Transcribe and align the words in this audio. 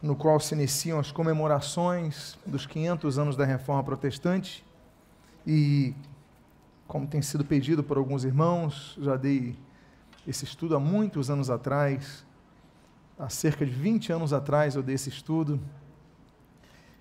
no 0.00 0.14
qual 0.14 0.38
se 0.38 0.54
iniciam 0.54 0.98
as 0.98 1.10
comemorações 1.10 2.38
dos 2.46 2.66
500 2.66 3.18
anos 3.18 3.36
da 3.36 3.44
Reforma 3.44 3.82
Protestante. 3.82 4.64
E, 5.46 5.94
como 6.86 7.06
tem 7.06 7.20
sido 7.20 7.44
pedido 7.44 7.82
por 7.82 7.96
alguns 7.96 8.24
irmãos, 8.24 8.96
já 9.00 9.16
dei 9.16 9.56
esse 10.26 10.44
estudo 10.44 10.76
há 10.76 10.80
muitos 10.80 11.30
anos 11.30 11.50
atrás, 11.50 12.24
há 13.18 13.28
cerca 13.28 13.66
de 13.66 13.72
20 13.72 14.12
anos 14.12 14.32
atrás 14.32 14.76
eu 14.76 14.82
dei 14.82 14.94
esse 14.94 15.08
estudo. 15.08 15.60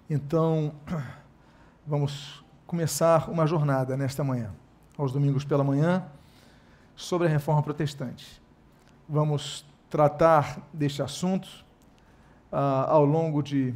Então, 0.09 0.73
vamos 1.85 2.43
começar 2.65 3.29
uma 3.29 3.45
jornada 3.45 3.95
nesta 3.95 4.23
manhã, 4.23 4.51
aos 4.97 5.11
domingos 5.11 5.45
pela 5.45 5.63
manhã, 5.63 6.05
sobre 6.95 7.27
a 7.27 7.29
reforma 7.29 7.61
protestante. 7.61 8.41
Vamos 9.07 9.63
tratar 9.89 10.67
deste 10.73 11.01
assunto 11.01 11.66
ao 12.87 13.05
longo 13.05 13.43
de 13.43 13.73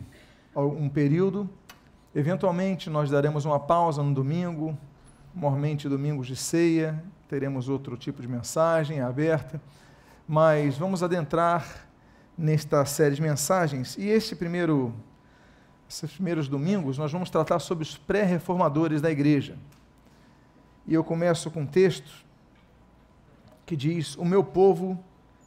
um 0.55 0.89
período. 0.89 1.49
Eventualmente, 2.15 2.89
nós 2.89 3.09
daremos 3.09 3.45
uma 3.45 3.59
pausa 3.59 4.01
no 4.01 4.13
domingo, 4.13 4.77
normalmente 5.35 5.87
domingos 5.87 6.27
de 6.27 6.35
ceia, 6.35 7.01
teremos 7.29 7.69
outro 7.69 7.95
tipo 7.95 8.21
de 8.21 8.27
mensagem 8.27 8.99
aberta, 8.99 9.61
mas 10.27 10.77
vamos 10.77 11.03
adentrar 11.03 11.87
nesta 12.37 12.83
série 12.85 13.15
de 13.15 13.21
mensagens. 13.21 13.97
E 13.97 14.07
este 14.07 14.35
primeiro, 14.35 14.93
esses 15.87 16.11
primeiros 16.11 16.47
domingos, 16.47 16.97
nós 16.97 17.11
vamos 17.11 17.29
tratar 17.29 17.59
sobre 17.59 17.83
os 17.83 17.97
pré-reformadores 17.97 18.99
da 18.99 19.11
igreja. 19.11 19.55
E 20.87 20.93
eu 20.93 21.03
começo 21.03 21.51
com 21.51 21.61
um 21.61 21.67
texto 21.67 22.11
que 23.65 23.75
diz: 23.75 24.17
O 24.17 24.25
meu 24.25 24.43
povo 24.43 24.99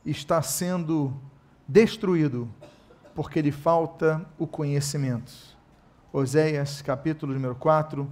está 0.07 0.41
sendo 0.41 1.13
destruído 1.67 2.49
porque 3.15 3.41
lhe 3.41 3.53
falta 3.53 4.25
o 4.39 4.47
conhecimento. 4.47 5.33
Oséias, 6.13 6.83
capítulo 6.83 7.33
número 7.33 7.55
4, 7.55 8.09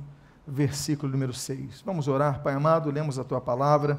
versículo 0.47 1.11
número 1.11 1.33
6. 1.33 1.83
Vamos 1.83 2.09
orar, 2.09 2.42
Pai 2.42 2.55
amado, 2.55 2.91
lemos 2.91 3.19
a 3.19 3.25
tua 3.25 3.41
palavra. 3.41 3.98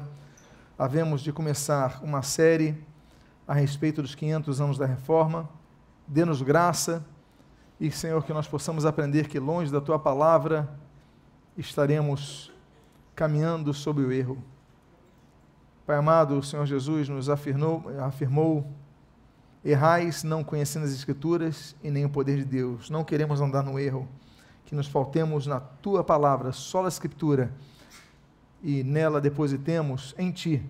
Havemos 0.78 1.20
de 1.20 1.32
começar 1.32 2.00
uma 2.02 2.22
série 2.22 2.82
a 3.46 3.52
respeito 3.52 4.00
dos 4.00 4.14
500 4.14 4.60
anos 4.60 4.78
da 4.78 4.86
reforma. 4.86 5.48
Dê-nos 6.06 6.42
graça 6.42 7.04
e, 7.78 7.90
Senhor, 7.90 8.24
que 8.24 8.32
nós 8.32 8.48
possamos 8.48 8.86
aprender 8.86 9.28
que 9.28 9.38
longe 9.38 9.70
da 9.70 9.80
tua 9.80 9.98
palavra 9.98 10.68
estaremos 11.56 12.52
caminhando 13.14 13.72
sob 13.72 14.02
o 14.02 14.10
erro. 14.10 14.42
Pai 15.86 15.96
amado, 15.96 16.38
o 16.38 16.42
Senhor 16.42 16.64
Jesus 16.64 17.08
nos 17.10 17.28
afirmou, 17.28 17.84
afirmou 18.02 18.66
Errais 19.64 20.22
não 20.22 20.44
conhecendo 20.44 20.84
as 20.84 20.92
Escrituras 20.92 21.74
e 21.82 21.90
nem 21.90 22.04
o 22.04 22.10
poder 22.10 22.36
de 22.36 22.44
Deus. 22.44 22.90
Não 22.90 23.02
queremos 23.02 23.40
andar 23.40 23.62
no 23.62 23.78
erro. 23.78 24.06
Que 24.66 24.74
nos 24.74 24.86
faltemos 24.86 25.46
na 25.46 25.60
tua 25.60 26.02
palavra, 26.02 26.52
só 26.52 26.84
a 26.84 26.88
Escritura, 26.88 27.52
e 28.62 28.82
nela 28.82 29.20
depositemos 29.20 30.14
em 30.16 30.30
ti 30.30 30.62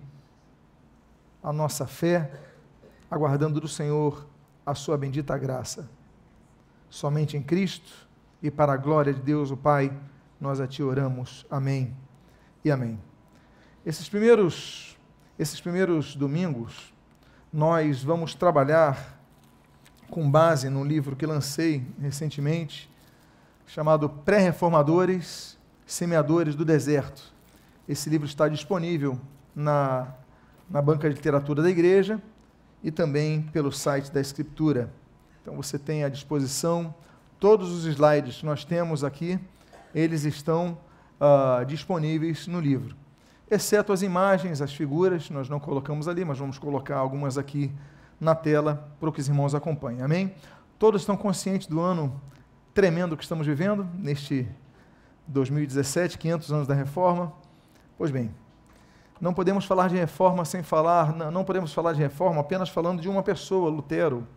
a 1.41 1.53
nossa 1.53 1.87
fé, 1.87 2.41
aguardando 3.09 3.61
do 3.61 3.67
Senhor 3.67 4.27
a 4.65 4.73
sua 4.75 4.97
bendita 4.97 5.37
graça. 5.37 5.89
Somente 6.89 7.37
em 7.37 7.43
Cristo 7.43 8.07
e 8.41 8.49
para 8.49 8.73
a 8.73 8.77
glória 8.77 9.13
de 9.13 9.21
Deus, 9.21 9.51
o 9.51 9.57
Pai, 9.57 9.95
nós 10.39 10.59
a 10.59 10.67
ti 10.67 10.83
oramos. 10.83 11.45
Amém 11.49 11.95
e 12.63 12.71
amém. 12.71 12.99
Esses 13.85 14.09
primeiros, 14.09 14.97
esses 15.37 15.61
primeiros 15.61 16.15
domingos, 16.15 16.93
nós 17.55 18.03
vamos 18.03 18.35
trabalhar 18.35 19.17
com 20.09 20.29
base 20.29 20.69
num 20.69 20.83
livro 20.83 21.15
que 21.15 21.25
lancei 21.25 21.87
recentemente, 22.01 22.91
chamado 23.65 24.09
Pré-Reformadores, 24.09 25.57
Semeadores 25.85 26.53
do 26.53 26.65
Deserto. 26.65 27.33
Esse 27.87 28.09
livro 28.09 28.27
está 28.27 28.49
disponível 28.49 29.17
na, 29.55 30.13
na 30.69 30.81
banca 30.81 31.07
de 31.07 31.15
literatura 31.15 31.63
da 31.63 31.69
igreja 31.69 32.21
e 32.83 32.91
também 32.91 33.43
pelo 33.43 33.71
site 33.71 34.11
da 34.11 34.19
Escritura. 34.19 34.91
Então 35.41 35.55
você 35.55 35.79
tem 35.79 36.03
à 36.03 36.09
disposição 36.09 36.93
todos 37.39 37.71
os 37.71 37.85
slides 37.85 38.39
que 38.39 38.45
nós 38.45 38.65
temos 38.65 39.01
aqui, 39.01 39.39
eles 39.93 40.25
estão 40.25 40.77
uh, 41.21 41.65
disponíveis 41.65 42.47
no 42.47 42.59
livro 42.59 42.97
exceto 43.49 43.93
as 43.93 44.01
imagens, 44.01 44.61
as 44.61 44.73
figuras, 44.73 45.29
nós 45.29 45.47
não 45.47 45.59
colocamos 45.59 46.07
ali, 46.07 46.25
mas 46.25 46.39
vamos 46.39 46.57
colocar 46.57 46.97
algumas 46.97 47.37
aqui 47.37 47.71
na 48.19 48.33
tela 48.33 48.91
para 48.99 49.11
que 49.11 49.19
os 49.19 49.27
irmãos 49.27 49.53
acompanhem. 49.53 50.01
Amém? 50.01 50.33
Todos 50.79 51.01
estão 51.01 51.15
conscientes 51.15 51.67
do 51.67 51.79
ano 51.79 52.19
tremendo 52.73 53.15
que 53.15 53.23
estamos 53.23 53.47
vivendo, 53.47 53.87
neste 53.93 54.45
2017, 55.27 56.17
500 56.17 56.51
anos 56.51 56.67
da 56.67 56.73
reforma? 56.73 57.31
Pois 57.97 58.11
bem, 58.11 58.29
não 59.19 59.33
podemos 59.33 59.65
falar 59.65 59.87
de 59.87 59.95
reforma 59.95 60.43
sem 60.43 60.61
falar, 60.61 61.13
não, 61.13 61.45
podemos 61.45 61.73
falar 61.73 61.93
de 61.93 61.99
reforma 61.99 62.41
apenas 62.41 62.67
falando 62.69 63.01
de 63.01 63.07
uma 63.07 63.23
pessoa, 63.23 63.69
Lutero, 63.69 64.27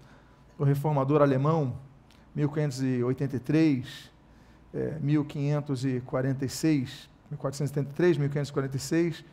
o 0.56 0.62
reformador 0.64 1.20
alemão, 1.20 1.74
1583, 2.34 4.10
é, 4.72 4.98
1546 5.00 7.10
1473, 7.30 8.16
1546, 8.16 9.24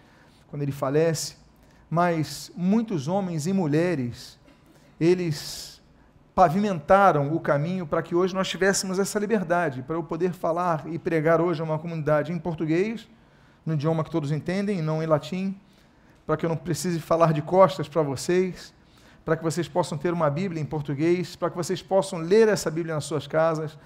quando 0.47 0.61
ele 0.61 0.71
falece, 0.71 1.35
mas 1.89 2.51
muitos 2.55 3.07
homens 3.07 3.47
e 3.47 3.53
mulheres, 3.53 4.39
eles 4.99 5.81
pavimentaram 6.33 7.33
o 7.33 7.39
caminho 7.39 7.87
para 7.87 8.01
que 8.01 8.13
hoje 8.13 8.35
nós 8.35 8.49
tivéssemos 8.49 8.99
essa 8.99 9.17
liberdade, 9.17 9.81
para 9.81 9.95
eu 9.95 10.03
poder 10.03 10.33
falar 10.33 10.83
e 10.87 10.99
pregar 10.99 11.39
hoje 11.39 11.61
a 11.61 11.63
uma 11.63 11.79
comunidade 11.79 12.33
em 12.33 12.37
português, 12.37 13.07
no 13.65 13.73
idioma 13.73 14.03
que 14.03 14.11
todos 14.11 14.31
entendem, 14.31 14.81
não 14.81 15.01
em 15.01 15.05
latim, 15.05 15.57
para 16.25 16.35
que 16.35 16.45
eu 16.45 16.49
não 16.49 16.57
precise 16.57 16.99
falar 16.99 17.31
de 17.31 17.41
costas 17.41 17.87
para 17.87 18.01
vocês, 18.01 18.73
para 19.23 19.37
que 19.37 19.43
vocês 19.43 19.67
possam 19.67 19.97
ter 19.97 20.13
uma 20.13 20.29
Bíblia 20.29 20.61
em 20.61 20.65
português, 20.65 21.35
para 21.35 21.49
que 21.49 21.55
vocês 21.55 21.81
possam 21.81 22.19
ler 22.19 22.47
essa 22.47 22.69
Bíblia 22.69 22.93
nas 22.93 23.05
suas 23.05 23.25
casas, 23.25 23.77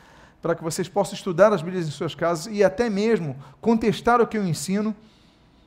para 0.42 0.56
que 0.56 0.64
vocês 0.64 0.88
possam 0.88 1.14
estudar 1.16 1.52
as 1.52 1.62
Bíblias 1.62 1.88
em 1.88 1.92
suas 1.92 2.16
casas 2.16 2.54
e 2.54 2.64
até 2.64 2.90
mesmo 2.90 3.36
contestar 3.60 4.22
o 4.22 4.28
que 4.28 4.38
eu 4.38 4.46
ensino, 4.46 4.96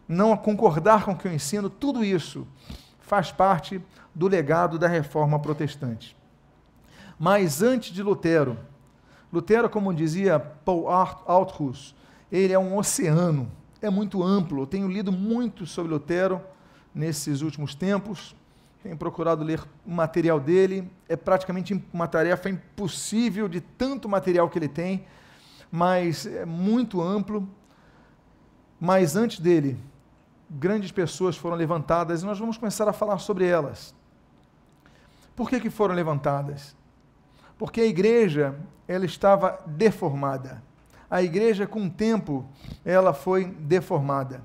não 0.08 0.36
concordar 0.36 1.04
com 1.04 1.12
o 1.12 1.16
que 1.16 1.28
eu 1.28 1.32
ensino, 1.32 1.68
tudo 1.68 2.04
isso 2.04 2.46
faz 3.00 3.30
parte 3.30 3.80
do 4.14 4.28
legado 4.28 4.78
da 4.78 4.88
reforma 4.88 5.38
protestante. 5.38 6.16
Mas 7.18 7.62
antes 7.62 7.92
de 7.92 8.02
Lutero, 8.02 8.58
Lutero, 9.32 9.68
como 9.68 9.94
dizia 9.94 10.38
Paul 10.38 10.88
Althus, 10.88 11.94
ele 12.30 12.52
é 12.52 12.58
um 12.58 12.76
oceano, 12.76 13.50
é 13.80 13.88
muito 13.88 14.22
amplo. 14.22 14.62
Eu 14.62 14.66
tenho 14.66 14.88
lido 14.88 15.12
muito 15.12 15.66
sobre 15.66 15.92
Lutero 15.92 16.40
nesses 16.94 17.40
últimos 17.40 17.74
tempos 17.74 18.34
tenho 18.82 18.96
procurado 18.96 19.44
ler 19.44 19.60
o 19.86 19.90
material 19.90 20.40
dele. 20.40 20.90
É 21.08 21.16
praticamente 21.16 21.80
uma 21.92 22.08
tarefa 22.08 22.50
impossível 22.50 23.48
de 23.48 23.60
tanto 23.60 24.08
material 24.08 24.50
que 24.50 24.58
ele 24.58 24.68
tem, 24.68 25.06
mas 25.70 26.26
é 26.26 26.44
muito 26.44 27.00
amplo. 27.00 27.48
Mas 28.80 29.14
antes 29.14 29.38
dele, 29.38 29.78
grandes 30.50 30.90
pessoas 30.90 31.36
foram 31.36 31.56
levantadas 31.56 32.22
e 32.22 32.26
nós 32.26 32.38
vamos 32.38 32.58
começar 32.58 32.88
a 32.88 32.92
falar 32.92 33.18
sobre 33.18 33.46
elas. 33.46 33.94
Por 35.36 35.48
que, 35.48 35.60
que 35.60 35.70
foram 35.70 35.94
levantadas? 35.94 36.76
Porque 37.56 37.80
a 37.80 37.86
igreja 37.86 38.58
ela 38.88 39.06
estava 39.06 39.60
deformada. 39.64 40.60
A 41.08 41.22
igreja, 41.22 41.66
com 41.66 41.86
o 41.86 41.90
tempo, 41.90 42.44
ela 42.84 43.14
foi 43.14 43.44
deformada. 43.44 44.42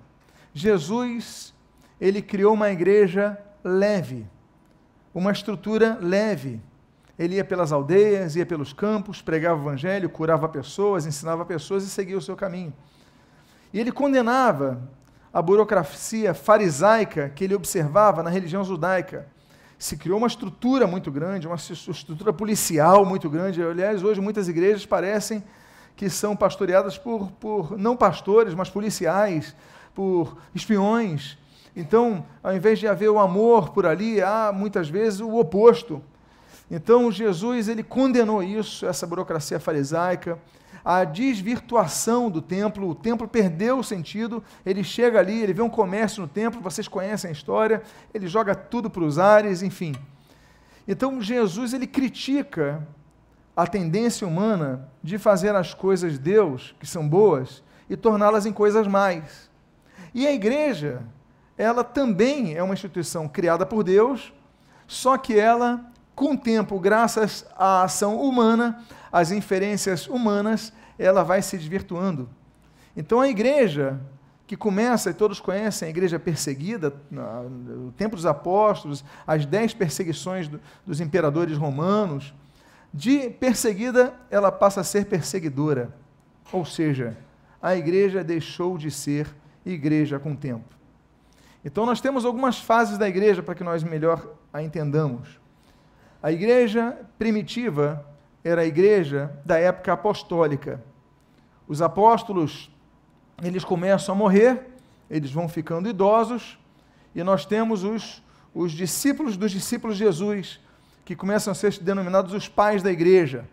Jesus, 0.53 1.53
ele 1.99 2.21
criou 2.21 2.53
uma 2.53 2.69
igreja 2.69 3.37
leve, 3.67 4.27
uma 5.13 5.31
estrutura 5.31 5.97
leve. 6.01 6.61
Ele 7.17 7.35
ia 7.35 7.45
pelas 7.45 7.71
aldeias, 7.71 8.35
ia 8.35 8.45
pelos 8.45 8.73
campos, 8.73 9.21
pregava 9.21 9.59
o 9.59 9.63
evangelho, 9.63 10.09
curava 10.09 10.47
pessoas, 10.47 11.05
ensinava 11.05 11.43
pessoas 11.45 11.83
e 11.83 11.89
seguia 11.89 12.17
o 12.17 12.21
seu 12.21 12.35
caminho. 12.35 12.73
E 13.73 13.79
ele 13.79 13.91
condenava 13.91 14.81
a 15.33 15.41
burocracia 15.41 16.33
farisaica 16.33 17.29
que 17.29 17.43
ele 17.43 17.55
observava 17.55 18.23
na 18.23 18.29
religião 18.29 18.63
judaica. 18.63 19.27
Se 19.77 19.97
criou 19.97 20.17
uma 20.17 20.27
estrutura 20.27 20.87
muito 20.87 21.11
grande, 21.11 21.47
uma 21.47 21.55
estrutura 21.55 22.33
policial 22.33 23.05
muito 23.05 23.29
grande. 23.29 23.61
Aliás, 23.61 24.03
hoje 24.03 24.21
muitas 24.21 24.47
igrejas 24.47 24.85
parecem 24.85 25.43
que 25.95 26.09
são 26.09 26.35
pastoreadas 26.35 26.97
por, 26.97 27.31
por 27.33 27.77
não 27.77 27.97
pastores, 27.97 28.53
mas 28.53 28.69
policiais, 28.69 29.55
por 29.93 30.37
espiões, 30.53 31.37
então, 31.79 32.25
ao 32.41 32.55
invés 32.55 32.79
de 32.79 32.87
haver 32.87 33.07
o 33.07 33.19
amor 33.19 33.69
por 33.69 33.85
ali, 33.85 34.19
há 34.19 34.51
muitas 34.51 34.89
vezes 34.89 35.19
o 35.19 35.35
oposto. 35.35 36.01
Então, 36.71 37.11
Jesus 37.11 37.67
ele 37.67 37.83
condenou 37.83 38.41
isso, 38.41 38.83
essa 38.87 39.05
burocracia 39.05 39.59
farisaica, 39.59 40.39
a 40.83 41.03
desvirtuação 41.03 42.31
do 42.31 42.41
templo, 42.41 42.89
o 42.89 42.95
templo 42.95 43.27
perdeu 43.27 43.77
o 43.77 43.83
sentido, 43.83 44.43
ele 44.65 44.83
chega 44.83 45.19
ali, 45.19 45.39
ele 45.39 45.53
vê 45.53 45.61
um 45.61 45.69
comércio 45.69 46.19
no 46.19 46.27
templo, 46.27 46.59
vocês 46.61 46.87
conhecem 46.87 47.29
a 47.29 47.31
história, 47.31 47.83
ele 48.11 48.27
joga 48.27 48.55
tudo 48.55 48.89
para 48.89 49.03
os 49.03 49.19
ares, 49.19 49.61
enfim. 49.61 49.93
Então, 50.87 51.21
Jesus 51.21 51.73
ele 51.73 51.85
critica 51.85 52.87
a 53.55 53.67
tendência 53.67 54.27
humana 54.27 54.89
de 55.03 55.19
fazer 55.19 55.53
as 55.53 55.75
coisas 55.75 56.13
de 56.13 56.19
Deus, 56.19 56.73
que 56.79 56.87
são 56.87 57.07
boas, 57.07 57.61
e 57.87 57.95
torná-las 57.95 58.47
em 58.47 58.51
coisas 58.51 58.87
mais. 58.87 59.47
E 60.11 60.25
a 60.25 60.33
igreja, 60.33 61.03
ela 61.57 61.83
também 61.83 62.53
é 62.55 62.61
uma 62.61 62.73
instituição 62.73 63.27
criada 63.27 63.65
por 63.65 63.83
Deus, 63.83 64.31
só 64.85 65.17
que 65.17 65.37
ela, 65.37 65.85
com 66.15 66.33
o 66.33 66.37
tempo, 66.37 66.79
graças 66.79 67.45
à 67.57 67.83
ação 67.83 68.21
humana, 68.21 68.83
às 69.11 69.31
inferências 69.31 70.07
humanas, 70.07 70.71
ela 70.99 71.23
vai 71.23 71.41
se 71.41 71.57
desvirtuando. 71.57 72.29
Então 72.95 73.19
a 73.19 73.27
igreja, 73.27 73.99
que 74.45 74.55
começa, 74.55 75.09
e 75.09 75.13
todos 75.13 75.39
conhecem, 75.39 75.87
a 75.87 75.89
igreja 75.89 76.19
perseguida, 76.19 76.93
no 77.11 77.91
tempo 77.91 78.15
dos 78.15 78.25
apóstolos, 78.25 79.03
as 79.25 79.45
dez 79.45 79.73
perseguições 79.73 80.47
do, 80.47 80.61
dos 80.85 81.01
imperadores 81.01 81.57
romanos, 81.57 82.33
de 82.93 83.29
perseguida, 83.29 84.13
ela 84.29 84.51
passa 84.51 84.81
a 84.81 84.83
ser 84.83 85.05
perseguidora. 85.05 85.93
Ou 86.51 86.65
seja, 86.65 87.17
a 87.61 87.75
igreja 87.75 88.23
deixou 88.23 88.77
de 88.77 88.89
ser 88.89 89.27
igreja 89.65 90.17
com 90.17 90.31
o 90.31 90.37
tempo. 90.37 90.76
Então, 91.63 91.85
nós 91.85 91.99
temos 91.99 92.25
algumas 92.25 92.59
fases 92.59 92.97
da 92.97 93.07
igreja 93.07 93.43
para 93.43 93.55
que 93.55 93.63
nós 93.63 93.83
melhor 93.83 94.25
a 94.53 94.61
entendamos. 94.61 95.39
A 96.21 96.31
igreja 96.31 96.97
primitiva 97.17 98.05
era 98.43 98.61
a 98.61 98.65
igreja 98.65 99.31
da 99.45 99.57
época 99.57 99.93
apostólica. 99.93 100.83
Os 101.67 101.81
apóstolos, 101.81 102.71
eles 103.43 103.63
começam 103.63 104.15
a 104.15 104.17
morrer, 104.17 104.61
eles 105.09 105.31
vão 105.31 105.49
ficando 105.49 105.89
idosos, 105.89 106.57
e 107.13 107.23
nós 107.23 107.45
temos 107.45 107.83
os, 107.83 108.23
os 108.53 108.71
discípulos 108.71 109.35
dos 109.35 109.51
discípulos 109.51 109.97
de 109.97 110.05
Jesus, 110.05 110.59
que 111.03 111.15
começam 111.15 111.51
a 111.51 111.55
ser 111.55 111.77
denominados 111.79 112.33
os 112.33 112.47
pais 112.47 112.81
da 112.81 112.91
igreja. 112.91 113.45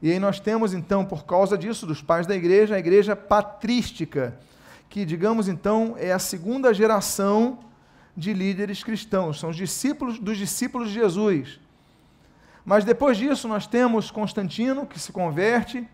E 0.00 0.12
aí 0.12 0.18
nós 0.18 0.38
temos, 0.38 0.72
então, 0.72 1.04
por 1.04 1.24
causa 1.24 1.58
disso, 1.58 1.86
dos 1.86 2.00
pais 2.00 2.26
da 2.26 2.34
igreja, 2.34 2.76
a 2.76 2.78
igreja 2.78 3.16
patrística, 3.16 4.38
que, 4.88 5.04
digamos 5.04 5.48
então, 5.48 5.94
é 5.98 6.12
a 6.12 6.18
segunda 6.18 6.72
geração 6.72 7.58
de 8.16 8.32
líderes 8.32 8.82
cristãos, 8.82 9.38
são 9.38 9.50
os 9.50 9.56
discípulos 9.56 10.18
dos 10.18 10.36
discípulos 10.36 10.88
de 10.88 10.94
Jesus. 10.94 11.60
Mas 12.64 12.84
depois 12.84 13.16
disso, 13.16 13.46
nós 13.46 13.66
temos 13.66 14.10
Constantino, 14.10 14.86
que 14.86 14.98
se 14.98 15.12
converte, 15.12 15.86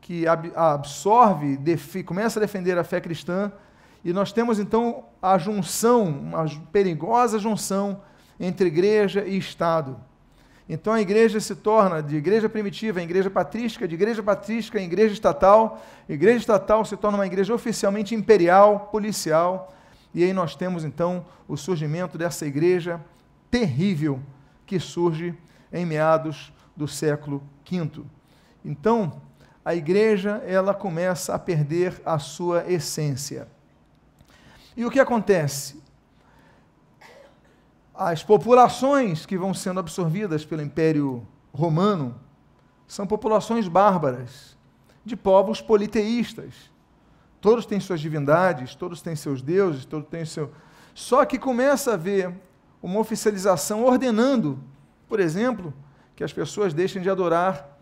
que 0.00 0.24
absorve, 0.26 1.58
começa 2.04 2.38
a 2.38 2.42
defender 2.42 2.78
a 2.78 2.84
fé 2.84 3.00
cristã, 3.00 3.52
e 4.04 4.12
nós 4.12 4.32
temos 4.32 4.58
então 4.58 5.04
a 5.20 5.36
junção, 5.36 6.04
uma 6.04 6.46
perigosa 6.72 7.38
junção 7.38 8.00
entre 8.38 8.68
igreja 8.68 9.24
e 9.26 9.36
Estado. 9.36 10.00
Então 10.68 10.92
a 10.92 11.00
igreja 11.00 11.40
se 11.40 11.56
torna 11.56 12.02
de 12.02 12.16
igreja 12.16 12.48
primitiva 12.48 13.00
em 13.00 13.04
igreja 13.04 13.30
patrística, 13.30 13.88
de 13.88 13.94
igreja 13.94 14.22
patrística 14.22 14.78
em 14.78 14.84
igreja 14.84 15.14
estatal, 15.14 15.82
igreja 16.08 16.38
estatal 16.38 16.84
se 16.84 16.96
torna 16.96 17.16
uma 17.16 17.26
igreja 17.26 17.54
oficialmente 17.54 18.14
imperial, 18.14 18.88
policial, 18.92 19.74
e 20.12 20.22
aí 20.22 20.32
nós 20.32 20.54
temos 20.54 20.84
então 20.84 21.24
o 21.46 21.56
surgimento 21.56 22.18
dessa 22.18 22.44
igreja 22.46 23.00
terrível 23.50 24.20
que 24.66 24.78
surge 24.78 25.34
em 25.72 25.86
meados 25.86 26.52
do 26.76 26.86
século 26.86 27.42
V. 27.68 28.04
Então, 28.64 29.22
a 29.64 29.74
igreja 29.74 30.42
ela 30.46 30.74
começa 30.74 31.34
a 31.34 31.38
perder 31.38 32.00
a 32.04 32.18
sua 32.18 32.70
essência. 32.70 33.48
E 34.76 34.84
o 34.84 34.90
que 34.90 35.00
acontece? 35.00 35.82
As 37.98 38.22
populações 38.22 39.26
que 39.26 39.36
vão 39.36 39.52
sendo 39.52 39.80
absorvidas 39.80 40.44
pelo 40.44 40.62
Império 40.62 41.26
Romano 41.52 42.14
são 42.86 43.04
populações 43.04 43.66
bárbaras, 43.66 44.56
de 45.04 45.16
povos 45.16 45.60
politeístas. 45.60 46.70
Todos 47.40 47.66
têm 47.66 47.80
suas 47.80 48.00
divindades, 48.00 48.76
todos 48.76 49.02
têm 49.02 49.16
seus 49.16 49.42
deuses, 49.42 49.84
todos 49.84 50.08
têm 50.08 50.24
seu. 50.24 50.52
Só 50.94 51.24
que 51.24 51.40
começa 51.40 51.90
a 51.90 51.94
haver 51.94 52.32
uma 52.80 53.00
oficialização 53.00 53.84
ordenando, 53.84 54.62
por 55.08 55.18
exemplo, 55.18 55.74
que 56.14 56.22
as 56.22 56.32
pessoas 56.32 56.72
deixem 56.72 57.02
de 57.02 57.10
adorar 57.10 57.80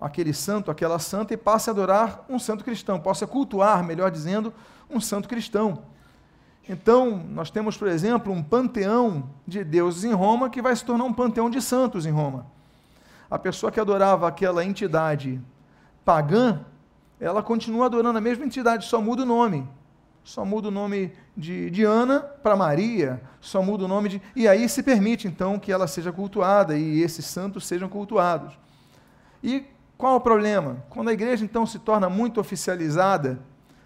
aquele 0.00 0.32
santo, 0.32 0.70
aquela 0.70 0.98
santa 0.98 1.34
e 1.34 1.36
passem 1.36 1.70
a 1.70 1.74
adorar 1.74 2.24
um 2.26 2.38
santo 2.38 2.64
cristão, 2.64 2.98
possa 2.98 3.26
cultuar, 3.26 3.84
melhor 3.84 4.10
dizendo, 4.10 4.54
um 4.88 4.98
santo 4.98 5.28
cristão. 5.28 5.82
Então, 6.68 7.24
nós 7.30 7.50
temos, 7.50 7.76
por 7.76 7.88
exemplo, 7.88 8.32
um 8.32 8.42
panteão 8.42 9.30
de 9.46 9.64
deuses 9.64 10.04
em 10.04 10.12
Roma 10.12 10.50
que 10.50 10.60
vai 10.60 10.76
se 10.76 10.84
tornar 10.84 11.04
um 11.04 11.12
panteão 11.12 11.48
de 11.48 11.62
santos 11.62 12.04
em 12.04 12.10
Roma. 12.10 12.46
A 13.30 13.38
pessoa 13.38 13.72
que 13.72 13.80
adorava 13.80 14.28
aquela 14.28 14.64
entidade 14.64 15.40
pagã, 16.04 16.60
ela 17.18 17.42
continua 17.42 17.86
adorando 17.86 18.18
a 18.18 18.20
mesma 18.20 18.44
entidade, 18.44 18.84
só 18.84 19.00
muda 19.00 19.22
o 19.22 19.26
nome. 19.26 19.66
Só 20.22 20.44
muda 20.44 20.68
o 20.68 20.70
nome 20.70 21.10
de, 21.34 21.70
de 21.70 21.84
Ana 21.84 22.20
para 22.20 22.54
Maria, 22.54 23.18
só 23.40 23.62
muda 23.62 23.86
o 23.86 23.88
nome 23.88 24.10
de. 24.10 24.22
E 24.36 24.46
aí 24.46 24.68
se 24.68 24.82
permite, 24.82 25.26
então, 25.26 25.58
que 25.58 25.72
ela 25.72 25.86
seja 25.86 26.12
cultuada 26.12 26.76
e 26.76 27.00
esses 27.00 27.24
santos 27.24 27.66
sejam 27.66 27.88
cultuados. 27.88 28.52
E 29.42 29.64
qual 29.96 30.16
o 30.16 30.20
problema? 30.20 30.84
Quando 30.90 31.08
a 31.08 31.14
igreja, 31.14 31.46
então, 31.46 31.64
se 31.64 31.78
torna 31.78 32.10
muito 32.10 32.40
oficializada, 32.40 33.38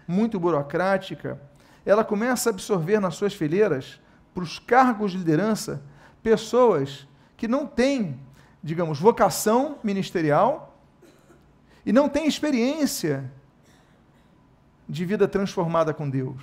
muito 0.06 0.40
burocrática, 0.40 1.40
ela 1.84 2.05
começa 2.05 2.50
a 2.50 2.52
absorver 2.52 3.00
nas 3.00 3.17
suas 3.17 3.34
fileiras, 3.34 4.00
para 4.34 4.43
os 4.43 4.58
cargos 4.58 5.12
de 5.12 5.19
liderança, 5.19 5.82
pessoas 6.23 7.06
que 7.37 7.46
não 7.49 7.67
têm, 7.67 8.19
digamos, 8.62 8.99
vocação 8.99 9.79
ministerial 9.82 10.79
e 11.84 11.93
não 11.93 12.08
têm 12.08 12.26
experiência 12.26 13.31
de 14.88 15.05
vida 15.05 15.26
transformada 15.26 15.93
com 15.93 16.08
Deus. 16.08 16.43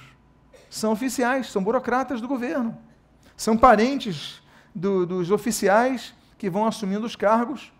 São 0.69 0.91
oficiais, 0.91 1.47
são 1.47 1.63
burocratas 1.63 2.21
do 2.21 2.27
governo, 2.27 2.77
são 3.35 3.57
parentes 3.57 4.43
do, 4.75 5.05
dos 5.05 5.31
oficiais 5.31 6.13
que 6.37 6.49
vão 6.49 6.65
assumindo 6.65 7.05
os 7.05 7.15
cargos. 7.15 7.71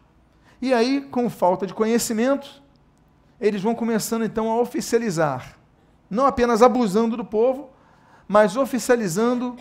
E 0.62 0.74
aí, 0.74 1.02
com 1.02 1.30
falta 1.30 1.68
de 1.68 1.74
conhecimento, 1.74 2.64
eles 3.40 3.62
vão 3.62 3.76
começando 3.76 4.26
então 4.26 4.50
a 4.50 4.60
oficializar 4.60 5.59
não 6.10 6.26
apenas 6.26 6.62
abusando 6.62 7.16
do 7.16 7.24
povo, 7.24 7.70
mas 8.28 8.56
oficializando 8.56 9.56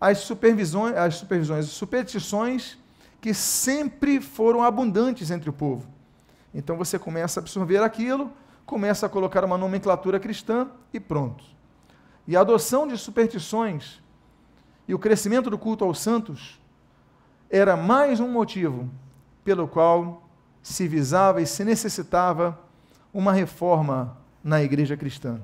as 0.00 0.18
supervisões, 0.18 0.96
as 0.96 1.16
supervisões, 1.16 1.64
as 1.64 1.70
superstições 1.72 2.78
que 3.20 3.34
sempre 3.34 4.20
foram 4.20 4.62
abundantes 4.62 5.30
entre 5.30 5.50
o 5.50 5.52
povo. 5.52 5.88
Então 6.54 6.76
você 6.76 6.98
começa 6.98 7.40
a 7.40 7.42
absorver 7.42 7.82
aquilo, 7.82 8.32
começa 8.64 9.06
a 9.06 9.08
colocar 9.08 9.44
uma 9.44 9.58
nomenclatura 9.58 10.20
cristã 10.20 10.68
e 10.92 11.00
pronto. 11.00 11.44
E 12.26 12.36
a 12.36 12.40
adoção 12.40 12.86
de 12.86 12.96
superstições 12.96 14.00
e 14.86 14.94
o 14.94 14.98
crescimento 14.98 15.50
do 15.50 15.58
culto 15.58 15.84
aos 15.84 16.00
santos 16.00 16.60
era 17.50 17.76
mais 17.76 18.20
um 18.20 18.28
motivo 18.28 18.88
pelo 19.44 19.66
qual 19.66 20.28
se 20.62 20.86
visava 20.86 21.40
e 21.40 21.46
se 21.46 21.64
necessitava 21.64 22.58
uma 23.12 23.32
reforma 23.32 24.16
na 24.44 24.62
igreja 24.62 24.96
cristã. 24.96 25.40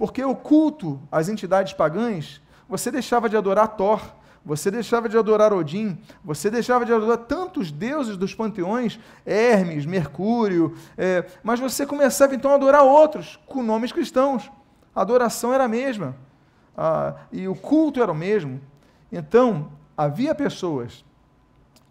Porque 0.00 0.24
o 0.24 0.34
culto 0.34 0.98
às 1.12 1.28
entidades 1.28 1.74
pagãs, 1.74 2.40
você 2.66 2.90
deixava 2.90 3.28
de 3.28 3.36
adorar 3.36 3.76
Thor, 3.76 4.00
você 4.42 4.70
deixava 4.70 5.10
de 5.10 5.18
adorar 5.18 5.52
Odin, 5.52 5.98
você 6.24 6.50
deixava 6.50 6.86
de 6.86 6.92
adorar 6.94 7.18
tantos 7.18 7.70
deuses 7.70 8.16
dos 8.16 8.34
panteões, 8.34 8.98
Hermes, 9.26 9.84
Mercúrio, 9.84 10.74
é, 10.96 11.26
mas 11.42 11.60
você 11.60 11.84
começava 11.84 12.34
então 12.34 12.50
a 12.50 12.54
adorar 12.54 12.82
outros 12.82 13.38
com 13.46 13.62
nomes 13.62 13.92
cristãos. 13.92 14.50
A 14.94 15.02
adoração 15.02 15.52
era 15.52 15.64
a 15.64 15.68
mesma 15.68 16.16
ah, 16.74 17.16
e 17.30 17.46
o 17.46 17.54
culto 17.54 18.02
era 18.02 18.10
o 18.10 18.14
mesmo. 18.14 18.58
Então, 19.12 19.70
havia 19.94 20.34
pessoas 20.34 21.04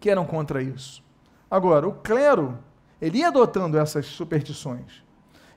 que 0.00 0.10
eram 0.10 0.26
contra 0.26 0.60
isso. 0.60 1.00
Agora, 1.48 1.86
o 1.86 1.92
clero, 1.92 2.58
ele 3.00 3.18
ia 3.18 3.28
adotando 3.28 3.78
essas 3.78 4.06
superstições. 4.06 5.08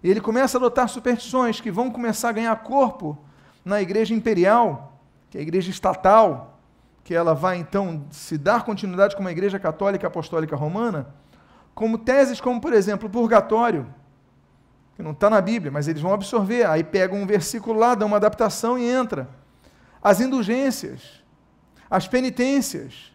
E 0.04 0.10
ele 0.10 0.20
começa 0.20 0.58
a 0.58 0.60
adotar 0.60 0.90
superstições 0.90 1.62
que 1.62 1.72
vão 1.72 1.90
começar 1.90 2.30
a 2.30 2.34
ganhar 2.34 2.56
corpo 2.58 3.18
na 3.64 3.82
igreja 3.82 4.14
imperial, 4.14 5.00
que 5.30 5.38
é 5.38 5.40
a 5.40 5.44
igreja 5.44 5.72
estatal, 5.72 6.60
que 7.04 7.14
ela 7.14 7.34
vai 7.34 7.58
então 7.58 8.06
se 8.12 8.38
dar 8.38 8.64
continuidade 8.64 9.16
como 9.16 9.28
a 9.30 9.32
igreja 9.32 9.58
católica 9.58 10.08
apostólica 10.08 10.56
romana, 10.56 11.08
como 11.74 11.98
teses 11.98 12.40
como, 12.42 12.60
por 12.60 12.74
exemplo, 12.74 13.08
o 13.08 13.12
purgatório, 13.12 13.88
que 14.96 15.02
não 15.02 15.12
está 15.12 15.30
na 15.30 15.42
Bíblia, 15.42 15.72
mas 15.72 15.88
eles 15.88 16.02
vão 16.02 16.14
absorver, 16.14 16.66
aí 16.68 16.84
pegam 16.84 17.22
um 17.22 17.26
versículo 17.26 17.80
lá, 17.80 17.96
dão 17.96 18.08
uma 18.08 18.18
adaptação 18.18 18.78
e 18.78 18.86
entra. 18.86 19.28
As 20.02 20.20
indulgências, 20.20 21.24
as 21.90 22.08
penitências, 22.08 23.14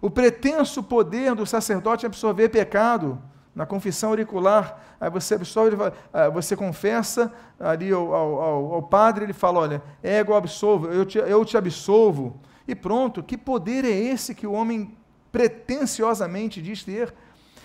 o 0.00 0.10
pretenso 0.10 0.82
poder 0.82 1.34
do 1.34 1.46
sacerdote 1.46 2.06
absorver 2.06 2.48
pecado, 2.50 3.20
na 3.54 3.66
confissão 3.66 4.10
auricular, 4.10 4.80
aí 5.00 5.10
você 5.10 5.34
absolve, 5.34 5.76
ah, 6.12 6.28
você 6.28 6.56
confessa 6.56 7.32
ali 7.58 7.90
ao, 7.90 8.14
ao, 8.14 8.74
ao 8.74 8.82
padre, 8.82 9.24
ele 9.24 9.32
fala, 9.32 9.60
olha, 9.60 9.82
ego 10.02 10.34
absolvo, 10.34 10.88
eu 10.88 11.04
te, 11.04 11.18
eu 11.18 11.44
te 11.44 11.56
absolvo. 11.56 12.40
E 12.66 12.74
pronto, 12.74 13.22
que 13.22 13.36
poder 13.36 13.84
é 13.84 13.90
esse 13.90 14.34
que 14.34 14.46
o 14.46 14.52
homem 14.52 14.96
pretensiosamente 15.32 16.62
diz 16.62 16.84
ter? 16.84 17.12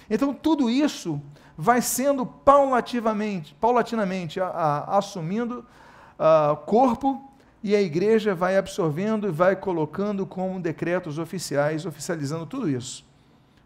Então, 0.10 0.34
tudo 0.34 0.70
isso 0.70 1.22
vai 1.58 1.82
sendo 1.82 2.26
paulativamente, 2.26 3.56
paulatinamente 3.56 4.40
a, 4.40 4.48
a, 4.48 4.98
assumindo 4.98 5.66
uh, 6.20 6.56
corpo 6.66 7.32
e 7.64 7.76
a 7.76 7.82
igreja 7.82 8.36
vai 8.36 8.58
absorvendo 8.58 9.28
e 9.28 9.32
vai 9.32 9.56
colocando 9.56 10.26
como 10.26 10.60
decretos 10.60 11.18
oficiais, 11.18 11.86
oficializando 11.86 12.46
tudo 12.46 12.70
isso. 12.70 13.06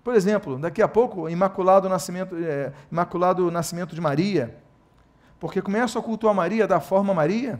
Por 0.03 0.15
exemplo, 0.15 0.57
daqui 0.57 0.81
a 0.81 0.87
pouco, 0.87 1.29
Imaculado 1.29 1.89
Nascimento, 1.89 2.35
é, 2.35 2.71
Imaculado 2.91 3.49
Nascimento 3.51 3.93
de 3.93 4.01
Maria, 4.01 4.57
porque 5.39 5.61
começa 5.61 5.99
a 5.99 6.01
cultuar 6.01 6.33
Maria 6.33 6.67
da 6.67 6.79
forma 6.79 7.13
Maria, 7.13 7.59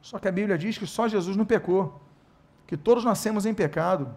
só 0.00 0.18
que 0.18 0.28
a 0.28 0.32
Bíblia 0.32 0.56
diz 0.56 0.78
que 0.78 0.86
só 0.86 1.08
Jesus 1.08 1.36
não 1.36 1.44
pecou, 1.44 2.00
que 2.66 2.76
todos 2.76 3.04
nascemos 3.04 3.44
em 3.46 3.52
pecado, 3.52 4.14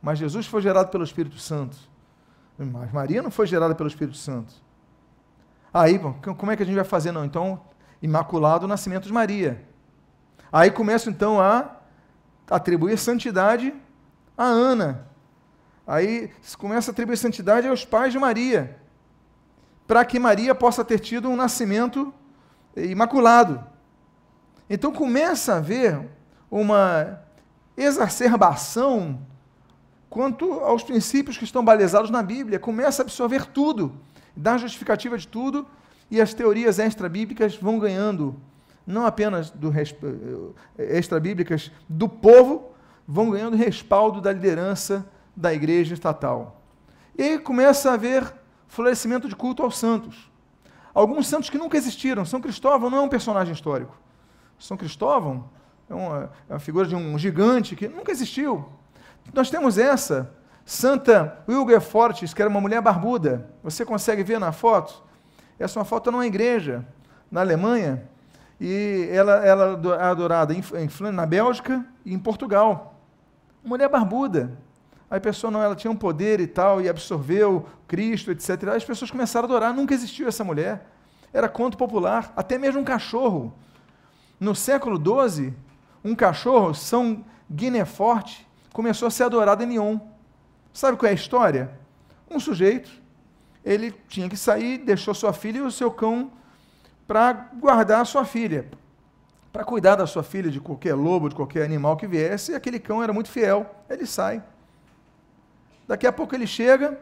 mas 0.00 0.18
Jesus 0.18 0.46
foi 0.46 0.60
gerado 0.60 0.90
pelo 0.90 1.04
Espírito 1.04 1.38
Santo. 1.38 1.76
Mas 2.58 2.92
Maria 2.92 3.22
não 3.22 3.30
foi 3.30 3.46
gerada 3.46 3.74
pelo 3.74 3.88
Espírito 3.88 4.16
Santo. 4.16 4.54
Aí, 5.72 5.98
como 5.98 6.52
é 6.52 6.56
que 6.56 6.62
a 6.62 6.66
gente 6.66 6.76
vai 6.76 6.84
fazer? 6.84 7.10
Não, 7.10 7.24
então, 7.24 7.60
Imaculado 8.00 8.68
Nascimento 8.68 9.06
de 9.06 9.12
Maria. 9.12 9.64
Aí 10.52 10.70
começa 10.70 11.10
então 11.10 11.40
a 11.40 11.78
atribuir 12.48 12.96
santidade 12.98 13.74
a 14.36 14.44
Ana. 14.44 15.06
Aí 15.86 16.30
começa 16.56 16.90
a 16.90 16.92
atribuir 16.92 17.16
santidade 17.16 17.68
aos 17.68 17.84
pais 17.84 18.12
de 18.12 18.18
Maria, 18.18 18.78
para 19.86 20.04
que 20.04 20.18
Maria 20.18 20.54
possa 20.54 20.84
ter 20.84 20.98
tido 20.98 21.28
um 21.28 21.36
nascimento 21.36 22.12
imaculado. 22.76 23.62
Então 24.68 24.90
começa 24.90 25.54
a 25.54 25.56
haver 25.58 26.08
uma 26.50 27.20
exacerbação 27.76 29.20
quanto 30.08 30.52
aos 30.60 30.82
princípios 30.82 31.36
que 31.36 31.44
estão 31.44 31.64
balizados 31.64 32.08
na 32.08 32.22
Bíblia, 32.22 32.58
começa 32.58 33.02
a 33.02 33.04
absorver 33.04 33.46
tudo, 33.46 33.92
dá 34.34 34.56
justificativa 34.56 35.18
de 35.18 35.26
tudo, 35.26 35.66
e 36.08 36.20
as 36.20 36.32
teorias 36.32 36.78
extra-bíblicas 36.78 37.56
vão 37.56 37.80
ganhando, 37.80 38.36
não 38.86 39.04
apenas 39.04 39.50
do 39.50 39.72
eh, 39.76 39.84
extra-bíblicas 40.78 41.72
do 41.88 42.08
povo, 42.08 42.70
vão 43.06 43.30
ganhando 43.30 43.56
respaldo 43.56 44.20
da 44.20 44.32
liderança 44.32 45.04
da 45.36 45.52
igreja 45.52 45.94
estatal. 45.94 46.60
E 47.16 47.22
aí 47.22 47.38
começa 47.38 47.90
a 47.90 47.94
haver 47.94 48.32
florescimento 48.68 49.28
de 49.28 49.36
culto 49.36 49.62
aos 49.62 49.78
santos. 49.78 50.30
Alguns 50.92 51.26
santos 51.26 51.50
que 51.50 51.58
nunca 51.58 51.76
existiram. 51.76 52.24
São 52.24 52.40
Cristóvão 52.40 52.90
não 52.90 52.98
é 52.98 53.00
um 53.02 53.08
personagem 53.08 53.52
histórico. 53.52 53.96
São 54.58 54.76
Cristóvão 54.76 55.48
é 55.88 55.94
uma, 55.94 56.30
é 56.48 56.52
uma 56.52 56.60
figura 56.60 56.86
de 56.86 56.94
um 56.94 57.18
gigante 57.18 57.74
que 57.76 57.88
nunca 57.88 58.12
existiu. 58.12 58.68
Nós 59.32 59.50
temos 59.50 59.78
essa, 59.78 60.32
Santa 60.64 61.38
Wilgefortis, 61.48 62.32
que 62.32 62.40
era 62.40 62.48
uma 62.48 62.60
mulher 62.60 62.80
barbuda. 62.80 63.50
Você 63.62 63.84
consegue 63.84 64.22
ver 64.22 64.38
na 64.38 64.52
foto? 64.52 65.02
Essa 65.58 65.78
é 65.78 65.80
uma 65.80 65.84
foto 65.84 66.10
numa 66.10 66.26
igreja, 66.26 66.84
na 67.30 67.40
Alemanha, 67.40 68.08
e 68.60 69.08
ela, 69.12 69.44
é 69.44 69.50
adorada 70.04 70.54
em, 70.54 70.62
na 71.12 71.26
Bélgica 71.26 71.84
e 72.04 72.14
em 72.14 72.18
Portugal. 72.18 72.98
Mulher 73.62 73.88
barbuda. 73.88 74.56
Aí 75.14 75.18
a 75.18 75.20
pessoa 75.20 75.48
não, 75.48 75.62
ela 75.62 75.76
tinha 75.76 75.92
um 75.92 75.96
poder 75.96 76.40
e 76.40 76.46
tal, 76.48 76.82
e 76.82 76.88
absorveu 76.88 77.68
Cristo, 77.86 78.32
etc. 78.32 78.64
As 78.74 78.84
pessoas 78.84 79.12
começaram 79.12 79.46
a 79.46 79.48
adorar, 79.48 79.72
nunca 79.72 79.94
existiu 79.94 80.26
essa 80.26 80.42
mulher. 80.42 80.90
Era 81.32 81.48
conto 81.48 81.78
popular, 81.78 82.32
até 82.34 82.58
mesmo 82.58 82.80
um 82.80 82.84
cachorro. 82.84 83.54
No 84.40 84.56
século 84.56 84.98
XII, 84.98 85.54
um 86.02 86.16
cachorro, 86.16 86.74
São 86.74 87.24
Guineforte, 87.48 88.44
começou 88.72 89.06
a 89.06 89.10
ser 89.12 89.22
adorado 89.22 89.62
em 89.62 89.68
Lyon. 89.68 90.00
Sabe 90.72 90.98
qual 90.98 91.06
é 91.06 91.12
a 91.12 91.14
história? 91.14 91.70
Um 92.28 92.40
sujeito, 92.40 92.90
ele 93.64 93.94
tinha 94.08 94.28
que 94.28 94.36
sair, 94.36 94.78
deixou 94.78 95.14
sua 95.14 95.32
filha 95.32 95.58
e 95.58 95.62
o 95.62 95.70
seu 95.70 95.92
cão 95.92 96.32
para 97.06 97.32
guardar 97.60 98.00
a 98.00 98.04
sua 98.04 98.24
filha, 98.24 98.68
para 99.52 99.62
cuidar 99.62 99.94
da 99.94 100.08
sua 100.08 100.24
filha 100.24 100.50
de 100.50 100.58
qualquer 100.58 100.94
lobo, 100.94 101.28
de 101.28 101.36
qualquer 101.36 101.64
animal 101.64 101.96
que 101.96 102.08
viesse, 102.08 102.50
e 102.50 102.56
aquele 102.56 102.80
cão 102.80 103.00
era 103.00 103.12
muito 103.12 103.30
fiel. 103.30 103.64
Ele 103.88 104.06
sai. 104.06 104.42
Daqui 105.86 106.06
a 106.06 106.12
pouco 106.12 106.34
ele 106.34 106.46
chega 106.46 106.98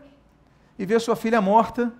e 0.79 0.85
vê 0.85 0.99
sua 0.99 1.15
filha 1.15 1.41
morta 1.41 1.93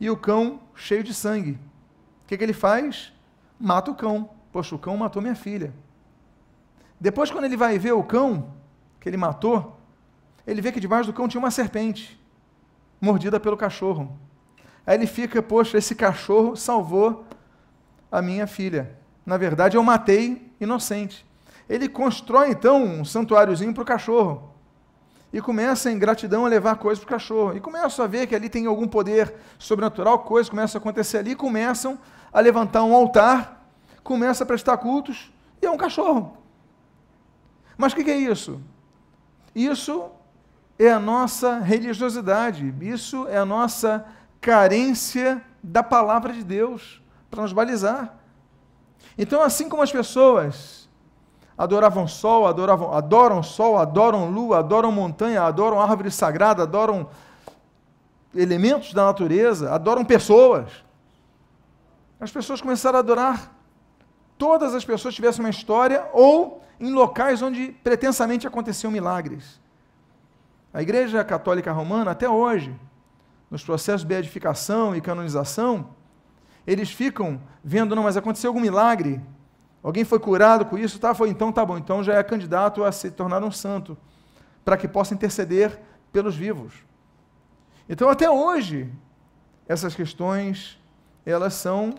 e 0.00 0.08
o 0.10 0.16
cão 0.16 0.60
cheio 0.74 1.02
de 1.02 1.12
sangue. 1.12 1.52
O 1.52 2.26
que, 2.26 2.36
que 2.36 2.44
ele 2.44 2.52
faz? 2.52 3.12
Mata 3.58 3.90
o 3.90 3.94
cão. 3.94 4.30
Poxa, 4.50 4.74
o 4.74 4.78
cão 4.78 4.96
matou 4.96 5.22
minha 5.22 5.34
filha. 5.34 5.72
Depois, 7.00 7.30
quando 7.30 7.44
ele 7.44 7.56
vai 7.56 7.78
ver 7.78 7.92
o 7.92 8.02
cão, 8.02 8.52
que 9.00 9.08
ele 9.08 9.16
matou, 9.16 9.76
ele 10.46 10.60
vê 10.60 10.70
que 10.70 10.80
debaixo 10.80 11.10
do 11.10 11.12
cão 11.12 11.28
tinha 11.28 11.40
uma 11.40 11.50
serpente, 11.50 12.20
mordida 13.00 13.40
pelo 13.40 13.56
cachorro. 13.56 14.16
Aí 14.86 14.96
ele 14.96 15.06
fica, 15.06 15.42
poxa, 15.42 15.78
esse 15.78 15.94
cachorro 15.94 16.56
salvou 16.56 17.24
a 18.10 18.20
minha 18.20 18.46
filha. 18.46 18.96
Na 19.24 19.36
verdade, 19.36 19.76
eu 19.76 19.82
matei 19.82 20.52
inocente. 20.60 21.26
Ele 21.68 21.88
constrói 21.88 22.50
então 22.50 22.82
um 22.82 23.04
santuáriozinho 23.04 23.72
para 23.72 23.82
o 23.82 23.86
cachorro. 23.86 24.51
E 25.32 25.40
começa 25.40 25.90
em 25.90 25.98
gratidão 25.98 26.44
a 26.44 26.48
levar 26.48 26.76
coisas 26.76 27.02
para 27.02 27.08
o 27.08 27.18
cachorro. 27.18 27.56
E 27.56 27.60
começa 27.60 28.04
a 28.04 28.06
ver 28.06 28.26
que 28.26 28.34
ali 28.34 28.48
tem 28.48 28.66
algum 28.66 28.86
poder 28.86 29.34
sobrenatural, 29.58 30.18
coisas 30.20 30.50
começam 30.50 30.78
a 30.78 30.80
acontecer 30.80 31.18
ali, 31.18 31.34
começam 31.34 31.98
a 32.32 32.40
levantar 32.40 32.84
um 32.84 32.94
altar, 32.94 33.66
começa 34.02 34.44
a 34.44 34.46
prestar 34.46 34.76
cultos, 34.76 35.32
e 35.60 35.66
é 35.66 35.70
um 35.70 35.76
cachorro. 35.76 36.36
Mas 37.76 37.92
o 37.92 37.96
que, 37.96 38.04
que 38.04 38.10
é 38.10 38.16
isso? 38.16 38.60
Isso 39.54 40.10
é 40.78 40.90
a 40.90 40.98
nossa 40.98 41.58
religiosidade, 41.58 42.74
isso 42.80 43.26
é 43.28 43.36
a 43.36 43.44
nossa 43.44 44.04
carência 44.40 45.42
da 45.62 45.82
palavra 45.82 46.32
de 46.32 46.42
Deus 46.42 47.00
para 47.30 47.42
nos 47.42 47.52
balizar. 47.52 48.18
Então, 49.16 49.42
assim 49.42 49.68
como 49.68 49.82
as 49.82 49.92
pessoas 49.92 50.81
adoravam 51.62 52.08
sol, 52.08 52.44
adoravam, 52.48 52.92
adoram 52.92 53.40
sol, 53.40 53.78
adoram 53.78 54.28
lua, 54.28 54.58
adoram 54.58 54.90
montanha, 54.90 55.42
adoram 55.42 55.80
árvore 55.80 56.10
sagrada, 56.10 56.64
adoram 56.64 57.08
elementos 58.34 58.92
da 58.92 59.04
natureza, 59.04 59.72
adoram 59.72 60.04
pessoas. 60.04 60.68
As 62.18 62.32
pessoas 62.32 62.60
começaram 62.60 62.96
a 62.96 62.98
adorar 62.98 63.52
todas 64.36 64.74
as 64.74 64.84
pessoas 64.84 65.14
tivessem 65.14 65.44
uma 65.44 65.50
história 65.50 66.04
ou 66.12 66.64
em 66.80 66.90
locais 66.92 67.40
onde 67.42 67.68
pretensamente 67.84 68.44
aconteciam 68.44 68.90
milagres. 68.90 69.60
A 70.74 70.82
Igreja 70.82 71.22
Católica 71.22 71.70
Romana, 71.70 72.10
até 72.10 72.28
hoje, 72.28 72.74
nos 73.48 73.62
processos 73.62 74.00
de 74.00 74.08
beatificação 74.08 74.96
e 74.96 75.00
canonização, 75.00 75.90
eles 76.66 76.90
ficam 76.90 77.40
vendo, 77.62 77.94
não, 77.94 78.02
mas 78.02 78.16
aconteceu 78.16 78.50
algum 78.50 78.60
milagre, 78.60 79.20
alguém 79.82 80.04
foi 80.04 80.18
curado 80.18 80.64
com 80.66 80.78
isso, 80.78 80.98
tá? 80.98 81.14
Foi 81.14 81.28
então, 81.28 81.52
tá 81.52 81.64
bom, 81.64 81.76
então 81.76 82.02
já 82.02 82.14
é 82.14 82.22
candidato 82.22 82.84
a 82.84 82.92
se 82.92 83.10
tornar 83.10 83.42
um 83.42 83.50
santo, 83.50 83.96
para 84.64 84.76
que 84.76 84.86
possa 84.86 85.14
interceder 85.14 85.80
pelos 86.12 86.36
vivos. 86.36 86.74
Então, 87.88 88.08
até 88.08 88.30
hoje, 88.30 88.90
essas 89.66 89.94
questões, 89.94 90.78
elas 91.26 91.54
são 91.54 91.94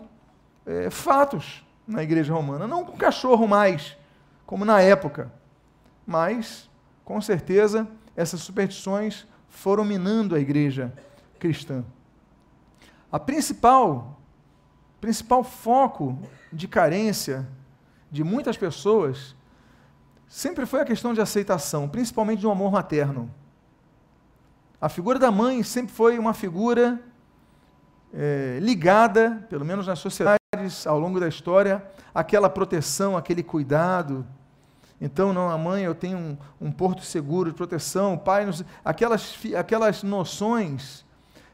é, 0.66 0.88
fatos 0.90 1.64
na 1.86 2.02
igreja 2.02 2.32
romana. 2.32 2.66
Não 2.66 2.84
com 2.84 2.96
cachorro 2.96 3.46
mais, 3.46 3.96
como 4.46 4.64
na 4.64 4.80
época. 4.80 5.32
Mas, 6.06 6.70
com 7.04 7.20
certeza, 7.20 7.86
essas 8.16 8.40
superstições 8.40 9.26
foram 9.48 9.84
minando 9.84 10.34
a 10.34 10.40
igreja 10.40 10.92
cristã. 11.38 11.84
A 13.10 13.18
principal, 13.18 14.20
principal 15.00 15.44
foco 15.44 16.18
de 16.52 16.66
carência 16.66 17.46
de 18.14 18.22
muitas 18.22 18.56
pessoas 18.56 19.34
sempre 20.28 20.64
foi 20.66 20.80
a 20.80 20.84
questão 20.84 21.12
de 21.12 21.20
aceitação, 21.20 21.88
principalmente 21.88 22.38
de 22.38 22.46
um 22.46 22.52
amor 22.52 22.70
materno. 22.70 23.28
A 24.80 24.88
figura 24.88 25.18
da 25.18 25.32
mãe 25.32 25.64
sempre 25.64 25.92
foi 25.92 26.16
uma 26.16 26.32
figura 26.32 27.02
é, 28.12 28.60
ligada, 28.62 29.44
pelo 29.50 29.64
menos 29.64 29.88
nas 29.88 29.98
sociedades 29.98 30.86
ao 30.86 30.96
longo 30.96 31.18
da 31.18 31.26
história, 31.26 31.84
aquela 32.14 32.48
proteção, 32.48 33.16
aquele 33.16 33.42
cuidado. 33.42 34.24
Então, 35.00 35.32
não, 35.32 35.50
a 35.50 35.58
mãe, 35.58 35.82
eu 35.82 35.94
tenho 35.94 36.16
um, 36.16 36.38
um 36.60 36.70
porto 36.70 37.02
seguro 37.02 37.50
de 37.50 37.56
proteção, 37.56 38.14
o 38.14 38.18
pai, 38.18 38.48
aquelas, 38.84 39.36
aquelas 39.58 40.04
noções 40.04 41.04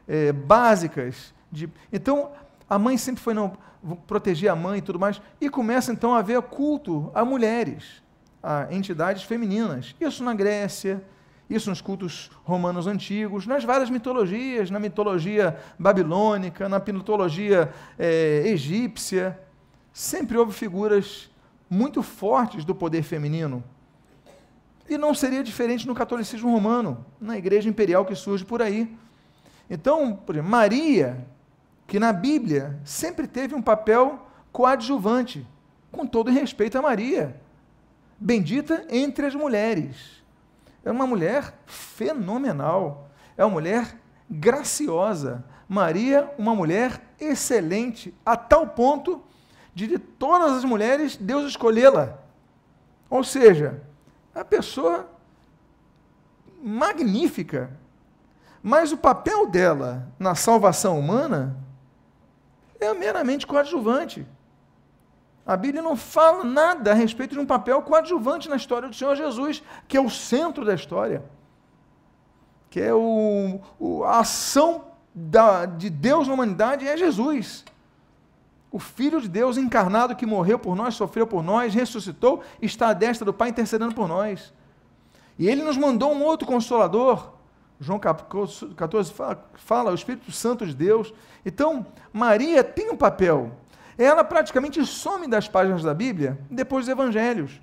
é, 0.07 0.31
básicas. 0.31 1.33
De, 1.51 1.67
então, 1.91 2.29
a 2.69 2.77
mãe 2.77 2.99
sempre 2.99 3.19
foi, 3.19 3.33
não, 3.33 3.57
proteger 4.07 4.49
a 4.49 4.55
mãe 4.55 4.79
e 4.79 4.81
tudo 4.81 4.99
mais, 4.99 5.21
e 5.39 5.49
começa 5.49 5.91
então 5.91 6.13
a 6.13 6.19
haver 6.19 6.41
culto 6.43 7.11
a 7.13 7.25
mulheres, 7.25 8.01
a 8.41 8.67
entidades 8.71 9.23
femininas. 9.23 9.95
Isso 9.99 10.23
na 10.23 10.33
Grécia, 10.33 11.03
isso 11.49 11.69
nos 11.69 11.81
cultos 11.81 12.31
romanos 12.43 12.87
antigos, 12.87 13.45
nas 13.45 13.63
várias 13.63 13.89
mitologias, 13.89 14.69
na 14.71 14.79
mitologia 14.79 15.57
babilônica, 15.77 16.69
na 16.69 16.79
mitologia 16.79 17.73
é, 17.99 18.43
egípcia. 18.45 19.37
Sempre 19.91 20.37
houve 20.37 20.53
figuras 20.53 21.29
muito 21.69 22.01
fortes 22.01 22.63
do 22.63 22.73
poder 22.73 23.03
feminino. 23.03 23.63
E 24.89 24.97
não 24.97 25.13
seria 25.13 25.43
diferente 25.43 25.87
no 25.87 25.95
catolicismo 25.95 26.51
romano, 26.51 27.05
na 27.19 27.37
igreja 27.37 27.69
imperial 27.69 28.05
que 28.05 28.15
surge 28.15 28.45
por 28.45 28.61
aí. 28.61 28.93
Então, 29.69 30.13
por 30.13 30.35
exemplo, 30.35 30.51
Maria, 30.51 31.25
que 31.91 31.99
na 31.99 32.13
Bíblia 32.13 32.79
sempre 32.85 33.27
teve 33.27 33.53
um 33.53 33.61
papel 33.61 34.25
coadjuvante, 34.49 35.45
com 35.91 36.07
todo 36.07 36.31
respeito 36.31 36.77
a 36.77 36.81
Maria, 36.81 37.35
bendita 38.17 38.85
entre 38.89 39.25
as 39.25 39.35
mulheres. 39.35 40.23
É 40.85 40.89
uma 40.89 41.05
mulher 41.05 41.53
fenomenal, 41.65 43.09
é 43.35 43.43
uma 43.43 43.51
mulher 43.51 43.93
graciosa. 44.29 45.43
Maria, 45.67 46.33
uma 46.37 46.55
mulher 46.55 47.01
excelente, 47.19 48.15
a 48.25 48.37
tal 48.37 48.67
ponto 48.67 49.21
de, 49.75 49.85
de 49.85 49.99
todas 49.99 50.53
as 50.53 50.63
mulheres, 50.63 51.17
Deus 51.17 51.43
escolhê-la. 51.45 52.19
Ou 53.09 53.21
seja, 53.21 53.83
a 54.33 54.45
pessoa 54.45 55.09
magnífica, 56.63 57.69
mas 58.63 58.93
o 58.93 58.97
papel 58.97 59.45
dela 59.45 60.07
na 60.17 60.35
salvação 60.35 60.97
humana 60.97 61.60
é 62.81 62.93
meramente 62.93 63.47
coadjuvante. 63.47 64.25
A 65.45 65.55
Bíblia 65.55 65.81
não 65.81 65.95
fala 65.95 66.43
nada 66.43 66.91
a 66.91 66.93
respeito 66.93 67.33
de 67.33 67.39
um 67.39 67.45
papel 67.45 67.81
coadjuvante 67.81 68.49
na 68.49 68.55
história 68.55 68.89
do 68.89 68.95
Senhor 68.95 69.15
Jesus, 69.15 69.63
que 69.87 69.97
é 69.97 70.01
o 70.01 70.09
centro 70.09 70.65
da 70.65 70.73
história, 70.73 71.23
que 72.69 72.79
é 72.79 72.93
o, 72.93 73.59
o 73.79 74.03
a 74.03 74.19
ação 74.19 74.85
da, 75.13 75.65
de 75.65 75.89
Deus 75.89 76.27
na 76.27 76.33
humanidade 76.33 76.87
é 76.87 76.95
Jesus. 76.97 77.65
O 78.71 78.79
Filho 78.79 79.19
de 79.19 79.27
Deus 79.27 79.57
encarnado 79.57 80.15
que 80.15 80.25
morreu 80.25 80.57
por 80.57 80.75
nós, 80.75 80.95
sofreu 80.95 81.27
por 81.27 81.43
nós, 81.43 81.73
ressuscitou, 81.73 82.41
está 82.61 82.89
à 82.89 82.93
destra 82.93 83.25
do 83.25 83.33
Pai 83.33 83.49
intercedendo 83.49 83.93
por 83.93 84.07
nós. 84.07 84.53
E 85.37 85.47
ele 85.47 85.63
nos 85.63 85.75
mandou 85.75 86.13
um 86.13 86.23
outro 86.23 86.47
consolador. 86.47 87.33
João 87.81 87.99
14 87.99 89.11
fala, 89.55 89.89
o 89.89 89.95
Espírito 89.95 90.31
Santo 90.31 90.67
de 90.67 90.75
Deus. 90.75 91.11
Então, 91.43 91.83
Maria 92.13 92.63
tem 92.63 92.91
um 92.91 92.95
papel. 92.95 93.51
Ela 93.97 94.23
praticamente 94.23 94.85
some 94.85 95.27
das 95.27 95.47
páginas 95.47 95.81
da 95.81 95.91
Bíblia 95.91 96.37
depois 96.49 96.85
dos 96.85 96.91
evangelhos. 96.91 97.59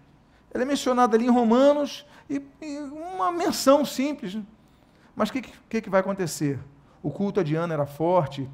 Ela 0.52 0.64
é 0.64 0.66
mencionada 0.66 1.16
ali 1.16 1.26
em 1.26 1.30
Romanos 1.30 2.04
e, 2.28 2.42
e 2.60 2.78
uma 2.78 3.30
menção 3.30 3.84
simples. 3.84 4.36
Mas 5.14 5.28
o 5.28 5.32
que, 5.32 5.42
que, 5.42 5.80
que 5.82 5.90
vai 5.90 6.00
acontecer? 6.00 6.58
O 7.00 7.12
culto 7.12 7.38
a 7.38 7.44
Diana 7.44 7.72
era 7.72 7.86
forte, 7.86 8.50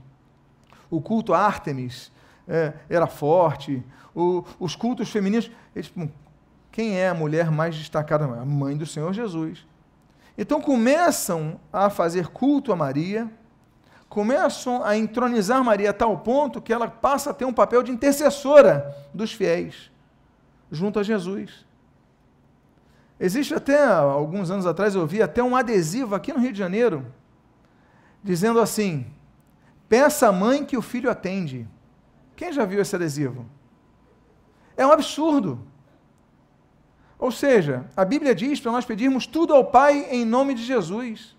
o 0.90 1.00
culto 1.00 1.33
a 1.33 1.38
Ártemis 1.38 2.12
é, 2.47 2.75
era 2.90 3.06
forte, 3.06 3.83
o, 4.14 4.44
os 4.61 4.76
cultos 4.76 5.09
femininos. 5.09 5.50
Eles, 5.75 5.90
quem 6.71 6.99
é 6.99 7.09
a 7.09 7.14
mulher 7.14 7.50
mais 7.50 7.75
destacada? 7.75 8.26
A 8.26 8.44
mãe 8.44 8.76
do 8.76 8.85
Senhor 8.85 9.14
Jesus. 9.14 9.66
Então 10.37 10.61
começam 10.61 11.61
a 11.73 11.88
fazer 11.88 12.29
culto 12.29 12.73
a 12.73 12.76
Maria, 12.76 13.31
começam 14.09 14.85
a 14.85 14.97
entronizar 14.97 15.62
Maria 15.62 15.91
a 15.91 15.93
tal 15.93 16.19
ponto 16.19 16.61
que 16.61 16.73
ela 16.73 16.88
passa 16.88 17.31
a 17.31 17.35
ter 17.35 17.45
um 17.45 17.53
papel 17.53 17.83
de 17.83 17.93
intercessora 17.93 18.95
dos 19.12 19.33
fiéis, 19.33 19.91
junto 20.71 20.99
a 20.99 21.03
Jesus. 21.03 21.64
Existe 23.19 23.55
até, 23.55 23.85
alguns 23.85 24.50
anos 24.50 24.67
atrás, 24.67 24.95
eu 24.95 25.07
vi 25.07 25.23
até 25.23 25.43
um 25.43 25.57
adesivo 25.57 26.14
aqui 26.14 26.33
no 26.33 26.41
Rio 26.41 26.53
de 26.53 26.59
Janeiro, 26.59 27.07
dizendo 28.23 28.61
assim: 28.61 29.07
peça 29.88 30.29
à 30.29 30.33
mãe 30.33 30.64
que 30.64 30.76
o 30.76 30.83
filho 30.83 31.11
atende. 31.11 31.69
Quem 32.35 32.53
já 32.53 32.64
viu 32.64 32.81
esse 32.81 32.97
adesivo? 32.97 33.47
É 34.76 34.85
um 34.85 34.91
absurdo. 34.91 35.64
Ou 37.18 37.30
seja, 37.30 37.87
a 37.97 38.04
Bíblia 38.04 38.35
diz 38.35 38.61
para 38.61 38.73
nós 38.73 38.85
pedirmos 38.85 39.26
tudo 39.26 39.54
ao 39.54 39.64
Pai 39.64 40.06
em 40.11 40.25
nome 40.25 40.54
de 40.54 40.62
Jesus. 40.62 41.35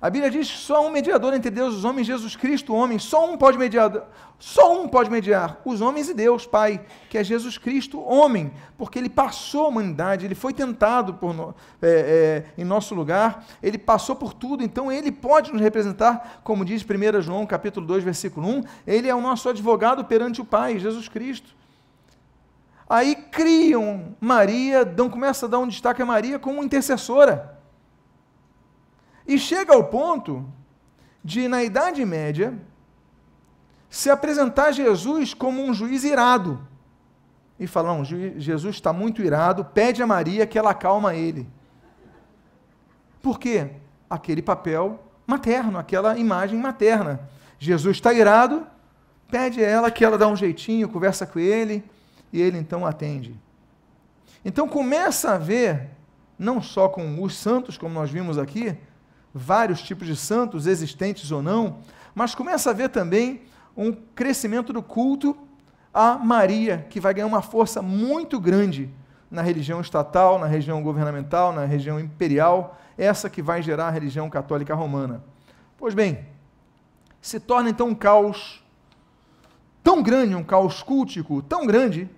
A 0.00 0.10
Bíblia 0.10 0.30
diz 0.30 0.50
que 0.50 0.58
só 0.58 0.86
um 0.86 0.90
mediador 0.90 1.32
entre 1.32 1.50
Deus 1.50 1.72
e 1.74 1.78
os 1.78 1.84
homens, 1.84 2.06
Jesus 2.06 2.36
Cristo, 2.36 2.74
homem, 2.74 2.98
só 2.98 3.30
um 3.30 3.38
pode 3.38 3.56
mediar, 3.56 4.06
só 4.38 4.78
um 4.78 4.86
pode 4.86 5.10
mediar, 5.10 5.58
os 5.64 5.80
homens 5.80 6.10
e 6.10 6.14
Deus, 6.14 6.44
Pai, 6.44 6.84
que 7.08 7.16
é 7.16 7.24
Jesus 7.24 7.56
Cristo, 7.56 7.98
homem, 8.00 8.52
porque 8.76 8.98
ele 8.98 9.08
passou 9.08 9.64
a 9.64 9.68
humanidade, 9.68 10.26
ele 10.26 10.34
foi 10.34 10.52
tentado 10.52 11.14
por, 11.14 11.54
é, 11.80 11.88
é, 11.88 12.44
em 12.60 12.64
nosso 12.64 12.94
lugar, 12.94 13.46
ele 13.62 13.78
passou 13.78 14.14
por 14.14 14.34
tudo, 14.34 14.62
então 14.62 14.92
ele 14.92 15.10
pode 15.10 15.50
nos 15.50 15.62
representar, 15.62 16.42
como 16.44 16.62
diz 16.62 16.84
1 16.84 17.22
João 17.22 17.46
capítulo 17.46 17.86
2, 17.86 18.04
versículo 18.04 18.46
1, 18.46 18.62
ele 18.86 19.08
é 19.08 19.14
o 19.14 19.20
nosso 19.22 19.48
advogado 19.48 20.04
perante 20.04 20.42
o 20.42 20.44
Pai, 20.44 20.78
Jesus 20.78 21.08
Cristo. 21.08 21.56
Aí 22.88 23.16
criam 23.16 24.16
Maria, 24.20 24.84
dão, 24.84 25.10
começa 25.10 25.46
a 25.46 25.48
dar 25.48 25.58
um 25.58 25.66
destaque 25.66 26.00
a 26.00 26.06
Maria 26.06 26.38
como 26.38 26.62
intercessora. 26.62 27.58
E 29.26 29.38
chega 29.38 29.74
ao 29.74 29.84
ponto 29.84 30.46
de, 31.22 31.48
na 31.48 31.64
Idade 31.64 32.04
Média, 32.04 32.56
se 33.90 34.08
apresentar 34.08 34.70
Jesus 34.70 35.34
como 35.34 35.64
um 35.64 35.74
juiz 35.74 36.04
irado. 36.04 36.60
E 37.58 37.66
falar, 37.66 37.94
não, 37.94 38.04
Jesus 38.04 38.76
está 38.76 38.92
muito 38.92 39.22
irado, 39.22 39.64
pede 39.64 40.02
a 40.02 40.06
Maria 40.06 40.46
que 40.46 40.58
ela 40.58 40.70
acalma 40.70 41.14
ele. 41.14 41.48
Por 43.20 43.40
quê? 43.40 43.70
Aquele 44.08 44.42
papel 44.42 45.00
materno, 45.26 45.78
aquela 45.78 46.16
imagem 46.16 46.60
materna. 46.60 47.28
Jesus 47.58 47.96
está 47.96 48.12
irado, 48.12 48.64
pede 49.28 49.64
a 49.64 49.66
ela 49.66 49.90
que 49.90 50.04
ela 50.04 50.16
dá 50.16 50.28
um 50.28 50.36
jeitinho, 50.36 50.88
conversa 50.88 51.26
com 51.26 51.40
ele, 51.40 51.82
e 52.36 52.40
ele 52.40 52.58
então 52.58 52.84
atende. 52.84 53.34
Então 54.44 54.68
começa 54.68 55.32
a 55.32 55.38
ver, 55.38 55.88
não 56.38 56.60
só 56.60 56.88
com 56.88 57.22
os 57.22 57.34
santos, 57.34 57.78
como 57.78 57.94
nós 57.94 58.10
vimos 58.10 58.36
aqui, 58.36 58.76
vários 59.32 59.82
tipos 59.82 60.06
de 60.06 60.14
santos, 60.14 60.66
existentes 60.66 61.30
ou 61.30 61.42
não, 61.42 61.78
mas 62.14 62.34
começa 62.34 62.70
a 62.70 62.74
ver 62.74 62.90
também 62.90 63.42
um 63.76 63.92
crescimento 63.92 64.72
do 64.72 64.82
culto 64.82 65.36
a 65.92 66.18
Maria, 66.18 66.86
que 66.90 67.00
vai 67.00 67.14
ganhar 67.14 67.26
uma 67.26 67.40
força 67.40 67.80
muito 67.80 68.38
grande 68.38 68.90
na 69.30 69.40
religião 69.40 69.80
estatal, 69.80 70.38
na 70.38 70.46
região 70.46 70.82
governamental, 70.82 71.54
na 71.54 71.64
região 71.64 71.98
imperial, 71.98 72.78
essa 72.98 73.30
que 73.30 73.40
vai 73.40 73.62
gerar 73.62 73.88
a 73.88 73.90
religião 73.90 74.28
católica 74.28 74.74
romana. 74.74 75.24
Pois 75.78 75.94
bem, 75.94 76.26
se 77.20 77.40
torna 77.40 77.70
então 77.70 77.88
um 77.88 77.94
caos 77.94 78.62
tão 79.82 80.02
grande, 80.02 80.34
um 80.34 80.44
caos 80.44 80.82
cultico 80.82 81.40
tão 81.42 81.66
grande, 81.66 82.10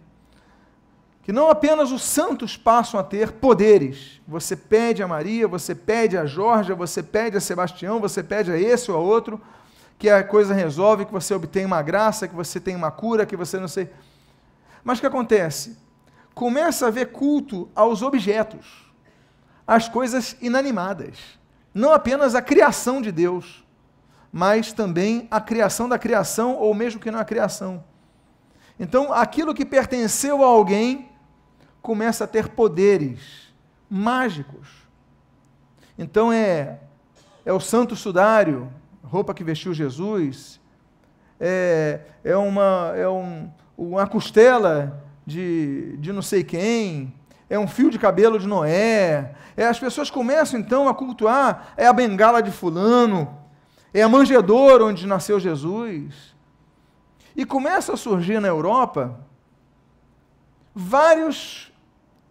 que 1.28 1.32
não 1.32 1.50
apenas 1.50 1.92
os 1.92 2.00
santos 2.00 2.56
passam 2.56 2.98
a 2.98 3.02
ter 3.02 3.32
poderes. 3.32 4.18
Você 4.26 4.56
pede 4.56 5.02
a 5.02 5.06
Maria, 5.06 5.46
você 5.46 5.74
pede 5.74 6.16
a 6.16 6.24
Jorge, 6.24 6.72
você 6.72 7.02
pede 7.02 7.36
a 7.36 7.40
Sebastião, 7.40 8.00
você 8.00 8.22
pede 8.22 8.50
a 8.50 8.58
esse 8.58 8.90
ou 8.90 8.96
a 8.96 9.00
outro, 9.00 9.38
que 9.98 10.08
a 10.08 10.24
coisa 10.24 10.54
resolve, 10.54 11.04
que 11.04 11.12
você 11.12 11.34
obtém 11.34 11.66
uma 11.66 11.82
graça, 11.82 12.26
que 12.26 12.34
você 12.34 12.58
tem 12.58 12.74
uma 12.74 12.90
cura, 12.90 13.26
que 13.26 13.36
você 13.36 13.60
não 13.60 13.68
sei. 13.68 13.90
Mas 14.82 14.96
o 14.96 15.00
que 15.02 15.06
acontece? 15.06 15.76
Começa 16.34 16.86
a 16.86 16.88
haver 16.88 17.12
culto 17.12 17.68
aos 17.74 18.00
objetos, 18.00 18.90
às 19.66 19.86
coisas 19.86 20.34
inanimadas. 20.40 21.18
Não 21.74 21.92
apenas 21.92 22.34
a 22.34 22.40
criação 22.40 23.02
de 23.02 23.12
Deus, 23.12 23.66
mas 24.32 24.72
também 24.72 25.28
a 25.30 25.42
criação 25.42 25.90
da 25.90 25.98
criação, 25.98 26.56
ou 26.56 26.72
mesmo 26.72 26.98
que 26.98 27.10
não 27.10 27.20
a 27.20 27.24
criação. 27.26 27.84
Então, 28.80 29.12
aquilo 29.12 29.52
que 29.52 29.66
pertenceu 29.66 30.42
a 30.42 30.46
alguém 30.46 31.07
começa 31.88 32.24
a 32.24 32.26
ter 32.26 32.50
poderes 32.50 33.48
mágicos. 33.88 34.68
Então 35.98 36.30
é, 36.30 36.80
é 37.46 37.50
o 37.50 37.58
santo 37.58 37.96
sudário, 37.96 38.70
roupa 39.02 39.32
que 39.32 39.42
vestiu 39.42 39.72
Jesus, 39.72 40.60
é, 41.40 42.00
é, 42.22 42.36
uma, 42.36 42.92
é 42.94 43.08
um, 43.08 43.50
uma 43.74 44.06
costela 44.06 45.02
de, 45.24 45.96
de 45.96 46.12
não 46.12 46.20
sei 46.20 46.44
quem, 46.44 47.14
é 47.48 47.58
um 47.58 47.66
fio 47.66 47.88
de 47.88 47.98
cabelo 47.98 48.38
de 48.38 48.46
Noé. 48.46 49.34
É, 49.56 49.64
as 49.64 49.78
pessoas 49.78 50.10
começam 50.10 50.60
então 50.60 50.90
a 50.90 50.94
cultuar, 50.94 51.72
é 51.74 51.86
a 51.86 51.92
bengala 51.94 52.42
de 52.42 52.50
fulano, 52.50 53.34
é 53.94 54.02
a 54.02 54.08
manjedoura 54.10 54.84
onde 54.84 55.06
nasceu 55.06 55.40
Jesus. 55.40 56.36
E 57.34 57.46
começa 57.46 57.94
a 57.94 57.96
surgir 57.96 58.42
na 58.42 58.48
Europa 58.48 59.18
vários 60.74 61.67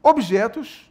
objetos 0.07 0.89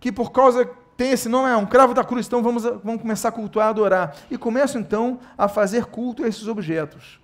que 0.00 0.10
por 0.10 0.32
causa 0.32 0.68
tem 0.96 1.10
esse 1.10 1.28
nome, 1.28 1.50
é 1.50 1.56
um 1.56 1.66
cravo 1.66 1.92
da 1.92 2.04
cruz, 2.04 2.26
então 2.26 2.42
vamos, 2.42 2.62
vamos 2.62 3.00
começar 3.00 3.28
a 3.28 3.32
cultuar, 3.32 3.66
a 3.66 3.70
adorar. 3.70 4.16
E 4.30 4.38
começam 4.38 4.80
então 4.80 5.18
a 5.36 5.48
fazer 5.48 5.86
culto 5.86 6.24
a 6.24 6.28
esses 6.28 6.46
objetos. 6.46 7.20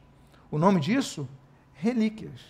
O 0.50 0.58
nome 0.58 0.80
disso? 0.80 1.28
Relíquias. 1.72 2.40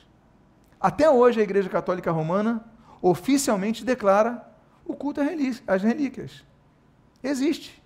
Até 0.81 1.11
hoje 1.11 1.41
a 1.41 1.43
Igreja 1.43 1.69
Católica 1.69 2.11
Romana 2.11 2.65
oficialmente 3.03 3.85
declara 3.85 4.47
o 4.85 4.95
culto 4.95 5.21
às 5.67 5.83
relíquias. 5.83 6.43
Existe. 7.23 7.81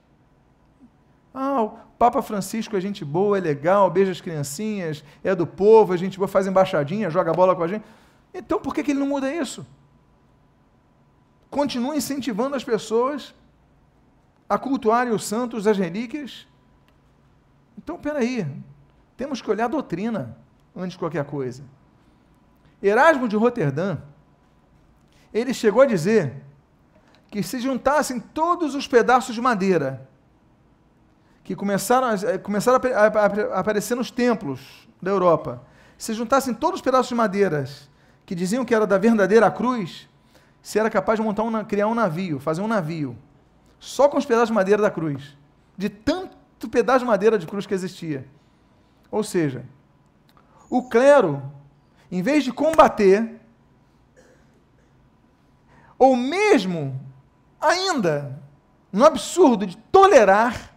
Ah, 1.32 1.62
o 1.62 1.70
Papa 1.98 2.22
Francisco 2.22 2.76
é 2.76 2.80
gente 2.80 3.04
boa, 3.04 3.36
é 3.36 3.40
legal, 3.40 3.90
beija 3.90 4.12
as 4.12 4.20
criancinhas, 4.20 5.02
é 5.24 5.34
do 5.34 5.46
povo, 5.46 5.92
é 5.92 5.96
gente 5.96 6.16
boa, 6.16 6.28
faz 6.28 6.46
embaixadinha, 6.46 7.10
joga 7.10 7.32
bola 7.32 7.56
com 7.56 7.64
a 7.64 7.68
gente. 7.68 7.84
Então 8.32 8.60
por 8.60 8.72
que, 8.72 8.84
que 8.84 8.92
ele 8.92 9.00
não 9.00 9.08
muda 9.08 9.32
isso? 9.32 9.66
Continua 11.54 11.94
incentivando 11.94 12.56
as 12.56 12.64
pessoas 12.64 13.32
a 14.48 14.58
cultuarem 14.58 15.12
os 15.12 15.24
santos, 15.24 15.68
as 15.68 15.78
relíquias. 15.78 16.48
Então, 17.78 17.96
peraí, 17.96 18.44
temos 19.16 19.40
que 19.40 19.48
olhar 19.48 19.66
a 19.66 19.68
doutrina 19.68 20.36
antes 20.74 20.94
de 20.94 20.98
qualquer 20.98 21.24
coisa. 21.24 21.62
Erasmo 22.82 23.28
de 23.28 23.36
Roterdã, 23.36 23.98
ele 25.32 25.54
chegou 25.54 25.82
a 25.82 25.86
dizer 25.86 26.42
que 27.28 27.40
se 27.40 27.60
juntassem 27.60 28.18
todos 28.18 28.74
os 28.74 28.88
pedaços 28.88 29.32
de 29.32 29.40
madeira 29.40 30.08
que 31.44 31.54
começaram 31.54 32.08
a, 32.08 32.14
eh, 32.14 32.38
começaram 32.38 32.80
a, 32.82 32.98
a, 32.98 33.56
a 33.56 33.60
aparecer 33.60 33.94
nos 33.94 34.10
templos 34.10 34.88
da 35.00 35.12
Europa, 35.12 35.62
se 35.96 36.14
juntassem 36.14 36.52
todos 36.52 36.80
os 36.80 36.84
pedaços 36.84 37.10
de 37.10 37.14
madeiras 37.14 37.88
que 38.26 38.34
diziam 38.34 38.64
que 38.64 38.74
era 38.74 38.88
da 38.88 38.98
verdadeira 38.98 39.48
cruz, 39.52 40.08
se 40.64 40.78
era 40.78 40.88
capaz 40.88 41.18
de 41.18 41.22
montar 41.22 41.42
um, 41.42 41.62
criar 41.62 41.86
um 41.86 41.94
navio, 41.94 42.40
fazer 42.40 42.62
um 42.62 42.66
navio, 42.66 43.14
só 43.78 44.08
com 44.08 44.16
os 44.16 44.24
pedaços 44.24 44.48
de 44.48 44.54
madeira 44.54 44.80
da 44.80 44.90
cruz, 44.90 45.36
de 45.76 45.90
tanto 45.90 46.66
pedaço 46.70 47.00
de 47.00 47.04
madeira 47.04 47.38
de 47.38 47.46
cruz 47.46 47.66
que 47.66 47.74
existia. 47.74 48.26
Ou 49.10 49.22
seja, 49.22 49.66
o 50.70 50.88
clero, 50.88 51.42
em 52.10 52.22
vez 52.22 52.44
de 52.44 52.50
combater, 52.50 53.38
ou 55.98 56.16
mesmo 56.16 56.98
ainda 57.60 58.42
no 58.90 59.04
absurdo 59.04 59.66
de 59.66 59.76
tolerar, 59.76 60.74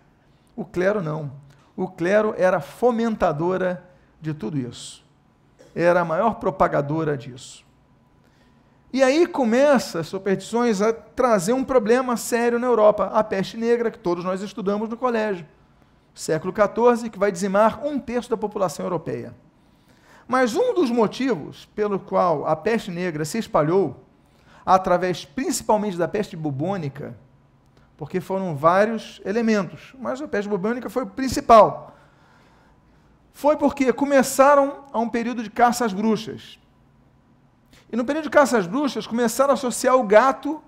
o 0.53 0.65
clero 0.65 1.01
não. 1.01 1.31
O 1.77 1.87
clero 1.87 2.35
era 2.37 2.59
fomentadora 2.59 3.89
de 4.19 4.33
tudo 4.33 4.57
isso. 4.57 5.01
Era 5.73 6.01
a 6.01 6.05
maior 6.05 6.35
propagadora 6.35 7.15
disso. 7.15 7.66
E 8.91 9.03
aí 9.03 9.27
começa 9.27 9.99
as 9.99 10.07
superstições 10.07 10.81
a 10.81 10.93
trazer 10.93 11.53
um 11.53 11.63
problema 11.63 12.15
sério 12.15 12.57
na 12.57 12.67
Europa, 12.67 13.11
a 13.13 13.23
peste 13.23 13.57
negra, 13.57 13.91
que 13.91 13.99
todos 13.99 14.23
nós 14.23 14.41
estudamos 14.41 14.89
no 14.89 14.95
colégio. 14.95 15.45
Século 16.13 16.53
XIV, 16.53 17.09
que 17.09 17.19
vai 17.19 17.31
dizimar 17.31 17.85
um 17.85 17.99
terço 17.99 18.29
da 18.29 18.37
população 18.37 18.85
europeia. 18.85 19.35
Mas 20.27 20.55
um 20.55 20.73
dos 20.73 20.89
motivos 20.89 21.65
pelo 21.75 21.99
qual 21.99 22.45
a 22.47 22.55
peste 22.55 22.89
negra 22.89 23.23
se 23.23 23.37
espalhou, 23.37 24.03
através 24.65 25.25
principalmente 25.25 25.97
da 25.97 26.07
peste 26.07 26.35
bubônica, 26.35 27.15
porque 27.95 28.19
foram 28.19 28.55
vários 28.55 29.21
elementos, 29.25 29.95
mas 29.99 30.21
a 30.21 30.27
peste 30.27 30.49
bubônica 30.49 30.89
foi 30.89 31.03
o 31.03 31.07
principal. 31.07 31.95
Foi 33.33 33.55
porque 33.57 33.93
começaram 33.93 34.85
a 34.91 34.99
um 34.99 35.07
período 35.07 35.43
de 35.43 35.49
caça 35.49 35.85
às 35.85 35.93
bruxas. 35.93 36.59
E 37.91 37.95
no 37.95 38.03
período 38.03 38.25
de 38.25 38.29
caça 38.29 38.57
às 38.57 38.67
bruxas, 38.67 39.07
começaram 39.07 39.51
a 39.51 39.53
associar 39.53 39.95
o 39.95 40.03
gato, 40.03 40.61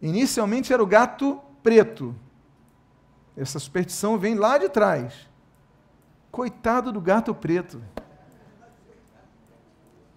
inicialmente 0.00 0.72
era 0.72 0.82
o 0.82 0.86
gato 0.86 1.40
preto. 1.62 2.14
Essa 3.36 3.58
superstição 3.58 4.18
vem 4.18 4.34
lá 4.34 4.58
de 4.58 4.68
trás. 4.68 5.28
Coitado 6.30 6.92
do 6.92 7.00
gato 7.00 7.34
preto. 7.34 7.82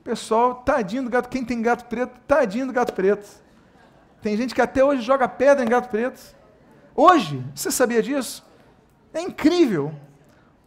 Pessoal, 0.03 0.55
tadinho 0.55 1.03
do 1.03 1.09
gato. 1.09 1.29
Quem 1.29 1.43
tem 1.43 1.61
gato 1.61 1.85
preto, 1.85 2.19
tadinho 2.27 2.67
do 2.67 2.73
gato 2.73 2.93
preto. 2.93 3.27
Tem 4.21 4.35
gente 4.35 4.53
que 4.53 4.61
até 4.61 4.83
hoje 4.83 5.01
joga 5.01 5.27
pedra 5.27 5.63
em 5.63 5.69
gato 5.69 5.89
preto. 5.89 6.35
Hoje, 6.95 7.43
você 7.55 7.71
sabia 7.71 8.01
disso? 8.01 8.45
É 9.13 9.21
incrível. 9.21 9.93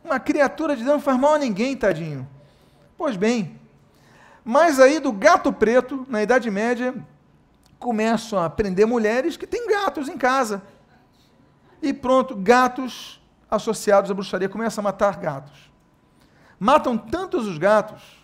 Uma 0.03 0.19
criatura 0.19 0.75
de 0.75 0.83
Deus 0.83 0.95
não 0.95 1.01
faz 1.01 1.19
mal 1.19 1.35
a 1.35 1.39
ninguém, 1.39 1.77
tadinho. 1.77 2.29
Pois 2.97 3.17
bem, 3.17 3.60
mas 4.45 4.81
aí 4.81 4.99
do 4.99 5.13
gato 5.13 5.53
preto, 5.53 6.07
na 6.09 6.23
Idade 6.23 6.51
Média, 6.51 6.95
começam 7.79 8.39
a 8.39 8.49
prender 8.49 8.87
mulheres 8.87 9.37
que 9.37 9.47
têm 9.47 9.69
gatos 9.69 10.09
em 10.09 10.17
casa. 10.17 10.63
E 11.83 11.93
pronto, 11.93 12.37
gatos 12.37 13.21
associados 13.51 14.11
à 14.11 14.15
bruxaria 14.15 14.49
começam 14.49 14.83
a 14.83 14.85
matar 14.85 15.17
gatos. 15.17 15.71
Matam 16.59 16.97
tantos 16.97 17.47
os 17.47 17.59
gatos 17.59 18.21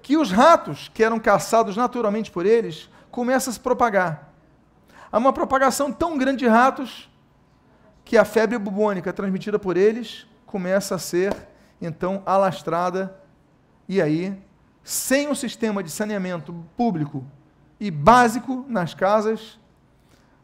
que 0.00 0.16
os 0.16 0.30
ratos, 0.30 0.90
que 0.92 1.02
eram 1.02 1.18
caçados 1.18 1.76
naturalmente 1.76 2.30
por 2.30 2.44
eles, 2.44 2.90
começa 3.10 3.50
a 3.50 3.52
se 3.52 3.58
propagar. 3.58 4.32
Há 5.10 5.18
uma 5.18 5.32
propagação 5.32 5.90
tão 5.90 6.18
grande 6.18 6.40
de 6.40 6.46
ratos 6.46 7.10
que 8.04 8.18
a 8.18 8.24
febre 8.24 8.58
bubônica 8.58 9.12
transmitida 9.12 9.58
por 9.58 9.76
eles 9.76 10.26
começa 10.46 10.94
a 10.94 10.98
ser 10.98 11.34
então 11.80 12.22
alastrada 12.26 13.18
e 13.88 14.00
aí, 14.00 14.36
sem 14.84 15.28
um 15.28 15.34
sistema 15.34 15.82
de 15.82 15.90
saneamento 15.90 16.54
público 16.76 17.24
e 17.80 17.90
básico 17.90 18.64
nas 18.68 18.94
casas, 18.94 19.58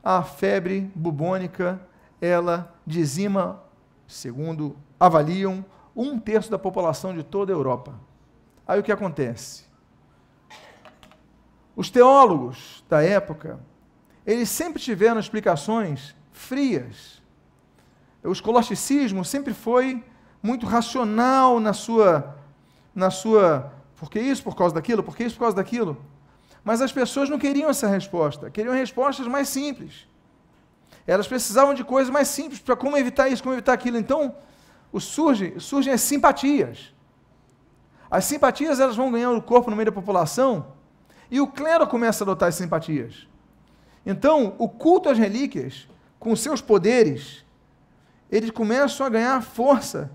a 0.03 0.22
febre 0.22 0.90
bubônica 0.94 1.81
ela 2.20 2.74
dizima, 2.87 3.62
segundo 4.09 4.76
avaliam, 4.98 5.64
um 5.94 6.18
terço 6.18 6.50
da 6.50 6.59
população 6.59 7.14
de 7.14 7.22
toda 7.22 7.53
a 7.53 7.55
Europa. 7.55 7.94
Aí 8.66 8.81
o 8.81 8.83
que 8.83 8.92
acontece? 8.92 9.64
Os 11.76 11.90
teólogos 11.90 12.85
da 12.88 13.03
época, 13.03 13.61
eles 14.26 14.48
sempre 14.48 14.81
tiveram 14.81 15.20
explicações 15.20 16.14
frias. 16.33 17.22
O 18.22 18.33
escolasticismo 18.33 19.24
sempre 19.24 19.55
foi 19.55 20.05
muito 20.42 20.66
racional 20.66 21.59
na 21.61 21.72
sua, 21.72 22.37
na 22.94 23.11
sua, 23.11 23.72
por 24.00 24.10
que 24.10 24.18
isso, 24.18 24.42
por 24.42 24.56
causa 24.56 24.74
daquilo, 24.74 25.02
por 25.02 25.14
que 25.14 25.24
isso, 25.24 25.34
por 25.34 25.42
causa 25.42 25.56
daquilo. 25.56 25.94
Mas 26.64 26.80
as 26.80 26.90
pessoas 26.90 27.28
não 27.28 27.38
queriam 27.38 27.68
essa 27.68 27.86
resposta, 27.86 28.50
queriam 28.50 28.74
respostas 28.74 29.26
mais 29.26 29.46
simples. 29.50 30.08
Elas 31.06 31.28
precisavam 31.28 31.74
de 31.74 31.84
coisas 31.84 32.10
mais 32.10 32.28
simples 32.28 32.60
para 32.60 32.74
como 32.74 32.96
evitar 32.96 33.28
isso, 33.28 33.42
como 33.42 33.54
evitar 33.54 33.74
aquilo. 33.74 33.98
Então, 33.98 34.34
surge, 34.98 35.54
surgem 35.60 35.92
as 35.92 36.00
simpatias. 36.00 36.94
As 38.10 38.24
simpatias 38.24 38.80
elas 38.80 38.96
vão 38.96 39.12
ganhando 39.12 39.42
corpo 39.42 39.68
no 39.68 39.76
meio 39.76 39.86
da 39.86 39.92
população 39.92 40.72
e 41.30 41.38
o 41.38 41.46
clero 41.46 41.86
começa 41.86 42.24
a 42.24 42.24
adotar 42.24 42.48
as 42.48 42.54
simpatias. 42.54 43.28
Então, 44.06 44.54
o 44.56 44.66
culto 44.66 45.10
às 45.10 45.18
relíquias, 45.18 45.86
com 46.18 46.34
seus 46.34 46.62
poderes, 46.62 47.44
eles 48.30 48.50
começam 48.50 49.04
a 49.04 49.10
ganhar 49.10 49.42
força. 49.42 50.10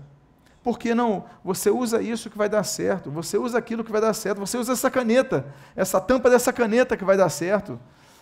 Porque 0.66 0.96
não, 0.96 1.26
você 1.44 1.70
usa 1.70 2.02
isso 2.02 2.28
que 2.28 2.36
vai 2.36 2.48
dar 2.48 2.64
certo, 2.64 3.08
você 3.08 3.38
usa 3.38 3.56
aquilo 3.56 3.84
que 3.84 3.92
vai 3.92 4.00
dar 4.00 4.12
certo, 4.12 4.40
você 4.40 4.58
usa 4.58 4.72
essa 4.72 4.90
caneta, 4.90 5.46
essa 5.76 6.00
tampa 6.00 6.28
dessa 6.28 6.52
caneta 6.52 6.96
que 6.96 7.04
vai 7.04 7.16
dar 7.16 7.28
certo, 7.28 7.78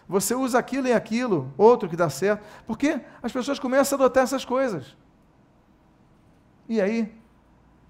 você 0.06 0.34
usa 0.34 0.58
aquilo 0.58 0.86
e 0.86 0.92
aquilo, 0.92 1.50
outro 1.56 1.88
que 1.88 1.96
dá 1.96 2.10
certo, 2.10 2.44
porque 2.66 3.00
as 3.22 3.32
pessoas 3.32 3.58
começam 3.58 3.96
a 3.98 4.02
adotar 4.02 4.24
essas 4.24 4.44
coisas. 4.44 4.94
E 6.68 6.82
aí 6.82 7.14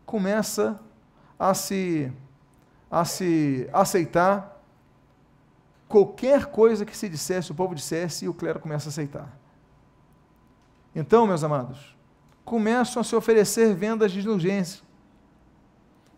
começa 0.06 0.78
a 1.36 1.52
se, 1.52 2.12
a 2.88 3.04
se 3.04 3.68
aceitar 3.72 4.62
qualquer 5.88 6.46
coisa 6.46 6.86
que 6.86 6.96
se 6.96 7.08
dissesse, 7.08 7.50
o 7.50 7.56
povo 7.56 7.74
dissesse, 7.74 8.26
e 8.26 8.28
o 8.28 8.34
clero 8.34 8.60
começa 8.60 8.88
a 8.88 8.90
aceitar. 8.90 9.36
Então, 10.94 11.26
meus 11.26 11.42
amados, 11.42 11.93
começam 12.44 13.00
a 13.00 13.04
se 13.04 13.16
oferecer 13.16 13.74
vendas 13.74 14.12
de 14.12 14.20
indulgência. 14.20 14.83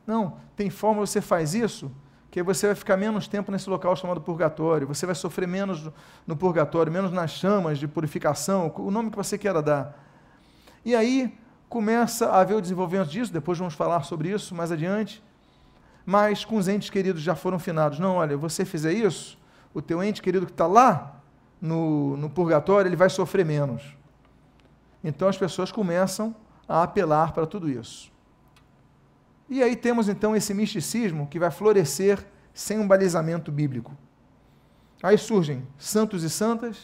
Não, 0.07 0.39
tem 0.57 0.71
forma 0.71 1.07
você 1.07 1.21
faz 1.21 1.55
isso, 1.55 1.91
que 2.31 2.43
você 2.43 2.67
vai 2.67 2.77
ficar 2.77 2.97
menos 2.97 3.27
tempo 3.27 3.51
nesse 3.51 3.69
local 3.71 3.97
chamado 3.97 4.21
purgatório, 4.21 4.87
você 4.87 5.07
vai 5.07 5.15
sofrer 5.15 5.49
menos 5.49 5.91
no 6.27 6.37
purgatório, 6.37 6.93
menos 6.93 7.11
nas 7.11 7.31
chamas 7.31 7.79
de 7.79 7.89
purificação, 7.89 8.73
o 8.77 8.91
nome 8.91 9.11
que 9.11 9.17
você 9.17 9.39
queira 9.39 9.63
dar. 9.63 10.05
E 10.85 10.95
aí 10.95 11.37
começa 11.69 12.29
a 12.29 12.41
haver 12.41 12.55
o 12.55 12.61
desenvolvimento 12.61 13.09
disso, 13.09 13.33
depois 13.33 13.59
vamos 13.59 13.75
falar 13.75 14.03
sobre 14.03 14.31
isso 14.31 14.55
mais 14.55 14.71
adiante, 14.71 15.23
mas 16.05 16.45
com 16.45 16.57
os 16.57 16.69
entes 16.69 16.91
queridos 16.91 17.23
já 17.23 17.35
foram 17.35 17.59
finados. 17.59 17.99
Não, 17.99 18.17
olha, 18.17 18.37
você 18.37 18.65
fizer 18.65 18.93
isso, 18.93 19.39
o 19.75 19.83
teu 19.83 20.03
ente 20.03 20.23
querido 20.23 20.47
que 20.47 20.53
está 20.53 20.67
lá 20.67 21.21
no, 21.61 22.17
no 22.17 22.31
purgatório, 22.31 22.89
ele 22.89 22.97
vai 22.97 23.11
sofrer 23.11 23.45
menos. 23.45 23.83
Então 25.03 25.29
as 25.29 25.37
pessoas 25.37 25.71
começam 25.71 26.35
a 26.69 26.83
apelar 26.83 27.33
para 27.33 27.47
tudo 27.47 27.71
isso. 27.71 28.13
E 29.49 29.63
aí 29.63 29.77
temos 29.77 30.09
então 30.09 30.35
esse 30.35 30.53
misticismo 30.53 31.27
que 31.29 31.39
vai 31.39 31.51
florescer 31.51 32.27
sem 32.53 32.79
um 32.79 32.89
balizamento 32.89 33.53
bíblico. 33.53 33.97
Aí 35.03 35.17
surgem 35.17 35.67
santos 35.79 36.23
e 36.23 36.31
santas, 36.31 36.79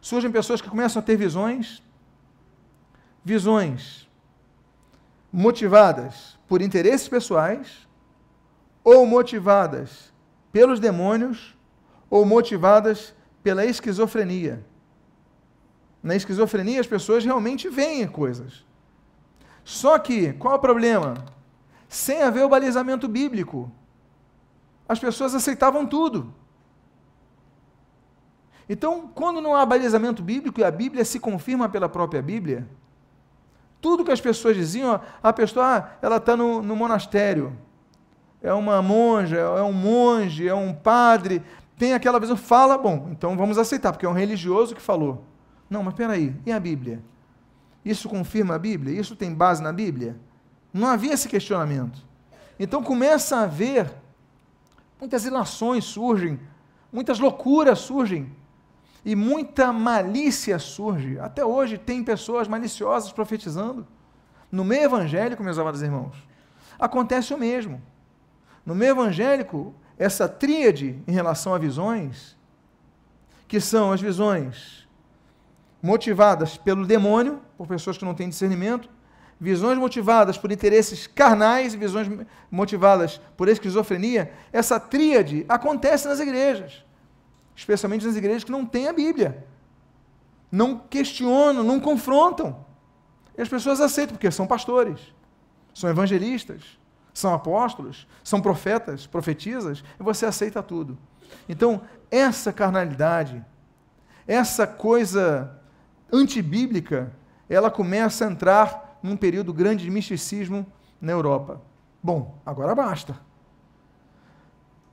surgem 0.00 0.32
pessoas 0.32 0.60
que 0.60 0.68
começam 0.68 1.00
a 1.00 1.04
ter 1.04 1.16
visões, 1.16 1.82
visões 3.24 4.08
motivadas 5.32 6.38
por 6.48 6.60
interesses 6.60 7.06
pessoais 7.06 7.86
ou 8.82 9.06
motivadas 9.06 10.12
pelos 10.50 10.80
demônios 10.80 11.56
ou 12.08 12.24
motivadas 12.24 13.14
pela 13.42 13.64
esquizofrenia. 13.64 14.64
Na 16.02 16.16
esquizofrenia, 16.16 16.80
as 16.80 16.86
pessoas 16.86 17.24
realmente 17.24 17.68
veem 17.68 18.06
coisas. 18.08 18.64
Só 19.64 19.98
que, 19.98 20.32
qual 20.34 20.54
é 20.54 20.56
o 20.56 20.60
problema? 20.60 21.14
Sem 21.88 22.22
haver 22.22 22.44
o 22.44 22.48
balizamento 22.48 23.06
bíblico, 23.06 23.70
as 24.88 24.98
pessoas 24.98 25.34
aceitavam 25.34 25.86
tudo. 25.86 26.32
Então, 28.68 29.08
quando 29.14 29.40
não 29.40 29.54
há 29.54 29.66
balizamento 29.66 30.22
bíblico 30.22 30.60
e 30.60 30.64
a 30.64 30.70
Bíblia 30.70 31.04
se 31.04 31.18
confirma 31.18 31.68
pela 31.68 31.88
própria 31.88 32.22
Bíblia, 32.22 32.68
Tudo 33.80 34.04
que 34.04 34.12
as 34.12 34.20
pessoas 34.20 34.56
diziam, 34.56 35.00
a 35.22 35.32
pessoa, 35.32 35.78
ah, 35.78 35.90
ela 36.02 36.16
está 36.16 36.36
no, 36.36 36.62
no 36.62 36.76
monastério, 36.76 37.56
é 38.42 38.52
uma 38.52 38.82
monja, 38.82 39.38
é 39.38 39.62
um 39.62 39.72
monge, 39.72 40.46
é 40.46 40.54
um 40.54 40.74
padre, 40.74 41.42
tem 41.78 41.94
aquela 41.94 42.20
visão, 42.20 42.36
fala, 42.36 42.76
bom, 42.76 43.08
então 43.10 43.36
vamos 43.36 43.56
aceitar, 43.56 43.92
porque 43.92 44.04
é 44.04 44.08
um 44.08 44.12
religioso 44.12 44.74
que 44.74 44.82
falou. 44.82 45.24
Não, 45.70 45.84
mas 45.84 45.94
peraí, 45.94 46.34
e 46.44 46.50
a 46.50 46.58
Bíblia? 46.58 47.00
Isso 47.84 48.08
confirma 48.08 48.56
a 48.56 48.58
Bíblia? 48.58 49.00
Isso 49.00 49.14
tem 49.14 49.32
base 49.32 49.62
na 49.62 49.72
Bíblia? 49.72 50.18
Não 50.74 50.88
havia 50.88 51.14
esse 51.14 51.28
questionamento. 51.28 52.04
Então 52.58 52.82
começa 52.82 53.36
a 53.36 53.42
haver, 53.44 53.90
muitas 54.98 55.24
ilações 55.24 55.84
surgem, 55.84 56.40
muitas 56.92 57.20
loucuras 57.20 57.78
surgem, 57.78 58.30
e 59.04 59.14
muita 59.14 59.72
malícia 59.72 60.58
surge. 60.58 61.18
Até 61.20 61.44
hoje 61.44 61.78
tem 61.78 62.04
pessoas 62.04 62.48
maliciosas 62.48 63.12
profetizando. 63.12 63.86
No 64.50 64.64
meio 64.64 64.82
evangélico, 64.82 65.42
meus 65.42 65.58
amados 65.58 65.80
irmãos, 65.80 66.16
acontece 66.78 67.32
o 67.32 67.38
mesmo. 67.38 67.80
No 68.66 68.74
meio 68.74 68.90
evangélico, 68.90 69.72
essa 69.96 70.28
tríade 70.28 71.00
em 71.06 71.12
relação 71.12 71.54
a 71.54 71.58
visões, 71.58 72.36
que 73.48 73.60
são 73.60 73.92
as 73.92 74.00
visões 74.00 74.79
motivadas 75.82 76.56
pelo 76.56 76.86
demônio, 76.86 77.40
por 77.56 77.66
pessoas 77.66 77.96
que 77.96 78.04
não 78.04 78.14
têm 78.14 78.28
discernimento, 78.28 78.88
visões 79.40 79.78
motivadas 79.78 80.36
por 80.36 80.52
interesses 80.52 81.06
carnais 81.06 81.72
e 81.74 81.76
visões 81.76 82.08
motivadas 82.50 83.20
por 83.36 83.48
esquizofrenia, 83.48 84.32
essa 84.52 84.78
tríade 84.78 85.46
acontece 85.48 86.06
nas 86.06 86.20
igrejas 86.20 86.84
especialmente 87.60 88.06
nas 88.06 88.16
igrejas 88.16 88.42
que 88.42 88.50
não 88.50 88.64
têm 88.64 88.88
a 88.88 88.92
Bíblia. 88.92 89.46
Não 90.50 90.78
questionam, 90.78 91.62
não 91.62 91.78
confrontam. 91.78 92.64
E 93.36 93.42
as 93.42 93.48
pessoas 93.48 93.82
aceitam, 93.82 94.16
porque 94.16 94.30
são 94.30 94.46
pastores, 94.46 94.98
são 95.74 95.90
evangelistas, 95.90 96.78
são 97.12 97.34
apóstolos, 97.34 98.08
são 98.24 98.40
profetas, 98.40 99.06
profetizas, 99.06 99.84
e 99.98 100.02
você 100.02 100.24
aceita 100.24 100.62
tudo. 100.62 100.98
Então, 101.46 101.82
essa 102.10 102.50
carnalidade, 102.50 103.44
essa 104.26 104.66
coisa 104.66 105.59
antibíblica, 106.12 107.12
ela 107.48 107.70
começa 107.70 108.24
a 108.24 108.30
entrar 108.30 108.98
num 109.02 109.16
período 109.16 109.52
grande 109.52 109.84
de 109.84 109.90
misticismo 109.90 110.66
na 111.00 111.12
Europa. 111.12 111.60
Bom, 112.02 112.38
agora 112.44 112.74
basta. 112.74 113.18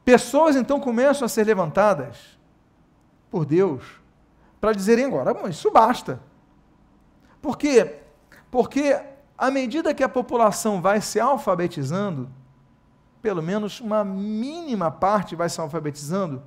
Pessoas 0.03 0.55
então 0.55 0.79
começam 0.79 1.25
a 1.25 1.29
ser 1.29 1.45
levantadas 1.45 2.39
por 3.29 3.45
Deus 3.45 3.83
para 4.59 4.73
dizerem 4.73 5.05
agora, 5.05 5.33
bom, 5.33 5.47
isso 5.47 5.69
basta. 5.69 6.19
Por 7.41 7.57
quê? 7.57 7.97
Porque 8.49 8.99
à 9.37 9.51
medida 9.51 9.93
que 9.93 10.03
a 10.03 10.09
população 10.09 10.81
vai 10.81 10.99
se 10.99 11.19
alfabetizando, 11.19 12.29
pelo 13.21 13.43
menos 13.43 13.79
uma 13.79 14.03
mínima 14.03 14.89
parte 14.89 15.35
vai 15.35 15.49
se 15.49 15.59
alfabetizando, 15.61 16.41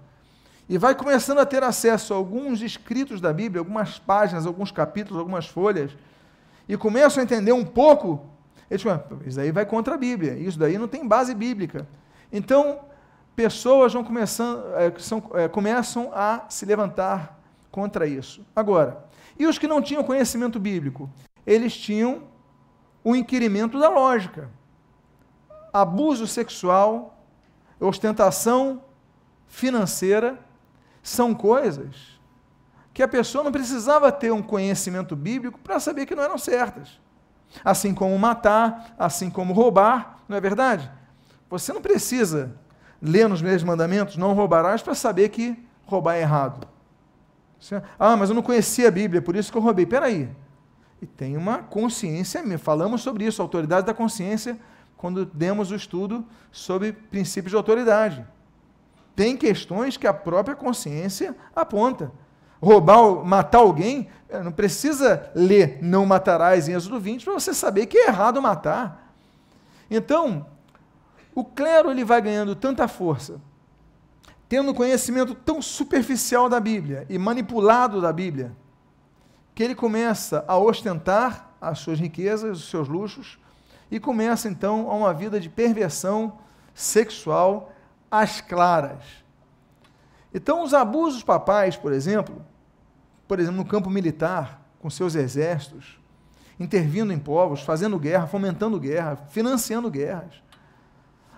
e 0.70 0.78
vai 0.78 0.94
começando 0.94 1.40
a 1.40 1.44
ter 1.44 1.64
acesso 1.64 2.14
a 2.14 2.16
alguns 2.16 2.62
escritos 2.62 3.20
da 3.20 3.32
Bíblia, 3.32 3.60
algumas 3.60 3.98
páginas, 3.98 4.46
alguns 4.46 4.70
capítulos, 4.70 5.18
algumas 5.18 5.48
folhas, 5.48 5.90
e 6.68 6.76
começam 6.76 7.20
a 7.20 7.24
entender 7.24 7.50
um 7.50 7.64
pouco, 7.64 8.24
isso 8.70 8.86
daí 9.34 9.50
vai 9.50 9.66
contra 9.66 9.96
a 9.96 9.98
Bíblia, 9.98 10.34
isso 10.34 10.56
daí 10.56 10.78
não 10.78 10.86
tem 10.86 11.08
base 11.08 11.34
bíblica. 11.34 11.88
Então, 12.32 12.82
pessoas 13.34 13.92
vão 13.92 14.04
começando, 14.04 14.62
é, 14.76 14.92
são, 15.00 15.20
é, 15.34 15.48
começam 15.48 16.12
a 16.14 16.44
se 16.48 16.64
levantar 16.64 17.36
contra 17.72 18.06
isso. 18.06 18.46
Agora, 18.54 19.04
e 19.36 19.48
os 19.48 19.58
que 19.58 19.66
não 19.66 19.82
tinham 19.82 20.04
conhecimento 20.04 20.60
bíblico? 20.60 21.10
Eles 21.44 21.76
tinham 21.76 22.22
o 23.02 23.16
inquirimento 23.16 23.76
da 23.76 23.88
lógica. 23.88 24.48
Abuso 25.72 26.28
sexual, 26.28 27.18
ostentação 27.80 28.84
financeira, 29.48 30.38
são 31.02 31.34
coisas 31.34 32.20
que 32.92 33.02
a 33.02 33.08
pessoa 33.08 33.44
não 33.44 33.52
precisava 33.52 34.10
ter 34.10 34.32
um 34.32 34.42
conhecimento 34.42 35.14
bíblico 35.16 35.58
para 35.58 35.80
saber 35.80 36.06
que 36.06 36.14
não 36.14 36.22
eram 36.22 36.36
certas. 36.36 37.00
Assim 37.64 37.94
como 37.94 38.18
matar, 38.18 38.94
assim 38.98 39.30
como 39.30 39.52
roubar, 39.52 40.18
não 40.28 40.36
é 40.36 40.40
verdade? 40.40 40.90
Você 41.48 41.72
não 41.72 41.82
precisa 41.82 42.54
ler 43.00 43.28
nos 43.28 43.42
meus 43.42 43.62
mandamentos, 43.62 44.16
não 44.16 44.34
roubarás, 44.34 44.82
para 44.82 44.94
saber 44.94 45.30
que 45.30 45.58
roubar 45.84 46.14
é 46.14 46.20
errado. 46.20 46.68
Ah, 47.98 48.16
mas 48.16 48.28
eu 48.28 48.34
não 48.34 48.42
conhecia 48.42 48.88
a 48.88 48.90
Bíblia, 48.90 49.20
por 49.20 49.34
isso 49.34 49.50
que 49.50 49.58
eu 49.58 49.62
roubei. 49.62 49.86
Peraí. 49.86 50.28
E 51.02 51.06
tem 51.06 51.36
uma 51.36 51.58
consciência, 51.58 52.42
falamos 52.58 53.02
sobre 53.02 53.24
isso, 53.24 53.40
autoridade 53.40 53.86
da 53.86 53.94
consciência, 53.94 54.58
quando 54.96 55.24
demos 55.24 55.70
o 55.70 55.74
estudo 55.74 56.26
sobre 56.52 56.92
princípios 56.92 57.50
de 57.50 57.56
autoridade. 57.56 58.24
Tem 59.20 59.36
questões 59.36 59.98
que 59.98 60.06
a 60.06 60.14
própria 60.14 60.56
consciência 60.56 61.36
aponta. 61.54 62.10
Roubar, 62.58 63.22
matar 63.22 63.58
alguém, 63.58 64.08
eh, 64.30 64.42
não 64.42 64.50
precisa 64.50 65.30
ler 65.34 65.78
não 65.82 66.06
matarás 66.06 66.70
em 66.70 66.72
Êxodo 66.72 66.98
20 66.98 67.26
para 67.26 67.34
você 67.34 67.52
saber 67.52 67.84
que 67.84 67.98
é 67.98 68.06
errado 68.06 68.40
matar. 68.40 69.12
Então, 69.90 70.46
o 71.34 71.44
clero 71.44 71.90
ele 71.90 72.02
vai 72.02 72.22
ganhando 72.22 72.56
tanta 72.56 72.88
força, 72.88 73.38
tendo 74.48 74.72
conhecimento 74.72 75.34
tão 75.34 75.60
superficial 75.60 76.48
da 76.48 76.58
Bíblia 76.58 77.04
e 77.10 77.18
manipulado 77.18 78.00
da 78.00 78.14
Bíblia, 78.14 78.56
que 79.54 79.62
ele 79.62 79.74
começa 79.74 80.46
a 80.48 80.56
ostentar 80.56 81.54
as 81.60 81.78
suas 81.80 82.00
riquezas, 82.00 82.56
os 82.56 82.70
seus 82.70 82.88
luxos, 82.88 83.38
e 83.90 84.00
começa 84.00 84.48
então 84.48 84.90
a 84.90 84.94
uma 84.94 85.12
vida 85.12 85.38
de 85.38 85.50
perversão 85.50 86.38
sexual 86.72 87.70
às 88.10 88.40
claras. 88.40 89.02
Então, 90.32 90.62
os 90.62 90.74
abusos 90.74 91.22
papais, 91.22 91.76
por 91.76 91.92
exemplo, 91.92 92.44
por 93.26 93.38
exemplo, 93.38 93.58
no 93.58 93.64
campo 93.64 93.90
militar, 93.90 94.62
com 94.80 94.88
seus 94.90 95.14
exércitos, 95.14 96.00
intervindo 96.58 97.12
em 97.12 97.18
povos, 97.18 97.62
fazendo 97.62 97.98
guerra, 97.98 98.26
fomentando 98.26 98.78
guerra, 98.78 99.16
financiando 99.28 99.90
guerras 99.90 100.42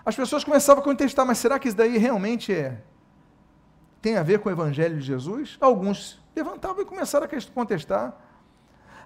as 0.05 0.17
pessoas 0.17 0.43
começavam 0.43 0.83
a 0.83 0.85
contestar, 0.85 1.25
mas 1.25 1.39
será 1.39 1.59
que 1.59 1.69
isso 1.69 1.77
daí 1.77 1.97
realmente 1.97 2.53
é 2.53 2.83
tem 4.01 4.17
a 4.17 4.23
ver 4.23 4.41
com 4.41 4.49
o 4.49 4.53
evangelho 4.53 4.99
de 4.99 5.07
Jesus? 5.07 5.57
Alguns 5.61 6.21
levantavam 6.35 6.83
e 6.83 6.85
começaram 6.85 7.25
a 7.25 7.53
contestar. 7.55 8.21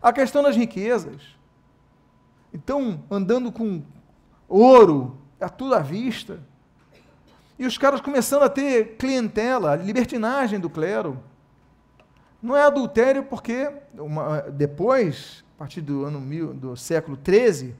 A 0.00 0.10
questão 0.10 0.42
das 0.42 0.56
riquezas. 0.56 1.36
Então, 2.50 3.04
andando 3.10 3.52
com 3.52 3.82
ouro, 4.48 5.18
a 5.38 5.50
tudo 5.50 5.74
à 5.74 5.80
vista. 5.80 6.40
E 7.58 7.66
os 7.66 7.78
caras 7.78 8.00
começando 8.00 8.42
a 8.42 8.48
ter 8.48 8.96
clientela, 8.96 9.76
libertinagem 9.76 10.60
do 10.60 10.68
clero. 10.68 11.18
Não 12.42 12.56
é 12.56 12.62
adultério 12.62 13.22
porque 13.22 13.72
uma, 13.94 14.42
depois, 14.42 15.42
a 15.56 15.60
partir 15.60 15.80
do 15.80 16.04
ano 16.04 16.20
mil, 16.20 16.52
do 16.52 16.76
século 16.76 17.18
XIII, 17.24 17.74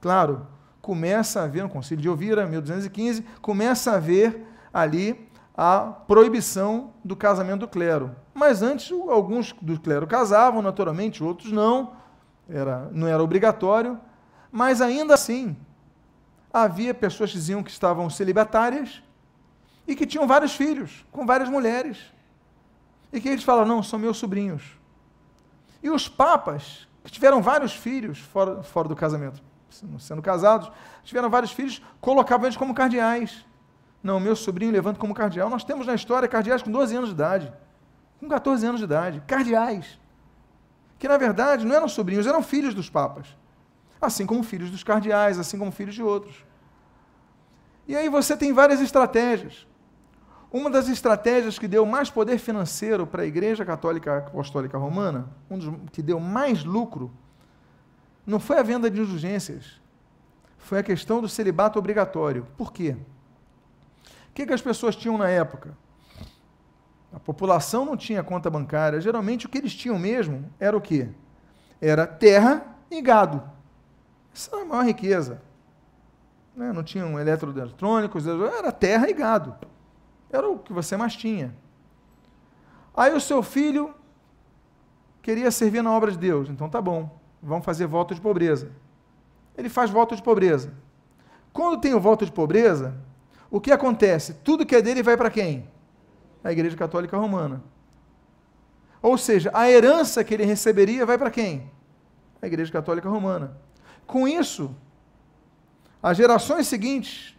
claro, 0.00 0.46
começa 0.80 1.40
a 1.40 1.44
haver, 1.44 1.64
no 1.64 1.68
Concílio 1.68 2.00
de 2.00 2.08
Ovira, 2.08 2.46
1215, 2.46 3.24
começa 3.42 3.90
a 3.90 3.96
haver 3.96 4.46
ali 4.72 5.28
a 5.56 5.80
proibição 5.80 6.92
do 7.04 7.16
casamento 7.16 7.60
do 7.60 7.68
clero. 7.68 8.14
Mas 8.32 8.62
antes, 8.62 8.92
alguns 8.92 9.52
do 9.60 9.80
clero 9.80 10.06
casavam, 10.06 10.62
naturalmente, 10.62 11.24
outros 11.24 11.50
não, 11.50 11.94
era, 12.48 12.88
não 12.92 13.08
era 13.08 13.22
obrigatório, 13.22 13.98
mas 14.52 14.80
ainda 14.80 15.14
assim, 15.14 15.56
havia 16.52 16.94
pessoas 16.94 17.30
que 17.30 17.36
diziam 17.36 17.62
que 17.62 17.70
estavam 17.70 18.08
celibatárias 18.08 19.02
e 19.86 19.94
que 19.94 20.06
tinham 20.06 20.26
vários 20.26 20.54
filhos, 20.54 21.04
com 21.12 21.24
várias 21.24 21.48
mulheres. 21.48 21.98
E 23.12 23.20
que 23.20 23.28
eles 23.28 23.44
falavam, 23.44 23.76
não, 23.76 23.82
são 23.82 23.98
meus 23.98 24.16
sobrinhos. 24.16 24.62
E 25.82 25.88
os 25.88 26.08
papas, 26.08 26.88
que 27.04 27.12
tiveram 27.12 27.40
vários 27.40 27.72
filhos 27.72 28.18
fora, 28.18 28.62
fora 28.62 28.88
do 28.88 28.96
casamento, 28.96 29.40
sendo 29.98 30.22
casados, 30.22 30.70
tiveram 31.04 31.30
vários 31.30 31.52
filhos, 31.52 31.80
colocavam 32.00 32.46
eles 32.46 32.56
como 32.56 32.74
cardeais. 32.74 33.44
Não, 34.02 34.18
meu 34.18 34.34
sobrinho 34.34 34.72
levanta 34.72 34.98
como 34.98 35.14
cardeal. 35.14 35.48
Nós 35.48 35.64
temos 35.64 35.86
na 35.86 35.94
história 35.94 36.28
cardeais 36.28 36.62
com 36.62 36.70
12 36.70 36.96
anos 36.96 37.08
de 37.08 37.14
idade, 37.14 37.52
com 38.18 38.28
14 38.28 38.66
anos 38.66 38.78
de 38.80 38.84
idade, 38.84 39.22
cardeais. 39.26 39.98
Que 40.98 41.08
na 41.08 41.16
verdade 41.16 41.64
não 41.64 41.74
eram 41.74 41.88
sobrinhos, 41.88 42.26
eram 42.26 42.42
filhos 42.42 42.74
dos 42.74 42.88
papas. 42.88 43.26
Assim 44.00 44.26
como 44.26 44.42
filhos 44.42 44.70
dos 44.70 44.82
cardeais, 44.82 45.38
assim 45.38 45.58
como 45.58 45.70
filhos 45.70 45.94
de 45.94 46.02
outros. 46.02 46.44
E 47.88 47.94
aí 47.94 48.08
você 48.08 48.36
tem 48.36 48.52
várias 48.52 48.80
estratégias. 48.80 49.66
Uma 50.56 50.70
das 50.70 50.88
estratégias 50.88 51.58
que 51.58 51.68
deu 51.68 51.84
mais 51.84 52.08
poder 52.08 52.38
financeiro 52.38 53.06
para 53.06 53.24
a 53.24 53.26
Igreja 53.26 53.62
Católica 53.62 54.16
Apostólica 54.16 54.78
Romana, 54.78 55.28
um 55.50 55.58
dos 55.58 55.90
que 55.92 56.00
deu 56.00 56.18
mais 56.18 56.64
lucro 56.64 57.12
não 58.26 58.40
foi 58.40 58.58
a 58.58 58.62
venda 58.62 58.90
de 58.90 58.98
indulgências, 58.98 59.78
foi 60.56 60.78
a 60.78 60.82
questão 60.82 61.20
do 61.20 61.28
celibato 61.28 61.78
obrigatório. 61.78 62.46
Por 62.56 62.72
quê? 62.72 62.96
O 64.30 64.32
que, 64.32 64.46
que 64.46 64.52
as 64.54 64.62
pessoas 64.62 64.96
tinham 64.96 65.18
na 65.18 65.28
época? 65.28 65.76
A 67.12 67.20
população 67.20 67.84
não 67.84 67.94
tinha 67.94 68.24
conta 68.24 68.48
bancária. 68.48 68.98
Geralmente 68.98 69.44
o 69.44 69.50
que 69.50 69.58
eles 69.58 69.74
tinham 69.74 69.98
mesmo 69.98 70.50
era 70.58 70.74
o 70.74 70.80
quê? 70.80 71.10
Era 71.82 72.06
terra 72.06 72.78
e 72.90 73.02
gado. 73.02 73.42
Isso 74.32 74.48
era 74.54 74.62
a 74.62 74.66
maior 74.66 74.86
riqueza. 74.86 75.42
Né? 76.56 76.72
Não 76.72 76.82
tinham 76.82 77.20
eletroeletrônicos, 77.20 78.26
era 78.26 78.72
terra 78.72 79.10
e 79.10 79.12
gado. 79.12 79.54
Era 80.30 80.48
o 80.48 80.58
que 80.58 80.72
você 80.72 80.96
mais 80.96 81.14
tinha. 81.14 81.54
Aí 82.96 83.12
o 83.12 83.20
seu 83.20 83.42
filho 83.42 83.94
queria 85.22 85.50
servir 85.50 85.82
na 85.82 85.92
obra 85.92 86.10
de 86.10 86.18
Deus. 86.18 86.48
Então 86.48 86.68
tá 86.68 86.80
bom, 86.80 87.18
vamos 87.42 87.64
fazer 87.64 87.86
voto 87.86 88.14
de 88.14 88.20
pobreza. 88.20 88.70
Ele 89.56 89.68
faz 89.68 89.90
voto 89.90 90.16
de 90.16 90.22
pobreza. 90.22 90.72
Quando 91.52 91.80
tem 91.80 91.94
o 91.94 92.00
voto 92.00 92.24
de 92.24 92.32
pobreza, 92.32 92.94
o 93.50 93.60
que 93.60 93.72
acontece? 93.72 94.34
Tudo 94.34 94.66
que 94.66 94.76
é 94.76 94.82
dele 94.82 95.02
vai 95.02 95.16
para 95.16 95.30
quem? 95.30 95.68
A 96.42 96.52
Igreja 96.52 96.76
Católica 96.76 97.16
Romana. 97.16 97.62
Ou 99.02 99.16
seja, 99.16 99.50
a 99.54 99.70
herança 99.70 100.24
que 100.24 100.34
ele 100.34 100.44
receberia 100.44 101.06
vai 101.06 101.16
para 101.16 101.30
quem? 101.30 101.70
A 102.40 102.46
Igreja 102.46 102.72
Católica 102.72 103.08
Romana. 103.08 103.56
Com 104.06 104.26
isso, 104.26 104.74
as 106.02 106.16
gerações 106.16 106.66
seguintes, 106.66 107.35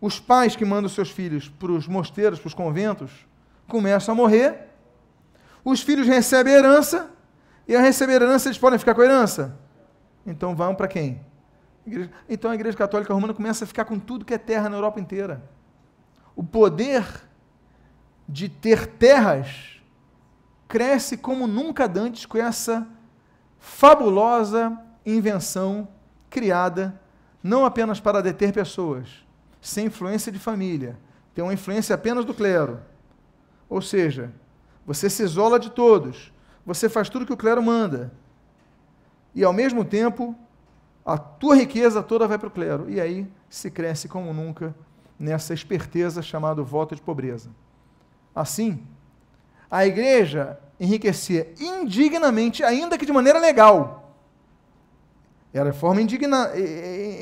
os 0.00 0.20
pais 0.20 0.54
que 0.54 0.64
mandam 0.64 0.88
seus 0.88 1.10
filhos 1.10 1.48
para 1.48 1.72
os 1.72 1.86
mosteiros, 1.86 2.38
para 2.38 2.48
os 2.48 2.54
conventos, 2.54 3.10
começam 3.66 4.12
a 4.12 4.16
morrer, 4.16 4.68
os 5.64 5.80
filhos 5.80 6.06
recebem 6.06 6.54
a 6.54 6.58
herança, 6.58 7.10
e 7.68 7.74
a 7.74 7.80
receber 7.80 8.22
herança 8.22 8.48
eles 8.48 8.58
podem 8.58 8.78
ficar 8.78 8.94
com 8.94 9.00
a 9.00 9.04
herança? 9.04 9.58
Então 10.24 10.54
vão 10.54 10.74
para 10.74 10.86
quem? 10.86 11.20
Então 12.28 12.50
a 12.50 12.54
Igreja 12.54 12.76
Católica 12.76 13.12
Romana 13.12 13.34
começa 13.34 13.64
a 13.64 13.66
ficar 13.66 13.84
com 13.84 13.98
tudo 13.98 14.24
que 14.24 14.34
é 14.34 14.38
terra 14.38 14.68
na 14.68 14.76
Europa 14.76 15.00
inteira. 15.00 15.42
O 16.34 16.44
poder 16.44 17.04
de 18.28 18.48
ter 18.48 18.86
terras 18.86 19.80
cresce 20.68 21.16
como 21.16 21.46
nunca 21.46 21.90
antes 21.98 22.26
com 22.26 22.38
essa 22.38 22.86
fabulosa 23.58 24.78
invenção 25.04 25.88
criada 26.28 27.00
não 27.42 27.64
apenas 27.64 28.00
para 28.00 28.20
deter 28.20 28.52
pessoas, 28.52 29.25
sem 29.60 29.86
influência 29.86 30.30
de 30.30 30.38
família, 30.38 30.98
tem 31.34 31.44
uma 31.44 31.54
influência 31.54 31.94
apenas 31.94 32.24
do 32.24 32.32
clero. 32.32 32.80
Ou 33.68 33.82
seja, 33.82 34.32
você 34.86 35.10
se 35.10 35.22
isola 35.22 35.58
de 35.58 35.70
todos, 35.70 36.32
você 36.64 36.88
faz 36.88 37.08
tudo 37.08 37.26
que 37.26 37.32
o 37.32 37.36
clero 37.36 37.62
manda. 37.62 38.12
E 39.34 39.44
ao 39.44 39.52
mesmo 39.52 39.84
tempo, 39.84 40.34
a 41.04 41.18
tua 41.18 41.54
riqueza 41.54 42.02
toda 42.02 42.26
vai 42.26 42.38
para 42.38 42.48
o 42.48 42.50
clero. 42.50 42.88
E 42.88 43.00
aí 43.00 43.30
se 43.48 43.70
cresce 43.70 44.08
como 44.08 44.32
nunca 44.32 44.74
nessa 45.18 45.52
esperteza 45.52 46.22
chamada 46.22 46.62
voto 46.62 46.94
de 46.94 47.02
pobreza. 47.02 47.50
Assim, 48.34 48.82
a 49.70 49.86
igreja 49.86 50.58
enriquecia 50.78 51.52
indignamente, 51.58 52.62
ainda 52.62 52.98
que 52.98 53.06
de 53.06 53.12
maneira 53.12 53.38
legal. 53.38 54.14
Era 55.52 55.72
forma 55.72 56.02
indigna, 56.02 56.50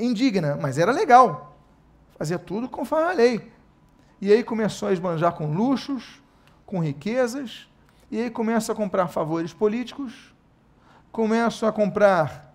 indigna, 0.00 0.58
mas 0.60 0.76
era 0.76 0.92
legal. 0.92 1.53
Fazia 2.16 2.38
tudo 2.38 2.68
conforme 2.68 3.10
a 3.10 3.12
lei. 3.12 3.52
E 4.20 4.32
aí 4.32 4.42
começou 4.42 4.88
a 4.88 4.92
esbanjar 4.92 5.32
com 5.32 5.52
luxos, 5.52 6.22
com 6.64 6.78
riquezas, 6.78 7.68
e 8.10 8.20
aí 8.20 8.30
começa 8.30 8.72
a 8.72 8.74
comprar 8.74 9.08
favores 9.08 9.52
políticos, 9.52 10.34
começa 11.10 11.68
a 11.68 11.72
comprar 11.72 12.54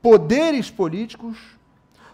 poderes 0.00 0.70
políticos, 0.70 1.38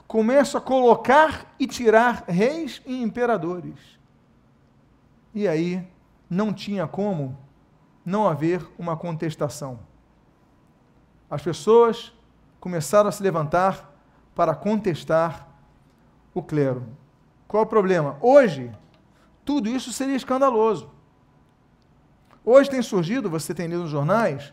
começa 0.06 0.58
a 0.58 0.60
colocar 0.60 1.54
e 1.58 1.66
tirar 1.66 2.24
reis 2.26 2.80
e 2.86 3.02
imperadores. 3.02 3.78
E 5.34 5.46
aí 5.46 5.86
não 6.28 6.52
tinha 6.52 6.86
como 6.86 7.36
não 8.04 8.26
haver 8.26 8.66
uma 8.78 8.96
contestação. 8.96 9.80
As 11.30 11.42
pessoas 11.42 12.12
começaram 12.60 13.08
a 13.08 13.12
se 13.12 13.22
levantar 13.22 13.92
para 14.34 14.54
contestar 14.54 15.48
o 16.34 16.42
clero. 16.42 16.84
Qual 17.46 17.62
o 17.62 17.66
problema? 17.66 18.16
Hoje, 18.20 18.70
tudo 19.44 19.68
isso 19.68 19.92
seria 19.92 20.16
escandaloso. 20.16 20.90
Hoje 22.44 22.68
tem 22.68 22.82
surgido, 22.82 23.30
você 23.30 23.54
tem 23.54 23.68
lido 23.68 23.82
nos 23.82 23.90
jornais, 23.90 24.52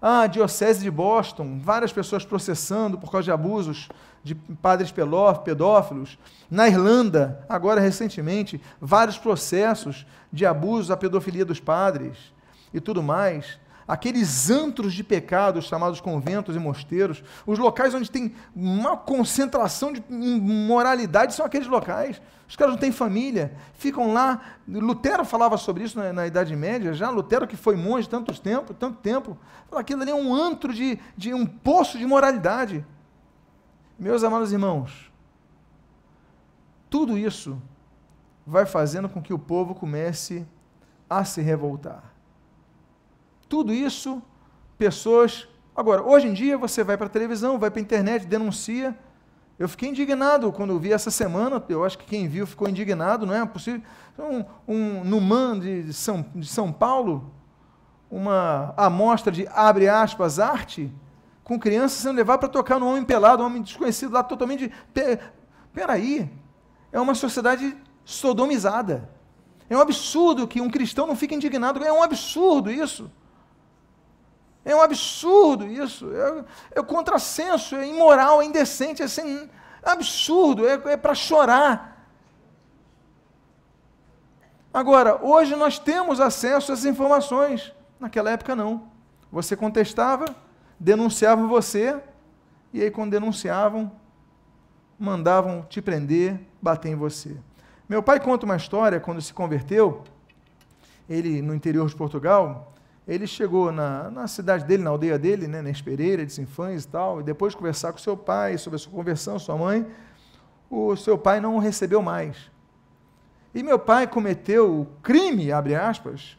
a 0.00 0.26
Diocese 0.26 0.82
de 0.82 0.90
Boston, 0.90 1.58
várias 1.60 1.92
pessoas 1.92 2.24
processando 2.24 2.98
por 2.98 3.10
causa 3.10 3.24
de 3.24 3.32
abusos 3.32 3.88
de 4.22 4.34
padres 4.34 4.92
pedófilos. 4.92 6.18
Na 6.50 6.68
Irlanda, 6.68 7.44
agora 7.48 7.80
recentemente, 7.80 8.60
vários 8.80 9.16
processos 9.16 10.06
de 10.30 10.44
abusos 10.44 10.90
à 10.90 10.96
pedofilia 10.96 11.44
dos 11.44 11.58
padres 11.58 12.34
e 12.72 12.80
tudo 12.80 13.02
mais 13.02 13.58
aqueles 13.86 14.50
antros 14.50 14.94
de 14.94 15.04
pecados 15.04 15.66
chamados 15.66 16.00
conventos 16.00 16.56
e 16.56 16.58
mosteiros, 16.58 17.22
os 17.46 17.58
locais 17.58 17.94
onde 17.94 18.10
tem 18.10 18.34
uma 18.54 18.96
concentração 18.96 19.92
de 19.92 20.02
imoralidade 20.10 21.34
são 21.34 21.44
aqueles 21.44 21.68
locais. 21.68 22.20
Os 22.48 22.56
caras 22.56 22.74
não 22.74 22.80
têm 22.80 22.92
família, 22.92 23.56
ficam 23.74 24.12
lá. 24.12 24.40
Lutero 24.68 25.24
falava 25.24 25.56
sobre 25.56 25.84
isso 25.84 25.98
na, 25.98 26.12
na 26.12 26.26
Idade 26.26 26.54
Média, 26.54 26.92
já 26.92 27.10
Lutero 27.10 27.46
que 27.46 27.56
foi 27.56 27.76
monge 27.76 28.08
tanto 28.08 28.38
tempo, 28.40 28.72
tanto 28.74 28.98
tempo, 28.98 29.36
aquilo 29.72 30.02
ali 30.02 30.10
é 30.10 30.14
um 30.14 30.34
antro 30.34 30.72
de, 30.72 30.98
de 31.16 31.34
um 31.34 31.46
poço 31.46 31.98
de 31.98 32.06
moralidade. 32.06 32.84
Meus 33.98 34.22
amados 34.24 34.52
irmãos, 34.52 35.10
tudo 36.90 37.18
isso 37.18 37.60
vai 38.46 38.66
fazendo 38.66 39.08
com 39.08 39.22
que 39.22 39.32
o 39.32 39.38
povo 39.38 39.74
comece 39.74 40.46
a 41.08 41.24
se 41.24 41.40
revoltar. 41.40 42.13
Tudo 43.54 43.72
isso, 43.72 44.20
pessoas. 44.76 45.46
Agora, 45.76 46.02
hoje 46.02 46.26
em 46.26 46.32
dia 46.32 46.58
você 46.58 46.82
vai 46.82 46.96
para 46.96 47.06
a 47.06 47.08
televisão, 47.08 47.56
vai 47.56 47.70
para 47.70 47.78
a 47.78 47.82
internet, 47.82 48.26
denuncia. 48.26 48.98
Eu 49.56 49.68
fiquei 49.68 49.90
indignado 49.90 50.50
quando 50.50 50.76
vi 50.76 50.92
essa 50.92 51.08
semana, 51.08 51.62
eu 51.68 51.84
acho 51.84 51.96
que 51.96 52.04
quem 52.04 52.26
viu 52.26 52.48
ficou 52.48 52.68
indignado, 52.68 53.24
não 53.24 53.32
é 53.32 53.46
possível. 53.46 53.80
Um, 54.18 54.44
um, 54.66 55.04
no 55.04 55.20
MAN 55.20 55.60
de 55.60 55.92
São, 55.92 56.26
de 56.34 56.48
São 56.48 56.72
Paulo, 56.72 57.32
uma 58.10 58.74
amostra 58.76 59.30
de, 59.30 59.46
abre 59.46 59.88
aspas, 59.88 60.40
arte, 60.40 60.92
com 61.44 61.56
crianças 61.56 61.98
sendo 61.98 62.16
levadas 62.16 62.40
para 62.40 62.48
tocar 62.48 62.80
no 62.80 62.88
homem 62.88 63.04
pelado, 63.04 63.44
um 63.44 63.46
homem 63.46 63.62
desconhecido 63.62 64.14
lá, 64.14 64.24
totalmente. 64.24 64.72
Peraí, 65.72 66.28
é 66.90 66.98
uma 66.98 67.14
sociedade 67.14 67.76
sodomizada. 68.04 69.08
É 69.70 69.76
um 69.76 69.80
absurdo 69.80 70.48
que 70.48 70.60
um 70.60 70.68
cristão 70.68 71.06
não 71.06 71.14
fique 71.14 71.36
indignado, 71.36 71.84
é 71.84 71.92
um 71.92 72.02
absurdo 72.02 72.68
isso. 72.68 73.08
É 74.64 74.74
um 74.74 74.80
absurdo 74.80 75.66
isso. 75.66 76.10
É, 76.12 76.78
é 76.80 76.82
contrassenso, 76.82 77.76
é 77.76 77.86
imoral, 77.86 78.40
é 78.40 78.46
indecente, 78.46 79.02
é, 79.02 79.06
é 79.06 79.90
absurdo, 79.90 80.66
é, 80.66 80.80
é 80.92 80.96
para 80.96 81.14
chorar. 81.14 82.08
Agora, 84.72 85.24
hoje 85.24 85.54
nós 85.54 85.78
temos 85.78 86.20
acesso 86.20 86.72
a 86.72 86.74
essas 86.74 86.84
informações. 86.84 87.72
Naquela 88.00 88.30
época 88.30 88.56
não. 88.56 88.88
Você 89.30 89.56
contestava, 89.56 90.24
denunciavam 90.80 91.48
você, 91.48 92.00
e 92.72 92.82
aí 92.82 92.90
quando 92.90 93.12
denunciavam, 93.12 93.92
mandavam 94.98 95.62
te 95.62 95.80
prender, 95.80 96.40
bater 96.60 96.90
em 96.90 96.96
você. 96.96 97.36
Meu 97.88 98.02
pai 98.02 98.18
conta 98.18 98.46
uma 98.46 98.56
história 98.56 98.98
quando 98.98 99.20
se 99.20 99.32
converteu, 99.32 100.02
ele 101.08 101.42
no 101.42 101.54
interior 101.54 101.88
de 101.88 101.94
Portugal, 101.94 102.73
ele 103.06 103.26
chegou 103.26 103.70
na, 103.70 104.10
na 104.10 104.26
cidade 104.26 104.64
dele, 104.64 104.82
na 104.82 104.90
aldeia 104.90 105.18
dele, 105.18 105.46
né, 105.46 105.60
na 105.60 105.70
Espereira 105.70 106.24
de 106.24 106.32
Sinfãs 106.32 106.84
e 106.84 106.88
tal, 106.88 107.20
e 107.20 107.22
depois 107.22 107.52
de 107.52 107.58
conversar 107.58 107.92
com 107.92 107.98
seu 107.98 108.16
pai 108.16 108.56
sobre 108.56 108.76
a 108.76 108.78
sua 108.78 108.92
conversão, 108.92 109.38
sua 109.38 109.56
mãe, 109.56 109.86
o 110.70 110.96
seu 110.96 111.18
pai 111.18 111.40
não 111.40 111.56
o 111.56 111.58
recebeu 111.58 112.00
mais. 112.00 112.50
E 113.54 113.62
meu 113.62 113.78
pai 113.78 114.06
cometeu 114.06 114.80
o 114.80 114.86
crime, 115.02 115.52
abre 115.52 115.74
aspas, 115.74 116.38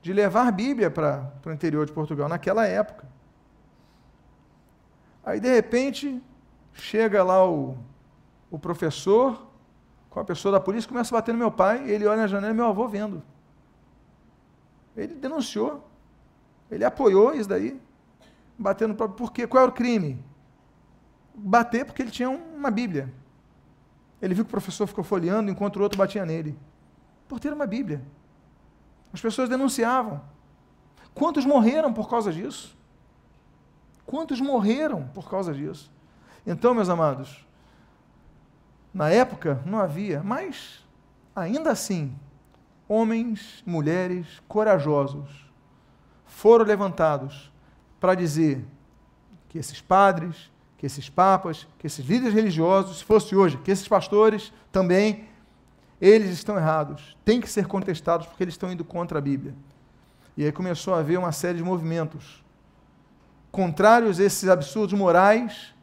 de 0.00 0.12
levar 0.12 0.50
Bíblia 0.52 0.90
para 0.90 1.32
o 1.44 1.50
interior 1.50 1.84
de 1.84 1.92
Portugal 1.92 2.28
naquela 2.28 2.64
época. 2.66 3.06
Aí, 5.24 5.40
de 5.40 5.52
repente, 5.52 6.22
chega 6.72 7.22
lá 7.22 7.46
o, 7.46 7.76
o 8.50 8.58
professor 8.58 9.46
com 10.08 10.20
a 10.20 10.24
pessoa 10.24 10.52
da 10.52 10.60
polícia, 10.60 10.88
começa 10.88 11.14
a 11.14 11.18
bater 11.18 11.32
no 11.32 11.38
meu 11.38 11.50
pai, 11.50 11.90
ele 11.90 12.06
olha 12.06 12.22
na 12.22 12.26
janela 12.26 12.52
e 12.52 12.56
meu 12.56 12.66
avô 12.66 12.88
vendo. 12.88 13.22
Ele 14.96 15.14
denunciou. 15.14 15.87
Ele 16.70 16.84
apoiou 16.84 17.34
isso 17.34 17.48
daí, 17.48 17.80
batendo 18.58 18.94
próprio. 18.94 19.16
Por 19.16 19.32
quê? 19.32 19.46
Qual 19.46 19.62
era 19.62 19.70
o 19.70 19.74
crime? 19.74 20.22
Bater 21.34 21.84
porque 21.84 22.02
ele 22.02 22.10
tinha 22.10 22.28
uma 22.28 22.70
Bíblia. 22.70 23.12
Ele 24.20 24.34
viu 24.34 24.44
que 24.44 24.48
o 24.48 24.50
professor 24.50 24.86
ficou 24.86 25.04
folheando 25.04 25.50
enquanto 25.50 25.76
o 25.76 25.82
outro 25.82 25.96
batia 25.96 26.26
nele. 26.26 26.58
Por 27.28 27.38
ter 27.38 27.52
uma 27.52 27.66
Bíblia. 27.66 28.02
As 29.12 29.20
pessoas 29.20 29.48
denunciavam. 29.48 30.20
Quantos 31.14 31.44
morreram 31.44 31.92
por 31.92 32.08
causa 32.08 32.32
disso? 32.32 32.76
Quantos 34.04 34.40
morreram 34.40 35.08
por 35.08 35.30
causa 35.30 35.52
disso? 35.52 35.90
Então, 36.46 36.74
meus 36.74 36.88
amados, 36.88 37.46
na 38.92 39.10
época 39.10 39.62
não 39.66 39.78
havia, 39.78 40.22
mas 40.22 40.84
ainda 41.36 41.70
assim, 41.70 42.16
homens, 42.88 43.62
mulheres 43.66 44.42
corajosos 44.48 45.47
foram 46.38 46.64
levantados 46.64 47.50
para 47.98 48.14
dizer 48.14 48.64
que 49.48 49.58
esses 49.58 49.80
padres, 49.80 50.52
que 50.76 50.86
esses 50.86 51.10
papas, 51.10 51.66
que 51.80 51.86
esses 51.88 52.06
líderes 52.06 52.32
religiosos, 52.32 52.98
se 52.98 53.04
fosse 53.04 53.34
hoje, 53.34 53.56
que 53.56 53.72
esses 53.72 53.88
pastores 53.88 54.52
também, 54.70 55.26
eles 56.00 56.30
estão 56.30 56.56
errados, 56.56 57.16
têm 57.24 57.40
que 57.40 57.50
ser 57.50 57.66
contestados 57.66 58.28
porque 58.28 58.44
eles 58.44 58.54
estão 58.54 58.70
indo 58.70 58.84
contra 58.84 59.18
a 59.18 59.20
Bíblia. 59.20 59.52
E 60.36 60.44
aí 60.44 60.52
começou 60.52 60.94
a 60.94 61.00
haver 61.00 61.18
uma 61.18 61.32
série 61.32 61.58
de 61.58 61.64
movimentos 61.64 62.44
contrários 63.50 64.20
a 64.20 64.24
esses 64.24 64.48
absurdos 64.48 64.96
morais, 64.96 65.74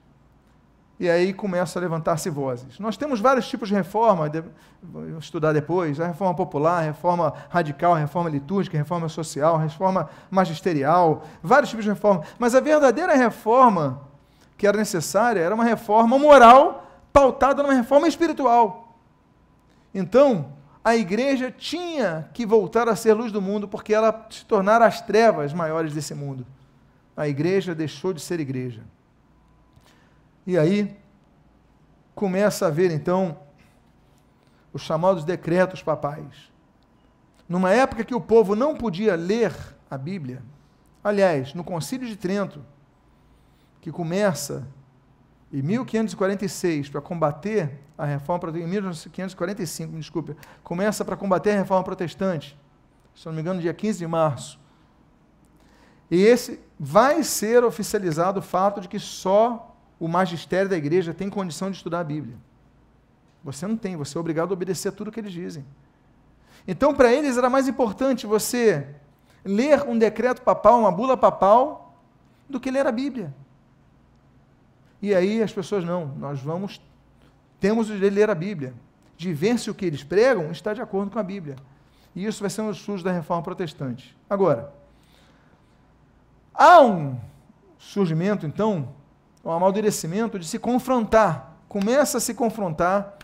e 1.00 1.10
aí 1.10 1.34
começam 1.34 1.80
a 1.80 1.84
levantar-se 1.84 2.30
vozes. 2.30 2.80
Nós 2.80 2.96
temos 2.96 3.20
vários 3.20 3.48
tipos 3.48 3.68
de 3.68 3.76
reforma, 3.76 4.32
vamos 4.82 5.26
estudar 5.26 5.52
depois, 5.52 6.00
a 6.00 6.08
reforma 6.08 6.34
popular, 6.34 6.80
a 6.80 6.86
reforma 6.86 7.34
radical, 7.50 7.94
a 7.94 8.00
reforma 8.00 8.30
litúrgica, 8.30 8.78
a 8.78 8.80
reforma 8.82 9.10
social, 9.10 9.56
a 9.56 9.60
reforma 9.60 10.10
magisterial, 10.32 11.24
vários 11.44 11.70
tipos 11.70 11.84
de 11.84 11.92
reforma. 11.92 12.24
Mas 12.40 12.56
a 12.56 12.62
verdadeira 12.62 13.14
reforma 13.14 14.02
que 14.58 14.66
era 14.66 14.78
necessária 14.78 15.42
era 15.42 15.54
uma 15.54 15.66
reforma 15.66 16.18
moral 16.18 16.88
pautada 17.12 17.62
numa 17.62 17.74
reforma 17.74 18.08
espiritual. 18.08 18.98
Então, 19.94 20.54
a 20.84 20.96
igreja 20.96 21.52
tinha 21.52 22.30
que 22.34 22.46
voltar 22.46 22.88
a 22.88 22.96
ser 22.96 23.14
luz 23.14 23.32
do 23.32 23.42
mundo 23.42 23.68
porque 23.68 23.94
ela 23.94 24.28
se 24.30 24.46
tornara 24.46 24.86
as 24.86 25.02
trevas 25.02 25.52
maiores 25.52 25.94
desse 25.94 26.14
mundo. 26.14 26.46
A 27.18 27.28
igreja 27.28 27.74
deixou 27.74 28.14
de 28.14 28.22
ser 28.22 28.40
igreja. 28.40 28.84
E 30.46 30.58
aí 30.58 30.96
começa 32.14 32.66
a 32.66 32.68
haver 32.68 32.92
então 32.92 33.38
os 34.72 34.82
chamados 34.82 35.24
decretos 35.24 35.82
papais. 35.82 36.52
Numa 37.48 37.72
época 37.72 38.04
que 38.04 38.16
o 38.16 38.22
povo 38.22 38.56
não 38.56 38.76
podia 38.76 39.16
ler 39.16 39.54
a 39.90 39.98
Bíblia, 39.98 40.42
aliás, 41.04 41.54
no 41.54 41.64
Concílio 41.64 42.08
de 42.08 42.16
Trento, 42.16 42.64
que 43.82 43.92
começa 43.92 44.68
em 45.54 45.62
1546 45.62 46.90
para 46.90 47.02
combater 47.02 47.80
a 47.98 48.06
reforma 48.06 48.50
em 48.58 48.68
1545, 48.68 49.94
me 49.94 50.00
desculpe, 50.00 50.36
começa 50.64 51.06
para 51.06 51.16
combater 51.16 51.52
a 51.52 51.58
reforma 51.58 51.84
protestante. 51.84 52.58
Se 53.14 53.26
não 53.26 53.34
me 53.34 53.42
engano, 53.42 53.62
dia 53.62 53.74
15 53.74 54.00
de 54.00 54.08
março. 54.08 54.60
E 56.12 56.22
esse 56.22 56.60
vai 56.80 57.24
ser 57.24 57.64
oficializado 57.64 58.40
o 58.40 58.44
fato 58.44 58.82
de 58.82 58.90
que 58.90 59.00
só 59.00 59.75
o 60.06 60.08
magistério 60.08 60.70
da 60.70 60.78
igreja 60.78 61.16
tem 61.16 61.32
condição 61.32 61.72
de 61.72 61.78
estudar 61.78 62.02
a 62.02 62.04
Bíblia. 62.04 62.36
Você 63.44 63.66
não 63.66 63.76
tem, 63.76 63.96
você 63.96 64.16
é 64.16 64.22
obrigado 64.22 64.52
a 64.52 64.54
obedecer 64.54 64.90
a 64.90 64.92
tudo 64.92 65.12
que 65.12 65.20
eles 65.20 65.34
dizem. 65.34 65.66
Então, 66.68 66.94
para 66.94 67.12
eles 67.12 67.40
era 67.40 67.50
mais 67.50 67.68
importante 67.68 68.28
você 68.28 68.88
ler 69.44 69.82
um 69.82 69.98
decreto 69.98 70.44
papal, 70.44 70.80
uma 70.80 70.92
bula 70.92 71.18
papal, 71.18 71.98
do 72.48 72.60
que 72.60 72.70
ler 72.70 72.86
a 72.86 72.92
Bíblia. 72.92 73.34
E 75.02 75.16
aí 75.16 75.42
as 75.42 75.52
pessoas, 75.52 75.84
não, 75.84 76.06
nós 76.06 76.40
vamos, 76.40 76.80
temos 77.60 77.88
de 77.88 78.08
ler 78.08 78.30
a 78.30 78.36
Bíblia, 78.36 78.76
de 79.18 79.34
ver 79.34 79.58
se 79.58 79.72
o 79.72 79.74
que 79.74 79.88
eles 79.88 80.04
pregam 80.04 80.52
está 80.52 80.72
de 80.72 80.84
acordo 80.84 81.10
com 81.10 81.18
a 81.18 81.24
Bíblia. 81.24 81.56
E 82.16 82.28
isso 82.28 82.42
vai 82.42 82.50
ser 82.52 82.62
um 82.62 82.70
estudos 82.70 83.02
da 83.02 83.12
reforma 83.12 83.42
protestante. 83.42 84.16
Agora, 84.30 84.72
há 86.54 86.80
um 86.82 87.20
surgimento, 87.80 88.46
então, 88.46 88.94
um 89.46 89.52
amadurecimento 89.52 90.40
de 90.40 90.48
se 90.48 90.58
confrontar, 90.58 91.56
começa 91.70 92.18
a 92.18 92.22
se 92.22 92.34
confrontar 92.34 93.16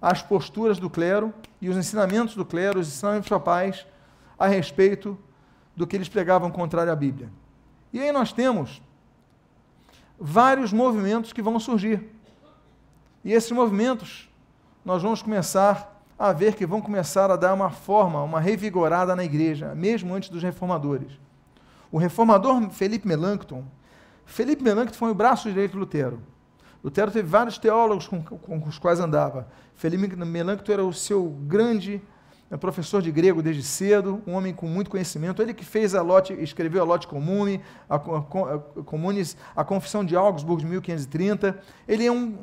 as 0.00 0.22
posturas 0.22 0.78
do 0.78 0.88
clero 0.88 1.34
e 1.60 1.68
os 1.68 1.76
ensinamentos 1.76 2.34
do 2.34 2.46
clero, 2.46 2.80
os 2.80 2.88
ensinamentos 2.88 3.28
papais 3.28 3.86
a 4.38 4.46
respeito 4.46 5.18
do 5.76 5.86
que 5.86 5.94
eles 5.94 6.08
pregavam 6.08 6.50
contrário 6.50 6.90
à 6.90 6.96
Bíblia. 6.96 7.30
E 7.92 8.00
aí 8.00 8.10
nós 8.10 8.32
temos 8.32 8.80
vários 10.18 10.72
movimentos 10.72 11.32
que 11.32 11.42
vão 11.42 11.60
surgir. 11.60 12.08
E 13.22 13.32
esses 13.32 13.50
movimentos, 13.50 14.30
nós 14.82 15.02
vamos 15.02 15.20
começar 15.20 16.02
a 16.18 16.32
ver 16.32 16.54
que 16.54 16.66
vão 16.66 16.80
começar 16.80 17.30
a 17.30 17.36
dar 17.36 17.52
uma 17.52 17.70
forma, 17.70 18.22
uma 18.22 18.40
revigorada 18.40 19.14
na 19.14 19.24
igreja, 19.24 19.74
mesmo 19.74 20.14
antes 20.14 20.30
dos 20.30 20.42
reformadores. 20.42 21.12
O 21.92 21.98
reformador 21.98 22.70
Felipe 22.70 23.06
Melanchthon, 23.06 23.64
Felipe 24.30 24.62
Melanchthon 24.62 24.94
foi 24.94 25.10
o 25.10 25.14
braço 25.14 25.48
direito 25.48 25.72
de 25.72 25.78
Lutero. 25.78 26.20
Lutero 26.82 27.10
teve 27.10 27.28
vários 27.28 27.58
teólogos 27.58 28.06
com, 28.06 28.22
com 28.22 28.58
os 28.66 28.78
quais 28.78 29.00
andava. 29.00 29.48
Felipe 29.74 30.16
Melanchthon 30.16 30.72
era 30.72 30.84
o 30.84 30.92
seu 30.92 31.24
grande 31.24 32.00
é 32.50 32.56
professor 32.56 33.00
de 33.00 33.12
grego 33.12 33.40
desde 33.40 33.62
cedo, 33.62 34.20
um 34.26 34.32
homem 34.34 34.52
com 34.52 34.66
muito 34.66 34.90
conhecimento. 34.90 35.40
Ele 35.40 35.54
que 35.54 35.64
fez 35.64 35.94
a 35.94 36.02
lote, 36.02 36.32
escreveu 36.32 36.82
a 36.82 36.84
Lote 36.84 37.06
Comune, 37.06 37.60
a, 37.88 37.96
Comunes, 37.96 39.36
a 39.54 39.62
Confissão 39.62 40.04
de 40.04 40.16
Augsburg 40.16 40.60
de 40.60 40.68
1530. 40.68 41.56
Ele 41.86 42.06
é 42.06 42.10
um, 42.10 42.34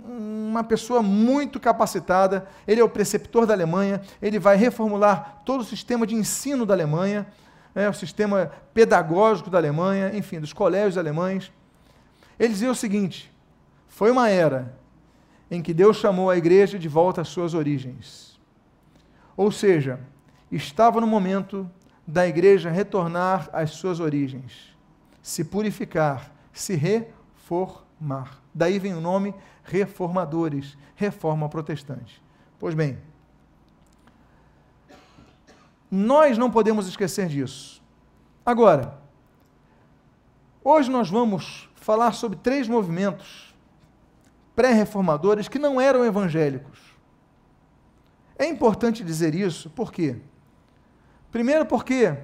uma 0.49 0.63
pessoa 0.63 1.01
muito 1.01 1.59
capacitada. 1.59 2.47
Ele 2.65 2.79
é 2.79 2.83
o 2.85 2.89
preceptor 2.89 3.45
da 3.45 3.53
Alemanha. 3.53 4.01
Ele 4.21 4.39
vai 4.39 4.55
reformular 4.55 5.41
todo 5.45 5.59
o 5.59 5.65
sistema 5.65 6.07
de 6.07 6.15
ensino 6.15 6.65
da 6.65 6.73
Alemanha, 6.73 7.27
né, 7.75 7.89
o 7.89 7.93
sistema 7.93 8.49
pedagógico 8.73 9.49
da 9.49 9.57
Alemanha, 9.57 10.15
enfim, 10.15 10.39
dos 10.39 10.53
colégios 10.53 10.97
alemães. 10.97 11.51
Ele 12.39 12.49
dizia 12.49 12.71
o 12.71 12.75
seguinte: 12.75 13.31
foi 13.87 14.11
uma 14.11 14.29
era 14.29 14.77
em 15.49 15.61
que 15.61 15.73
Deus 15.73 15.97
chamou 15.97 16.29
a 16.29 16.37
igreja 16.37 16.77
de 16.77 16.87
volta 16.87 17.21
às 17.21 17.27
suas 17.27 17.53
origens 17.53 18.27
ou 19.37 19.51
seja, 19.51 19.99
estava 20.51 20.99
no 20.99 21.05
momento 21.05 21.69
da 22.05 22.27
igreja 22.27 22.71
retornar 22.71 23.47
às 23.53 23.71
suas 23.71 23.99
origens, 23.99 24.75
se 25.21 25.43
purificar, 25.43 26.31
se 26.51 26.75
reformar. 26.75 28.41
Daí 28.51 28.79
vem 28.79 28.95
o 28.95 29.01
nome 29.01 29.35
reformadores, 29.63 30.75
reforma 30.95 31.47
protestante. 31.47 32.23
Pois 32.57 32.73
bem, 32.73 32.97
nós 35.91 36.37
não 36.37 36.49
podemos 36.49 36.87
esquecer 36.87 37.27
disso. 37.27 37.83
Agora, 38.43 38.97
hoje 40.69 40.91
nós 40.91 41.09
vamos 41.09 41.69
falar 41.75 42.11
sobre 42.11 42.37
três 42.37 42.67
movimentos 42.67 43.55
pré-reformadores 44.53 45.47
que 45.47 45.57
não 45.57 45.79
eram 45.79 46.03
evangélicos. 46.03 46.77
É 48.37 48.45
importante 48.45 49.01
dizer 49.01 49.33
isso, 49.33 49.69
por 49.69 49.93
quê? 49.93 50.17
Primeiro, 51.31 51.65
porque 51.65 52.17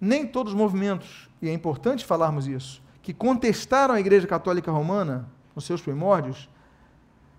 nem 0.00 0.26
todos 0.26 0.54
os 0.54 0.58
movimentos, 0.58 1.28
e 1.42 1.48
é 1.48 1.52
importante 1.52 2.06
falarmos 2.06 2.46
isso, 2.46 2.82
que 3.02 3.12
contestaram 3.12 3.94
a 3.94 4.00
Igreja 4.00 4.26
Católica 4.26 4.72
Romana 4.72 5.28
nos 5.54 5.66
seus 5.66 5.82
primórdios, 5.82 6.48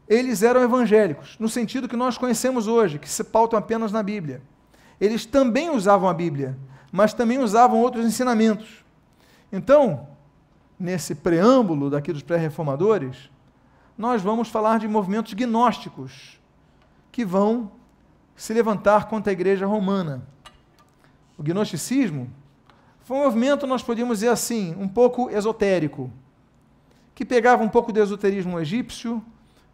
eles 0.08 0.44
eram 0.44 0.62
evangélicos, 0.62 1.38
no 1.40 1.50
sentido 1.50 1.88
que 1.88 1.96
nós 1.96 2.20
conhecemos 2.20 2.68
hoje, 2.68 3.00
que 3.00 3.10
se 3.10 3.24
pautam 3.24 3.58
apenas 3.58 3.92
na 3.92 4.04
Bíblia. 4.04 4.44
Eles 5.02 5.26
também 5.26 5.72
usavam 5.72 6.08
a 6.08 6.14
Bíblia, 6.14 6.56
mas 6.92 7.14
também 7.16 7.40
usavam 7.40 7.82
outros 7.82 8.06
ensinamentos. 8.06 8.86
Então, 9.52 10.15
nesse 10.80 11.16
preâmbulo 11.16 11.90
daqui 11.90 12.12
dos 12.12 12.22
pré-reformadores, 12.22 13.30
nós 13.98 14.22
vamos 14.22 14.50
falar 14.50 14.80
de 14.80 14.88
movimentos 14.88 15.34
gnósticos 15.34 16.40
que 17.12 17.24
vão 17.24 17.72
se 18.36 18.54
levantar 18.54 19.08
contra 19.08 19.32
a 19.32 19.34
igreja 19.34 19.66
romana. 19.66 20.28
O 21.38 21.44
gnosticismo 21.44 22.30
foi 23.04 23.18
um 23.18 23.24
movimento, 23.24 23.66
nós 23.66 23.82
podíamos 23.82 24.20
dizer 24.20 24.30
assim, 24.30 24.76
um 24.78 24.88
pouco 24.88 25.30
esotérico, 25.30 26.12
que 27.14 27.24
pegava 27.24 27.64
um 27.64 27.70
pouco 27.70 27.94
do 27.94 28.02
esoterismo 28.02 28.60
egípcio, 28.60 29.24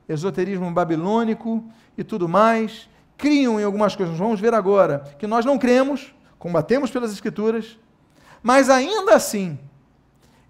esoterismo 0.08 0.70
babilônico 0.72 1.64
e 1.98 2.04
tudo 2.04 2.30
mais, 2.30 2.88
criam 3.18 3.60
em 3.60 3.64
algumas 3.64 3.96
coisas. 3.96 4.18
Vamos 4.18 4.40
ver 4.40 4.54
agora 4.54 5.00
que 5.18 5.26
nós 5.26 5.46
não 5.46 5.58
cremos, 5.58 6.14
combatemos 6.38 6.92
pelas 6.92 7.12
escrituras, 7.12 7.80
mas 8.44 8.70
ainda 8.70 9.16
assim 9.16 9.58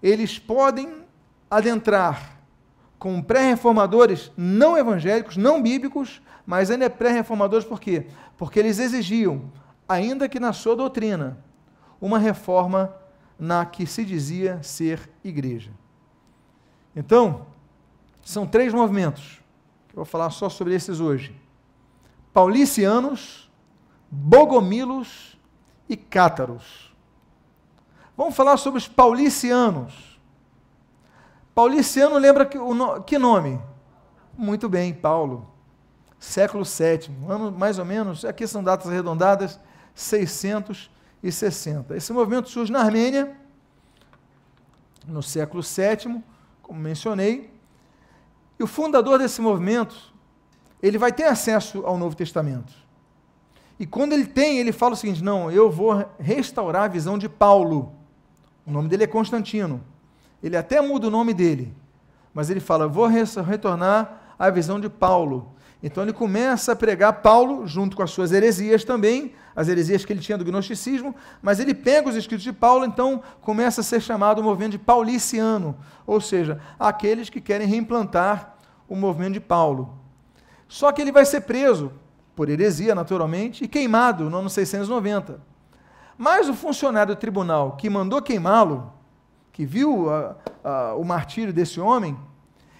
eles 0.02 0.38
podem 0.38 1.04
adentrar 1.50 2.38
com 2.98 3.22
pré-reformadores 3.22 4.30
não 4.36 4.76
evangélicos, 4.76 5.36
não 5.36 5.62
bíblicos, 5.62 6.22
mas 6.46 6.70
ainda 6.70 6.86
é 6.86 6.88
pré-reformadores 6.88 7.66
por 7.66 7.80
quê? 7.80 8.06
Porque 8.36 8.58
eles 8.58 8.78
exigiam, 8.78 9.50
ainda 9.88 10.28
que 10.28 10.40
na 10.40 10.52
sua 10.52 10.76
doutrina, 10.76 11.38
uma 12.00 12.18
reforma 12.18 12.94
na 13.38 13.64
que 13.66 13.86
se 13.86 14.04
dizia 14.04 14.62
ser 14.62 15.10
igreja. 15.24 15.70
Então, 16.94 17.46
são 18.22 18.46
três 18.46 18.72
movimentos, 18.72 19.40
que 19.88 19.94
eu 19.94 19.96
vou 19.96 20.04
falar 20.04 20.30
só 20.30 20.48
sobre 20.48 20.74
esses 20.74 21.00
hoje: 21.00 21.34
paulicianos, 22.32 23.50
bogomilos 24.10 25.36
e 25.88 25.96
cátaros. 25.96 26.91
Vamos 28.16 28.34
falar 28.34 28.56
sobre 28.56 28.78
os 28.78 28.88
paulicianos. 28.88 30.18
Pauliciano 31.54 32.18
lembra 32.18 32.46
que, 32.46 32.58
o, 32.58 33.02
que 33.02 33.18
nome? 33.18 33.60
Muito 34.36 34.68
bem, 34.68 34.92
Paulo 34.92 35.52
século 36.22 36.64
VII, 36.64 37.10
ano 37.28 37.50
mais 37.50 37.80
ou 37.80 37.84
menos, 37.84 38.24
aqui 38.24 38.46
são 38.46 38.62
datas 38.62 38.86
arredondadas, 38.86 39.58
660. 39.92 41.96
Esse 41.96 42.12
movimento 42.12 42.48
surge 42.48 42.70
na 42.70 42.80
Armênia, 42.80 43.36
no 45.06 45.20
século 45.20 45.62
VII, 45.62 46.22
como 46.62 46.78
mencionei, 46.78 47.50
E 48.58 48.62
o 48.62 48.66
fundador 48.68 49.18
desse 49.18 49.40
movimento, 49.40 50.14
ele 50.80 50.96
vai 50.96 51.10
ter 51.10 51.24
acesso 51.24 51.84
ao 51.84 51.98
Novo 51.98 52.14
Testamento. 52.14 52.72
E 53.80 53.84
quando 53.84 54.12
ele 54.12 54.26
tem, 54.26 54.58
ele 54.58 54.70
fala 54.70 54.92
o 54.92 54.96
seguinte: 54.96 55.24
não, 55.24 55.50
eu 55.50 55.68
vou 55.68 56.08
restaurar 56.20 56.84
a 56.84 56.88
visão 56.88 57.18
de 57.18 57.28
Paulo. 57.28 57.92
O 58.66 58.70
nome 58.70 58.88
dele 58.88 59.04
é 59.04 59.06
Constantino. 59.06 59.82
Ele 60.42 60.56
até 60.56 60.80
muda 60.80 61.06
o 61.06 61.10
nome 61.10 61.32
dele, 61.32 61.74
mas 62.34 62.50
ele 62.50 62.60
fala: 62.60 62.88
vou 62.88 63.06
retornar 63.06 64.34
à 64.38 64.50
visão 64.50 64.80
de 64.80 64.88
Paulo. 64.88 65.52
Então 65.82 66.04
ele 66.04 66.12
começa 66.12 66.72
a 66.72 66.76
pregar 66.76 67.22
Paulo, 67.22 67.66
junto 67.66 67.96
com 67.96 68.02
as 68.04 68.10
suas 68.12 68.30
heresias 68.30 68.84
também, 68.84 69.32
as 69.54 69.68
heresias 69.68 70.04
que 70.04 70.12
ele 70.12 70.20
tinha 70.20 70.38
do 70.38 70.44
gnosticismo, 70.44 71.14
mas 71.42 71.58
ele 71.58 71.74
pega 71.74 72.08
os 72.08 72.14
escritos 72.14 72.44
de 72.44 72.52
Paulo, 72.52 72.84
então 72.84 73.20
começa 73.40 73.80
a 73.80 73.84
ser 73.84 74.00
chamado 74.00 74.40
o 74.40 74.44
movimento 74.44 74.72
de 74.72 74.78
pauliciano, 74.78 75.76
ou 76.06 76.20
seja, 76.20 76.60
aqueles 76.78 77.28
que 77.28 77.40
querem 77.40 77.66
reimplantar 77.66 78.56
o 78.88 78.94
movimento 78.94 79.34
de 79.34 79.40
Paulo. 79.40 79.98
Só 80.68 80.92
que 80.92 81.02
ele 81.02 81.10
vai 81.10 81.24
ser 81.24 81.42
preso 81.42 81.92
por 82.36 82.48
heresia, 82.48 82.94
naturalmente, 82.94 83.64
e 83.64 83.68
queimado 83.68 84.30
no 84.30 84.38
ano 84.38 84.48
690. 84.48 85.40
Mas 86.22 86.48
o 86.48 86.54
funcionário 86.54 87.16
do 87.16 87.18
tribunal 87.18 87.72
que 87.72 87.90
mandou 87.90 88.22
queimá-lo, 88.22 88.92
que 89.50 89.66
viu 89.66 90.08
a, 90.08 90.36
a, 90.62 90.94
o 90.94 91.04
martírio 91.04 91.52
desse 91.52 91.80
homem, 91.80 92.16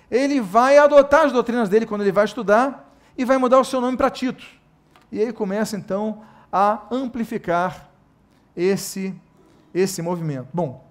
ele 0.09 0.41
vai 0.41 0.79
adotar 0.79 1.25
as 1.25 1.33
doutrinas 1.33 1.69
dele 1.69 1.85
quando 1.85 2.03
ele 2.03 2.13
vai 2.13 2.25
estudar 2.25 2.95
e 3.19 3.25
vai 3.25 3.39
mudar 3.39 3.59
o 3.59 3.65
seu 3.65 3.81
nome 3.81 3.97
para 3.97 4.09
Tito. 4.11 4.47
E 5.11 5.21
aí 5.21 5.33
começa 5.33 5.77
então 5.77 6.23
a 6.53 6.83
amplificar 6.89 7.91
esse, 8.57 9.13
esse 9.75 10.01
movimento. 10.03 10.47
Bom, 10.55 10.89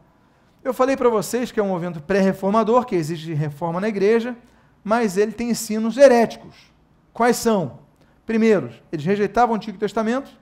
eu 0.62 0.74
falei 0.74 0.98
para 0.98 1.08
vocês 1.08 1.54
que 1.54 1.60
é 1.62 1.64
um 1.64 1.70
movimento 1.70 2.02
pré-reformador, 2.02 2.84
que 2.84 2.98
exige 2.98 3.34
reforma 3.34 3.80
na 3.80 3.88
igreja, 3.88 4.36
mas 4.84 5.16
ele 5.16 5.32
tem 5.32 5.52
ensinos 5.52 5.96
heréticos. 5.96 6.70
Quais 7.14 7.38
são? 7.38 7.80
Primeiro, 8.26 8.74
eles 8.92 9.06
rejeitavam 9.06 9.54
o 9.54 9.56
Antigo 9.56 9.78
Testamento. 9.78 10.41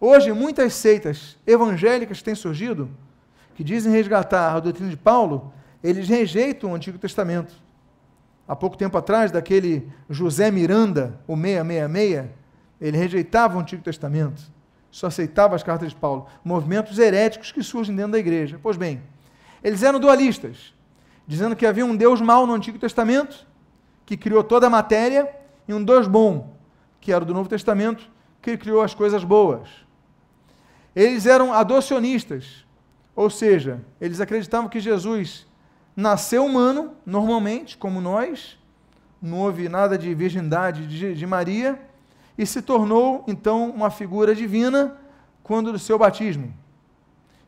Hoje, 0.00 0.32
muitas 0.32 0.74
seitas 0.74 1.38
evangélicas 1.46 2.22
têm 2.22 2.34
surgido 2.34 2.90
que 3.54 3.64
dizem 3.64 3.90
resgatar 3.90 4.54
a 4.54 4.60
doutrina 4.60 4.90
de 4.90 4.96
Paulo, 4.96 5.52
eles 5.82 6.08
rejeitam 6.08 6.72
o 6.72 6.74
Antigo 6.74 6.98
Testamento. 6.98 7.54
Há 8.46 8.54
pouco 8.54 8.76
tempo 8.76 8.98
atrás, 8.98 9.30
daquele 9.30 9.90
José 10.10 10.50
Miranda, 10.50 11.18
o 11.26 11.34
666, 11.34 12.30
ele 12.80 12.96
rejeitava 12.98 13.56
o 13.56 13.60
Antigo 13.60 13.82
Testamento, 13.82 14.42
só 14.90 15.06
aceitava 15.06 15.56
as 15.56 15.62
cartas 15.62 15.90
de 15.90 15.96
Paulo. 15.96 16.26
Movimentos 16.44 16.98
heréticos 16.98 17.50
que 17.50 17.62
surgem 17.62 17.96
dentro 17.96 18.12
da 18.12 18.18
igreja. 18.18 18.60
Pois 18.62 18.76
bem, 18.76 19.02
eles 19.64 19.82
eram 19.82 19.98
dualistas, 19.98 20.74
dizendo 21.26 21.56
que 21.56 21.66
havia 21.66 21.84
um 21.84 21.96
Deus 21.96 22.20
mau 22.20 22.46
no 22.46 22.52
Antigo 22.52 22.78
Testamento, 22.78 23.46
que 24.04 24.16
criou 24.16 24.44
toda 24.44 24.66
a 24.66 24.70
matéria, 24.70 25.28
e 25.66 25.72
um 25.72 25.82
Deus 25.82 26.06
bom, 26.06 26.54
que 27.00 27.12
era 27.12 27.24
do 27.24 27.32
Novo 27.32 27.48
Testamento, 27.48 28.08
que 28.40 28.56
criou 28.56 28.82
as 28.82 28.94
coisas 28.94 29.24
boas. 29.24 29.85
Eles 30.96 31.26
eram 31.26 31.52
adocionistas, 31.52 32.64
ou 33.14 33.28
seja, 33.28 33.84
eles 34.00 34.18
acreditavam 34.18 34.66
que 34.66 34.80
Jesus 34.80 35.46
nasceu 35.94 36.46
humano, 36.46 36.94
normalmente, 37.04 37.76
como 37.76 38.00
nós, 38.00 38.58
não 39.20 39.40
houve 39.40 39.68
nada 39.68 39.98
de 39.98 40.14
virgindade 40.14 40.86
de, 40.86 41.14
de 41.14 41.26
Maria, 41.26 41.78
e 42.38 42.46
se 42.46 42.62
tornou, 42.62 43.22
então, 43.28 43.68
uma 43.68 43.90
figura 43.90 44.34
divina 44.34 44.96
quando 45.42 45.70
do 45.70 45.78
seu 45.78 45.98
batismo. 45.98 46.54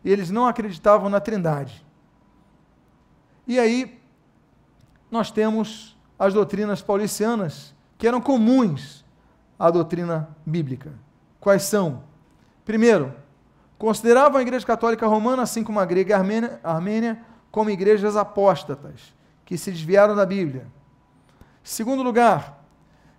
Eles 0.04 0.30
não 0.30 0.46
acreditavam 0.46 1.08
na 1.08 1.18
Trindade. 1.18 1.84
E 3.46 3.58
aí, 3.58 3.98
nós 5.10 5.30
temos 5.30 5.96
as 6.18 6.34
doutrinas 6.34 6.82
paulicianas, 6.82 7.74
que 7.96 8.06
eram 8.06 8.20
comuns 8.20 9.06
a 9.58 9.70
doutrina 9.70 10.28
bíblica. 10.44 10.92
Quais 11.40 11.62
são? 11.62 12.02
Primeiro, 12.64 13.14
consideravam 13.78 14.38
a 14.38 14.42
Igreja 14.42 14.66
Católica 14.66 15.06
Romana, 15.06 15.42
assim 15.42 15.62
como 15.62 15.78
a 15.78 15.84
grega 15.84 16.10
e 16.10 16.12
a 16.12 16.18
armênia, 16.18 16.60
armênia 16.62 17.18
como 17.50 17.70
igrejas 17.70 18.16
apóstatas, 18.16 19.14
que 19.44 19.56
se 19.56 19.70
desviaram 19.70 20.14
da 20.14 20.26
Bíblia. 20.26 20.66
Segundo 21.62 22.02
lugar, 22.02 22.64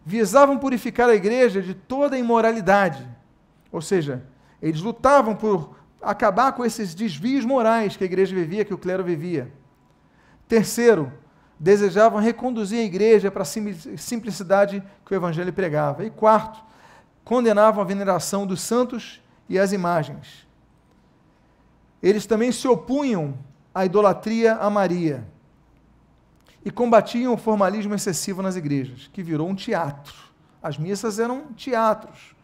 visavam 0.05 0.57
purificar 0.57 1.09
a 1.09 1.15
igreja 1.15 1.61
de 1.61 1.73
toda 1.73 2.17
imoralidade. 2.17 3.07
Ou 3.71 3.81
seja, 3.81 4.23
eles 4.61 4.81
lutavam 4.81 5.35
por 5.35 5.75
acabar 6.01 6.51
com 6.53 6.65
esses 6.65 6.93
desvios 6.93 7.45
morais 7.45 7.95
que 7.95 8.03
a 8.03 8.07
igreja 8.07 8.35
vivia, 8.35 8.65
que 8.65 8.73
o 8.73 8.77
clero 8.77 9.03
vivia. 9.03 9.51
Terceiro, 10.47 11.11
desejavam 11.59 12.19
reconduzir 12.19 12.79
a 12.79 12.83
igreja 12.83 13.29
para 13.29 13.43
a 13.43 13.97
simplicidade 13.97 14.81
que 15.05 15.13
o 15.13 15.15
evangelho 15.15 15.53
pregava. 15.53 16.05
E 16.05 16.09
quarto, 16.09 16.63
condenavam 17.23 17.83
a 17.83 17.85
veneração 17.85 18.47
dos 18.47 18.61
santos 18.61 19.21
e 19.47 19.59
as 19.59 19.71
imagens. 19.73 20.48
Eles 22.01 22.25
também 22.25 22.51
se 22.51 22.67
opunham 22.67 23.37
à 23.73 23.85
idolatria 23.85 24.55
a 24.55 24.69
Maria 24.69 25.27
e 26.63 26.71
combatiam 26.71 27.33
o 27.33 27.37
formalismo 27.37 27.93
excessivo 27.93 28.41
nas 28.41 28.55
igrejas, 28.55 29.09
que 29.11 29.23
virou 29.23 29.49
um 29.49 29.55
teatro. 29.55 30.13
As 30.61 30.77
missas 30.77 31.19
eram 31.19 31.53
teatros. 31.53 32.35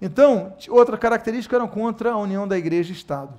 Então, 0.00 0.54
outra 0.68 0.96
característica 0.96 1.56
eram 1.56 1.68
contra 1.68 2.12
a 2.12 2.16
união 2.16 2.46
da 2.46 2.56
igreja 2.56 2.92
e 2.92 2.96
Estado. 2.96 3.34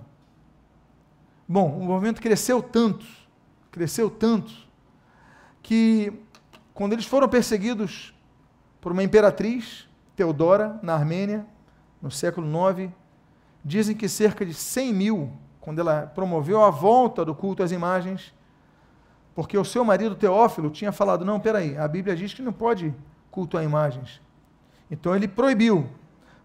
Bom, 1.48 1.78
o 1.78 1.84
movimento 1.84 2.22
cresceu 2.22 2.62
tanto, 2.62 3.06
cresceu 3.72 4.10
tanto, 4.10 4.54
que 5.64 6.14
quando 6.74 6.94
eles 6.94 7.06
foram 7.06 7.28
perseguidos 7.28 8.14
por 8.80 8.92
uma 8.92 9.04
imperatriz, 9.04 9.88
Teodora, 10.16 10.80
na 10.84 10.94
Armênia, 10.94 11.46
no 12.02 12.12
século 12.12 12.48
IX, 12.48 12.92
dizem 13.64 13.96
que 13.96 14.08
cerca 14.08 14.46
de 14.46 14.54
100 14.54 14.94
mil, 14.94 15.32
quando 15.60 15.80
ela 15.80 16.08
promoveu 16.08 16.64
a 16.64 16.70
volta 16.70 17.24
do 17.26 17.36
culto 17.36 17.64
às 17.64 17.72
imagens, 17.72 18.34
porque 19.36 19.58
o 19.58 19.66
seu 19.66 19.86
marido 19.86 20.16
Teófilo 20.16 20.70
tinha 20.70 20.92
falado: 20.92 21.24
não, 21.24 21.40
peraí, 21.40 21.78
a 21.78 21.88
Bíblia 21.88 22.16
diz 22.16 22.34
que 22.34 22.42
não 22.42 22.54
pode 22.54 22.94
cultuar 23.32 23.64
imagens. 23.64 24.22
Então 24.90 25.16
ele 25.16 25.28
proibiu. 25.28 25.88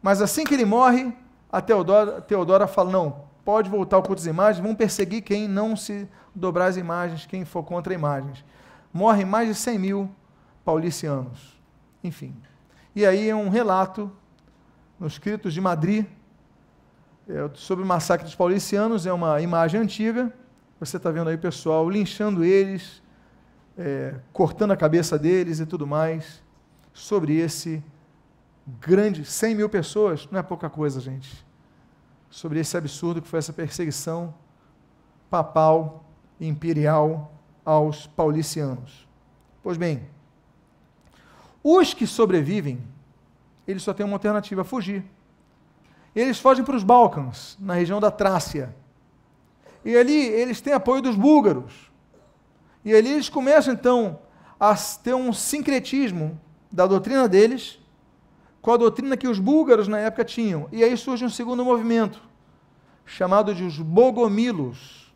Mas 0.02 0.20
assim 0.20 0.44
que 0.44 0.54
ele 0.54 0.64
morre, 0.64 1.12
a 1.50 1.60
Teodora, 1.60 2.20
Teodora 2.20 2.66
fala: 2.66 2.90
não, 2.90 3.24
pode 3.44 3.70
voltar 3.70 3.96
ao 3.96 4.02
culto 4.02 4.20
às 4.20 4.26
imagens, 4.26 4.64
vão 4.64 4.74
perseguir 4.74 5.22
quem 5.22 5.48
não 5.48 5.76
se 5.76 6.08
dobrar 6.34 6.66
as 6.66 6.76
imagens, 6.76 7.26
quem 7.26 7.44
for 7.44 7.62
contra 7.62 7.94
imagens 7.94 8.44
morrem 8.94 9.24
mais 9.24 9.48
de 9.48 9.56
100 9.56 9.78
mil 9.78 10.10
paulicianos. 10.64 11.60
Enfim. 12.02 12.32
E 12.94 13.04
aí 13.04 13.28
é 13.28 13.34
um 13.34 13.48
relato 13.48 14.10
nos 15.00 15.14
escritos 15.14 15.52
de 15.52 15.60
Madrid 15.60 16.06
é, 17.28 17.50
sobre 17.54 17.84
o 17.84 17.86
massacre 17.86 18.24
dos 18.24 18.34
paulicianos, 18.34 19.06
é 19.06 19.12
uma 19.12 19.40
imagem 19.40 19.80
antiga. 19.80 20.32
Você 20.78 20.96
está 20.96 21.10
vendo 21.10 21.28
aí 21.28 21.36
o 21.36 21.38
pessoal 21.38 21.88
linchando 21.88 22.44
eles, 22.44 23.02
é, 23.78 24.14
cortando 24.32 24.72
a 24.72 24.76
cabeça 24.76 25.18
deles 25.18 25.60
e 25.60 25.66
tudo 25.66 25.86
mais, 25.86 26.42
sobre 26.92 27.36
esse 27.36 27.82
grande, 28.80 29.24
100 29.24 29.54
mil 29.54 29.68
pessoas, 29.68 30.28
não 30.30 30.38
é 30.38 30.42
pouca 30.42 30.68
coisa, 30.70 31.00
gente, 31.00 31.44
sobre 32.30 32.60
esse 32.60 32.76
absurdo 32.76 33.20
que 33.20 33.28
foi 33.28 33.38
essa 33.38 33.52
perseguição 33.52 34.34
papal, 35.30 36.04
imperial, 36.40 37.32
aos 37.64 38.06
paulicianos. 38.06 39.08
Pois 39.62 39.78
bem, 39.78 40.06
os 41.62 41.94
que 41.94 42.06
sobrevivem, 42.06 42.82
eles 43.66 43.82
só 43.82 43.94
têm 43.94 44.04
uma 44.04 44.16
alternativa: 44.16 44.62
fugir. 44.64 45.04
Eles 46.14 46.38
fogem 46.38 46.64
para 46.64 46.76
os 46.76 46.82
Balcãs, 46.82 47.56
na 47.60 47.74
região 47.74 48.00
da 48.00 48.10
Trácia. 48.10 48.74
E 49.84 49.96
ali 49.96 50.16
eles 50.16 50.60
têm 50.60 50.72
apoio 50.72 51.02
dos 51.02 51.16
búlgaros. 51.16 51.90
E 52.84 52.94
ali 52.94 53.10
eles 53.10 53.28
começam 53.28 53.74
então 53.74 54.18
a 54.58 54.74
ter 55.02 55.14
um 55.14 55.32
sincretismo 55.32 56.40
da 56.70 56.86
doutrina 56.86 57.28
deles 57.28 57.78
com 58.62 58.72
a 58.72 58.76
doutrina 58.76 59.16
que 59.16 59.28
os 59.28 59.38
búlgaros 59.38 59.88
na 59.88 59.98
época 59.98 60.24
tinham. 60.24 60.68
E 60.72 60.82
aí 60.84 60.96
surge 60.96 61.24
um 61.24 61.30
segundo 61.30 61.64
movimento, 61.64 62.22
chamado 63.04 63.54
de 63.54 63.64
os 63.64 63.78
bogomilos. 63.78 65.12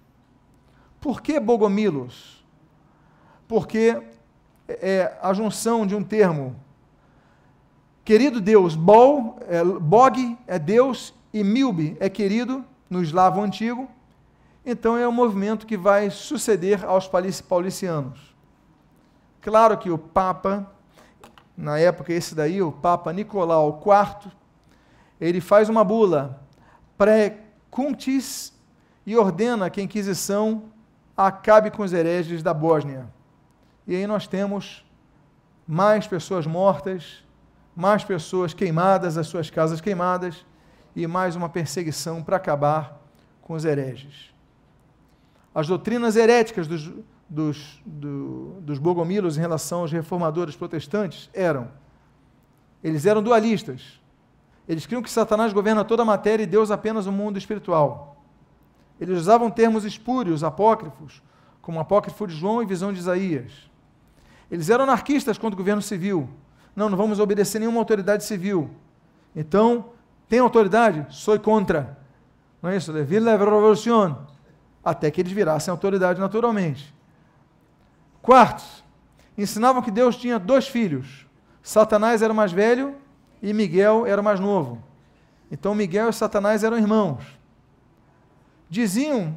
Por 1.01 1.23
que 1.23 1.39
bogomilos? 1.39 2.39
porque 3.49 4.01
é 4.69 5.17
a 5.23 5.33
junção 5.33 5.87
de 5.87 5.97
um 5.97 6.05
termo, 6.05 6.55
querido 8.09 8.41
Deus, 8.41 8.75
bol, 8.75 9.39
é, 9.47 9.63
bog 9.63 10.39
é 10.47 10.59
Deus 10.59 11.13
e 11.31 11.45
milbe 11.45 11.95
é 12.01 12.09
querido 12.09 12.65
no 12.89 13.03
eslavo 13.03 13.43
antigo, 13.43 13.87
então 14.65 14.97
é 14.97 15.07
um 15.07 15.13
movimento 15.13 15.67
que 15.67 15.77
vai 15.77 16.09
suceder 16.09 16.87
aos 16.87 17.07
paulicianos. 17.47 18.35
Claro 19.43 19.77
que 19.77 19.91
o 19.91 19.99
Papa, 19.99 20.67
na 21.55 21.79
época 21.79 22.11
esse 22.15 22.35
daí, 22.35 22.63
o 22.63 22.73
Papa 22.73 23.13
Nicolau 23.13 23.79
IV, 23.79 24.33
ele 25.21 25.43
faz 25.43 25.69
uma 25.69 25.85
bula 25.85 26.41
pré-cuntis 26.97 28.59
e 29.05 29.19
ordena 29.19 29.69
que 29.69 29.83
a 29.83 29.85
Inquisição 29.85 30.63
acabe 31.15 31.71
com 31.71 31.83
os 31.83 31.93
hereges 31.93 32.43
da 32.43 32.55
Bósnia 32.55 33.07
E 33.87 33.95
aí 33.95 34.07
nós 34.07 34.27
temos 34.27 34.83
mais 35.67 36.07
pessoas 36.07 36.47
mortas, 36.47 37.28
mais 37.79 38.03
pessoas 38.03 38.53
queimadas, 38.53 39.17
as 39.17 39.29
suas 39.29 39.51
casas 39.51 39.81
queimadas, 39.81 40.45
e 40.97 41.07
mais 41.07 41.37
uma 41.37 41.49
perseguição 41.49 42.25
para 42.25 42.37
acabar 42.37 43.01
com 43.41 43.55
os 43.55 43.65
hereges. 43.65 44.35
As 45.55 45.69
doutrinas 45.69 46.17
heréticas 46.17 46.67
dos, 46.67 46.91
dos, 47.29 47.81
do, 47.87 48.61
dos 48.63 48.81
bogomilos 48.81 49.39
em 49.39 49.41
relação 49.41 49.83
aos 49.83 49.93
reformadores 49.93 50.57
protestantes 50.57 51.31
eram: 51.33 51.71
eles 52.83 53.07
eram 53.07 53.23
dualistas. 53.23 54.01
Eles 54.69 54.85
criam 54.85 55.01
que 55.01 55.09
Satanás 55.09 55.53
governa 55.53 55.85
toda 55.85 56.03
a 56.03 56.05
matéria 56.05 56.43
e 56.43 56.47
Deus 56.47 56.73
apenas 56.73 57.07
o 57.07 57.13
mundo 57.13 57.39
espiritual. 57.39 58.25
Eles 59.01 59.21
usavam 59.21 59.53
termos 59.53 59.85
espúrios, 59.85 60.43
apócrifos, 60.43 61.23
como 61.63 61.79
o 61.79 61.81
apócrifo 61.81 62.27
de 62.27 62.35
João 62.35 62.61
e 62.61 62.67
visão 62.67 62.93
de 62.93 62.99
Isaías. 62.99 63.53
Eles 64.51 64.69
eram 64.69 64.83
anarquistas 64.83 65.39
contra 65.39 65.55
o 65.55 65.57
governo 65.57 65.81
civil. 65.81 66.29
Não, 66.79 66.89
não 66.89 66.97
vamos 66.97 67.19
obedecer 67.19 67.59
nenhuma 67.59 67.81
autoridade 67.81 68.23
civil. 68.23 68.71
Então, 69.35 69.87
tem 70.29 70.39
autoridade? 70.39 71.05
Sou 71.11 71.37
contra. 71.41 71.99
Não 72.63 72.71
é 72.71 72.77
isso? 72.77 72.93
Levi 72.93 73.19
la 73.19 73.33
revolução. 73.33 74.29
Até 74.85 75.11
que 75.11 75.21
eles 75.21 75.33
virassem 75.33 75.73
autoridade 75.73 76.21
naturalmente. 76.21 76.95
Quarto, 78.23 78.63
ensinavam 79.37 79.83
que 79.83 79.91
Deus 79.91 80.15
tinha 80.15 80.39
dois 80.39 80.69
filhos. 80.69 81.27
Satanás 81.61 82.23
era 82.23 82.33
o 82.33 82.37
mais 82.37 82.53
velho 82.53 82.95
e 83.43 83.53
Miguel 83.53 84.07
era 84.07 84.21
o 84.21 84.25
mais 84.25 84.39
novo. 84.39 84.81
Então 85.51 85.75
Miguel 85.75 86.11
e 86.11 86.13
Satanás 86.13 86.63
eram 86.63 86.79
irmãos. 86.79 87.25
Diziam 88.71 89.37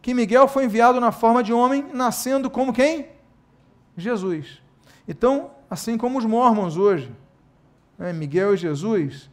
que 0.00 0.14
Miguel 0.14 0.46
foi 0.46 0.66
enviado 0.66 1.00
na 1.00 1.10
forma 1.10 1.42
de 1.42 1.52
homem, 1.52 1.84
nascendo 1.92 2.48
como 2.48 2.72
quem? 2.72 3.08
Jesus. 3.96 4.62
Então, 5.08 5.50
assim 5.70 5.96
como 5.98 6.18
os 6.18 6.24
mormons 6.24 6.76
hoje, 6.76 7.14
né, 7.98 8.12
Miguel 8.12 8.54
e 8.54 8.56
Jesus, 8.56 9.30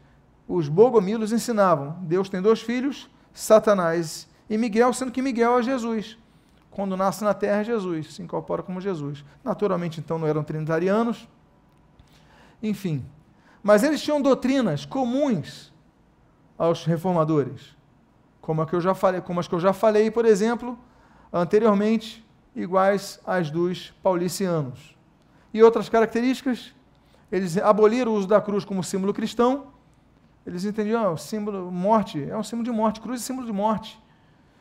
os 0.48 0.68
bogomilos 0.68 1.32
ensinavam: 1.32 1.98
Deus 2.02 2.30
tem 2.30 2.42
dois 2.42 2.62
filhos, 2.62 3.10
Satanás 3.34 4.28
e 4.50 4.58
Miguel, 4.58 4.94
sendo 4.94 5.12
que 5.12 5.22
Miguel 5.22 5.60
é 5.60 5.64
Jesus. 5.64 6.18
Quando 6.70 6.98
nasce 6.98 7.24
na 7.24 7.34
terra, 7.34 7.62
é 7.62 7.64
Jesus, 7.64 8.16
se 8.16 8.22
incorpora 8.22 8.64
como 8.64 8.82
Jesus. 8.82 9.24
Naturalmente, 9.44 10.00
então, 10.00 10.18
não 10.18 10.28
eram 10.28 10.44
trinitarianos. 10.44 11.28
Enfim. 12.62 13.06
Mas 13.62 13.84
eles 13.84 14.02
tinham 14.02 14.22
doutrinas 14.22 14.84
comuns 14.84 15.72
aos 16.58 16.84
reformadores. 16.84 17.76
Como, 18.42 18.62
a 18.62 18.66
que 18.66 18.76
eu 18.76 18.82
já 18.82 18.96
falei, 18.96 19.22
como 19.22 19.40
as 19.40 19.48
que 19.48 19.54
eu 19.54 19.60
já 19.60 19.72
falei, 19.72 20.10
por 20.10 20.26
exemplo, 20.26 20.78
anteriormente, 21.32 22.26
iguais 22.56 23.20
às 23.26 23.52
dos 23.52 23.92
paulicianos. 24.02 24.93
E 25.54 25.62
outras 25.62 25.88
características, 25.88 26.74
eles 27.32 27.58
aboliram 27.58 28.12
o 28.12 28.16
uso 28.16 28.28
da 28.28 28.42
cruz 28.42 28.66
como 28.66 28.84
símbolo 28.84 29.14
cristão. 29.14 29.68
Eles 30.46 30.66
entendiam, 30.66 31.04
ah, 31.04 31.12
o 31.12 31.18
símbolo 31.18 31.72
morte 31.72 32.24
é 32.28 32.36
um 32.36 32.44
símbolo 32.44 32.66
de 32.66 32.72
morte, 32.72 33.00
cruz 33.00 33.22
é 33.22 33.24
símbolo 33.24 33.46
de 33.46 33.54
morte. 33.54 34.02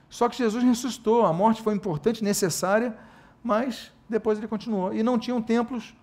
Só 0.09 0.29
que 0.29 0.37
Jesus 0.37 0.63
ressuscitou, 0.63 1.25
a 1.25 1.33
morte 1.33 1.63
foi 1.63 1.75
importante, 1.75 2.23
necessária, 2.23 2.97
mas 3.43 3.91
depois 4.09 4.39
ele 4.39 4.47
continuou. 4.47 4.93
E 4.93 5.03
não 5.03 5.19
tinham 5.19 5.41
templos, 5.41 5.95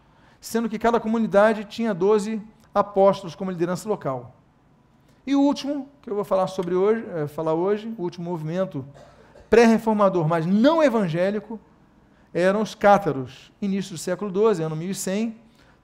sendo 0.42 0.68
que 0.68 0.80
cada 0.80 1.00
comunidade 1.00 1.66
tinha 1.66 1.94
12 1.94 2.42
apóstolos 2.74 3.36
como 3.36 3.52
liderança 3.52 3.88
local. 3.88 4.36
E 5.26 5.36
o 5.36 5.42
último, 5.42 5.88
que 6.02 6.10
eu 6.10 6.16
vou 6.16 6.24
falar 6.24 6.48
sobre 6.48 6.74
hoje, 6.74 7.06
é, 7.16 7.28
falar 7.28 7.54
hoje, 7.54 7.94
o 7.98 8.02
último 8.02 8.30
movimento 8.30 8.84
pré-reformador, 9.50 10.28
mas 10.28 10.46
não 10.46 10.82
evangélico, 10.82 11.60
eram 12.34 12.62
os 12.62 12.76
cátaros, 12.76 13.52
início 13.62 13.94
do 13.94 13.98
século 13.98 14.32
XII, 14.32 14.64
ano 14.64 14.76
1100, 14.76 15.36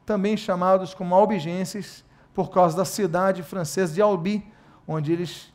também 0.05 0.37
chamados 0.37 0.93
como 0.93 1.15
albigenses, 1.15 2.03
por 2.33 2.51
causa 2.51 2.75
da 2.75 2.85
cidade 2.85 3.41
francesa 3.41 3.93
de 3.93 4.01
Albi, 4.01 4.45
onde 4.87 5.11
eles 5.11 5.53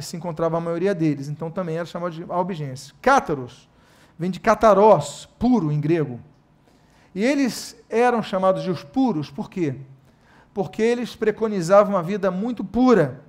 se 0.00 0.16
encontrava 0.16 0.56
a 0.56 0.60
maioria 0.60 0.94
deles. 0.94 1.28
Então 1.28 1.50
também 1.50 1.76
era 1.76 1.84
chamado 1.84 2.12
de 2.12 2.24
albigenses. 2.28 2.94
Cátaros 3.02 3.68
vem 4.18 4.30
de 4.30 4.40
catarós, 4.40 5.28
puro 5.38 5.70
em 5.70 5.80
grego. 5.80 6.20
E 7.14 7.22
eles 7.22 7.76
eram 7.90 8.22
chamados 8.22 8.62
de 8.62 8.70
os 8.70 8.84
puros, 8.84 9.30
por 9.30 9.50
quê? 9.50 9.74
Porque 10.54 10.80
eles 10.82 11.14
preconizavam 11.14 11.94
uma 11.94 12.02
vida 12.02 12.30
muito 12.30 12.64
pura 12.64 13.22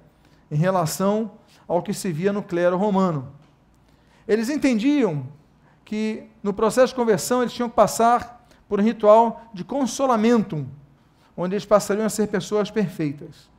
em 0.49 0.55
relação 0.55 1.31
ao 1.67 1.81
que 1.81 1.93
se 1.93 2.11
via 2.11 2.31
no 2.31 2.43
clero 2.43 2.77
romano. 2.77 3.31
Eles 4.27 4.49
entendiam 4.49 5.27
que 5.83 6.28
no 6.41 6.53
processo 6.53 6.87
de 6.87 6.95
conversão 6.95 7.41
eles 7.41 7.53
tinham 7.53 7.69
que 7.69 7.75
passar 7.75 8.45
por 8.67 8.79
um 8.79 8.83
ritual 8.83 9.41
de 9.53 9.63
consolamento, 9.63 10.65
onde 11.35 11.55
eles 11.55 11.65
passariam 11.65 12.05
a 12.05 12.09
ser 12.09 12.27
pessoas 12.27 12.69
perfeitas 12.69 13.49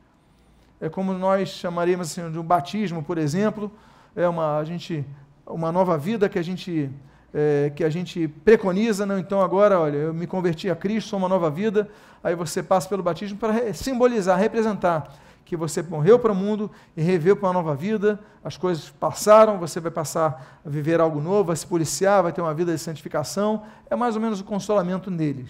é 0.81 0.89
como 0.89 1.13
nós 1.13 1.49
chamaríamos 1.49 2.11
assim, 2.11 2.29
de 2.31 2.39
um 2.39 2.43
batismo, 2.43 3.03
por 3.03 3.19
exemplo, 3.19 3.71
é 4.15 4.27
uma, 4.27 4.57
a 4.57 4.63
gente, 4.65 5.05
uma 5.45 5.71
nova 5.71 5.95
vida 5.95 6.27
que 6.27 6.39
a 6.39 6.41
gente 6.41 6.89
é, 7.33 7.71
que 7.73 7.83
a 7.83 7.89
gente 7.89 8.27
preconiza, 8.27 9.05
não? 9.05 9.17
Então 9.17 9.39
agora, 9.39 9.79
olha, 9.79 9.95
eu 9.95 10.13
me 10.13 10.27
converti 10.27 10.69
a 10.69 10.75
Cristo, 10.75 11.11
sou 11.11 11.19
uma 11.19 11.29
nova 11.29 11.49
vida. 11.49 11.87
Aí 12.21 12.35
você 12.35 12.61
passa 12.61 12.89
pelo 12.89 13.01
batismo 13.01 13.37
para 13.37 13.73
simbolizar, 13.73 14.37
representar 14.37 15.15
que 15.51 15.57
você 15.57 15.81
morreu 15.81 16.17
para 16.17 16.31
o 16.31 16.35
mundo 16.35 16.71
e 16.95 17.01
reveu 17.01 17.35
para 17.35 17.49
uma 17.49 17.55
nova 17.55 17.75
vida. 17.75 18.17
As 18.41 18.55
coisas 18.55 18.89
passaram, 18.89 19.59
você 19.59 19.81
vai 19.81 19.91
passar 19.91 20.61
a 20.65 20.69
viver 20.69 21.01
algo 21.01 21.19
novo, 21.19 21.47
vai 21.47 21.57
se 21.57 21.67
policiar, 21.67 22.23
vai 22.23 22.31
ter 22.31 22.39
uma 22.39 22.53
vida 22.53 22.73
de 22.73 22.79
santificação. 22.79 23.63
É 23.89 23.93
mais 23.93 24.15
ou 24.15 24.21
menos 24.21 24.39
o 24.39 24.45
consolamento 24.45 25.11
neles. 25.11 25.49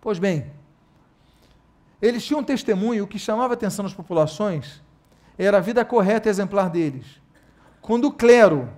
Pois 0.00 0.18
bem, 0.18 0.50
eles 2.02 2.26
tinham 2.26 2.40
um 2.40 2.42
testemunho, 2.42 3.04
o 3.04 3.06
que 3.06 3.20
chamava 3.20 3.52
a 3.52 3.54
atenção 3.54 3.84
das 3.84 3.94
populações 3.94 4.82
era 5.38 5.58
a 5.58 5.60
vida 5.60 5.84
correta 5.84 6.28
e 6.28 6.30
exemplar 6.30 6.68
deles. 6.68 7.06
Quando 7.80 8.06
o 8.06 8.12
clero 8.12 8.68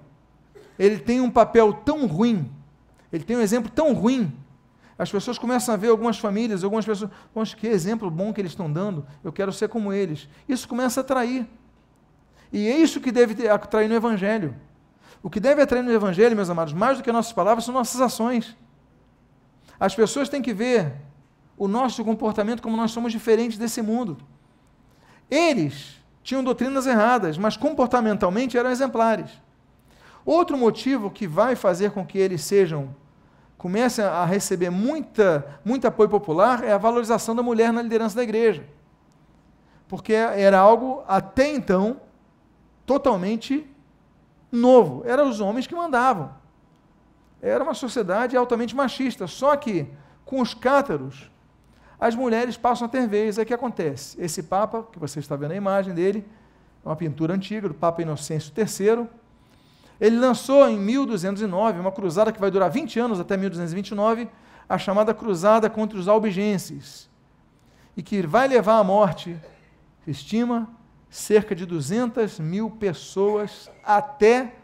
ele 0.78 0.98
tem 0.98 1.22
um 1.22 1.30
papel 1.30 1.72
tão 1.72 2.06
ruim, 2.06 2.52
ele 3.10 3.24
tem 3.24 3.38
um 3.38 3.40
exemplo 3.40 3.70
tão 3.74 3.94
ruim, 3.94 4.30
as 5.00 5.10
pessoas 5.10 5.38
começam 5.38 5.72
a 5.72 5.78
ver 5.78 5.88
algumas 5.88 6.18
famílias, 6.18 6.62
algumas 6.62 6.84
pessoas, 6.84 7.10
poxa, 7.32 7.56
que 7.56 7.66
exemplo 7.66 8.10
bom 8.10 8.34
que 8.34 8.40
eles 8.42 8.52
estão 8.52 8.70
dando, 8.70 9.06
eu 9.24 9.32
quero 9.32 9.50
ser 9.50 9.66
como 9.66 9.94
eles. 9.94 10.28
Isso 10.46 10.68
começa 10.68 11.00
a 11.00 11.02
atrair. 11.02 11.48
E 12.52 12.68
é 12.68 12.76
isso 12.76 13.00
que 13.00 13.10
deve 13.10 13.48
atrair 13.48 13.88
no 13.88 13.94
Evangelho. 13.94 14.54
O 15.22 15.30
que 15.30 15.40
deve 15.40 15.62
atrair 15.62 15.82
no 15.82 15.90
Evangelho, 15.90 16.36
meus 16.36 16.50
amados, 16.50 16.74
mais 16.74 16.98
do 16.98 17.02
que 17.02 17.10
nossas 17.10 17.32
palavras, 17.32 17.64
são 17.64 17.72
nossas 17.72 17.98
ações. 17.98 18.54
As 19.80 19.94
pessoas 19.94 20.28
têm 20.28 20.42
que 20.42 20.52
ver 20.52 20.92
o 21.56 21.66
nosso 21.66 22.04
comportamento 22.04 22.60
como 22.60 22.76
nós 22.76 22.90
somos 22.90 23.10
diferentes 23.10 23.56
desse 23.56 23.80
mundo. 23.80 24.18
Eles 25.30 25.96
tinham 26.22 26.44
doutrinas 26.44 26.86
erradas, 26.86 27.38
mas 27.38 27.56
comportamentalmente 27.56 28.58
eram 28.58 28.70
exemplares. 28.70 29.30
Outro 30.26 30.58
motivo 30.58 31.10
que 31.10 31.26
vai 31.26 31.56
fazer 31.56 31.90
com 31.92 32.04
que 32.04 32.18
eles 32.18 32.42
sejam 32.42 32.94
comecem 33.60 34.02
a 34.02 34.24
receber 34.24 34.70
muita, 34.70 35.60
muito 35.62 35.86
apoio 35.86 36.08
popular 36.08 36.64
é 36.64 36.72
a 36.72 36.78
valorização 36.78 37.36
da 37.36 37.42
mulher 37.42 37.70
na 37.74 37.82
liderança 37.82 38.16
da 38.16 38.22
igreja. 38.22 38.64
Porque 39.86 40.14
era 40.14 40.58
algo 40.58 41.04
até 41.06 41.52
então 41.52 42.00
totalmente 42.86 43.70
novo. 44.50 45.02
Eram 45.04 45.28
os 45.28 45.42
homens 45.42 45.66
que 45.66 45.74
mandavam. 45.74 46.32
Era 47.42 47.62
uma 47.62 47.74
sociedade 47.74 48.34
altamente 48.34 48.74
machista. 48.74 49.26
Só 49.26 49.54
que 49.56 49.86
com 50.24 50.40
os 50.40 50.54
cátaros, 50.54 51.30
as 52.00 52.14
mulheres 52.14 52.56
passam 52.56 52.86
a 52.86 52.88
ter 52.88 53.06
vez. 53.06 53.38
Aí 53.38 53.44
o 53.44 53.46
que 53.46 53.52
acontece? 53.52 54.18
Esse 54.18 54.42
Papa, 54.42 54.88
que 54.90 54.98
você 54.98 55.18
está 55.18 55.36
vendo 55.36 55.52
a 55.52 55.56
imagem 55.56 55.92
dele, 55.92 56.24
é 56.82 56.88
uma 56.88 56.96
pintura 56.96 57.34
antiga 57.34 57.68
do 57.68 57.74
Papa 57.74 58.00
Inocêncio 58.00 58.54
III, 58.56 59.06
ele 60.00 60.18
lançou 60.18 60.68
em 60.68 60.78
1209 60.78 61.78
uma 61.78 61.92
cruzada 61.92 62.32
que 62.32 62.40
vai 62.40 62.50
durar 62.50 62.70
20 62.70 62.98
anos 62.98 63.20
até 63.20 63.36
1229, 63.36 64.28
a 64.68 64.78
chamada 64.78 65.12
Cruzada 65.12 65.68
contra 65.68 65.98
os 65.98 66.08
Albigenses, 66.08 67.10
e 67.96 68.02
que 68.02 68.26
vai 68.26 68.48
levar 68.48 68.78
à 68.78 68.84
morte, 68.84 69.36
estima, 70.06 70.68
cerca 71.10 71.54
de 71.54 71.66
200 71.66 72.38
mil 72.38 72.70
pessoas, 72.70 73.70
até 73.84 74.54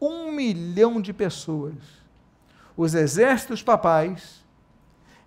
um 0.00 0.32
milhão 0.32 1.00
de 1.00 1.12
pessoas. 1.12 1.74
Os 2.76 2.94
exércitos 2.94 3.62
papais 3.62 4.40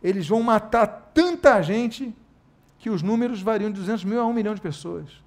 eles 0.03 0.27
vão 0.27 0.43
matar 0.43 0.85
tanta 1.13 1.61
gente 1.61 2.13
que 2.77 2.89
os 2.89 3.01
números 3.01 3.41
variam 3.41 3.71
de 3.71 3.79
200 3.79 4.03
mil 4.03 4.19
a 4.19 4.25
1 4.25 4.33
milhão 4.33 4.53
de 4.53 4.59
pessoas. 4.59 5.23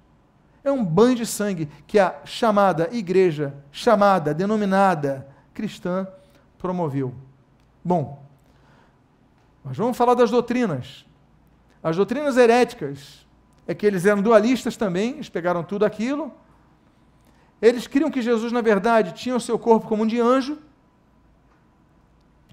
É 0.67 0.71
um 0.71 0.83
banho 0.83 1.15
de 1.15 1.25
sangue 1.25 1.69
que 1.87 1.97
a 1.97 2.13
chamada 2.25 2.89
igreja, 2.91 3.55
chamada, 3.71 4.33
denominada 4.33 5.25
cristã, 5.53 6.05
promoveu. 6.57 7.15
Bom, 7.81 8.21
mas 9.63 9.77
vamos 9.77 9.95
falar 9.95 10.13
das 10.13 10.29
doutrinas. 10.29 11.05
As 11.81 11.95
doutrinas 11.95 12.35
heréticas 12.35 13.25
é 13.65 13.73
que 13.73 13.85
eles 13.85 14.05
eram 14.05 14.21
dualistas 14.21 14.75
também, 14.75 15.11
eles 15.11 15.29
pegaram 15.29 15.63
tudo 15.63 15.85
aquilo. 15.85 16.33
Eles 17.61 17.87
criam 17.87 18.11
que 18.11 18.21
Jesus, 18.21 18.51
na 18.51 18.59
verdade, 18.59 19.13
tinha 19.13 19.37
o 19.37 19.39
seu 19.39 19.57
corpo 19.57 19.87
como 19.87 20.03
um 20.03 20.07
de 20.07 20.19
anjo, 20.19 20.57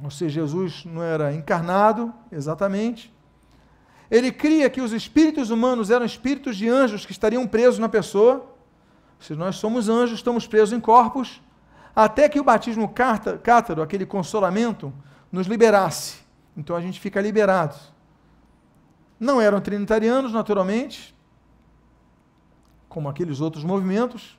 ou 0.03 0.11
seja, 0.11 0.41
Jesus 0.43 0.85
não 0.85 1.03
era 1.03 1.33
encarnado 1.33 2.13
exatamente. 2.31 3.13
Ele 4.15 4.31
cria 4.31 4.71
que 4.71 4.81
os 4.81 4.93
espíritos 4.93 5.51
humanos 5.51 5.91
eram 5.91 6.07
espíritos 6.07 6.57
de 6.57 6.69
anjos 6.69 7.05
que 7.05 7.11
estariam 7.11 7.49
presos 7.49 7.81
na 7.81 7.89
pessoa. 7.89 8.47
Se 9.19 9.35
nós 9.35 9.57
somos 9.57 9.89
anjos, 9.89 10.19
estamos 10.19 10.47
presos 10.47 10.73
em 10.73 10.79
corpos, 10.79 11.43
até 11.97 12.29
que 12.29 12.39
o 12.39 12.45
batismo 12.45 12.89
cátaro, 12.89 13.83
aquele 13.83 14.07
consolamento, 14.07 14.93
nos 15.33 15.49
liberasse. 15.49 16.19
Então 16.57 16.77
a 16.77 16.81
gente 16.81 17.01
fica 17.01 17.21
liberado. 17.21 17.75
Não 19.19 19.41
eram 19.41 19.61
trinitarianos, 19.61 20.33
naturalmente, 20.33 21.13
como 22.89 23.09
aqueles 23.09 23.41
outros 23.41 23.65
movimentos, 23.65 24.39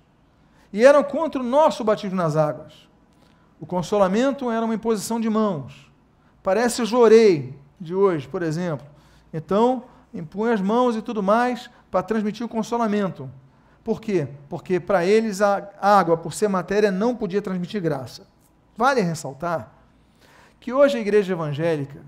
e 0.72 0.86
eram 0.86 1.04
contra 1.04 1.42
o 1.42 1.44
nosso 1.44 1.84
batismo 1.84 2.16
nas 2.16 2.38
águas. 2.38 2.88
O 3.60 3.66
consolamento 3.66 4.50
era 4.50 4.64
uma 4.64 4.76
imposição 4.76 5.20
de 5.20 5.30
mãos. 5.30 5.92
Parece 6.42 6.82
o 6.82 6.86
jorei 6.86 7.60
de 7.78 7.94
hoje, 7.94 8.26
por 8.26 8.42
exemplo. 8.42 8.95
Então, 9.36 9.84
impunha 10.14 10.54
as 10.54 10.62
mãos 10.62 10.96
e 10.96 11.02
tudo 11.02 11.22
mais 11.22 11.70
para 11.92 12.02
transmitir 12.02 12.46
o 12.46 12.50
consolamento. 12.50 13.30
Por 13.84 14.00
quê? 14.00 14.30
Porque 14.48 14.80
para 14.80 15.06
eles 15.06 15.42
a 15.42 15.72
água, 15.82 16.16
por 16.16 16.34
ser 16.34 16.48
matéria, 16.48 16.90
não 16.90 17.14
podia 17.14 17.42
transmitir 17.42 17.82
graça. 17.82 18.26
Vale 18.78 19.02
ressaltar 19.02 19.74
que 20.58 20.72
hoje 20.72 20.98
a 20.98 21.02
igreja 21.02 21.34
evangélica, 21.34 22.02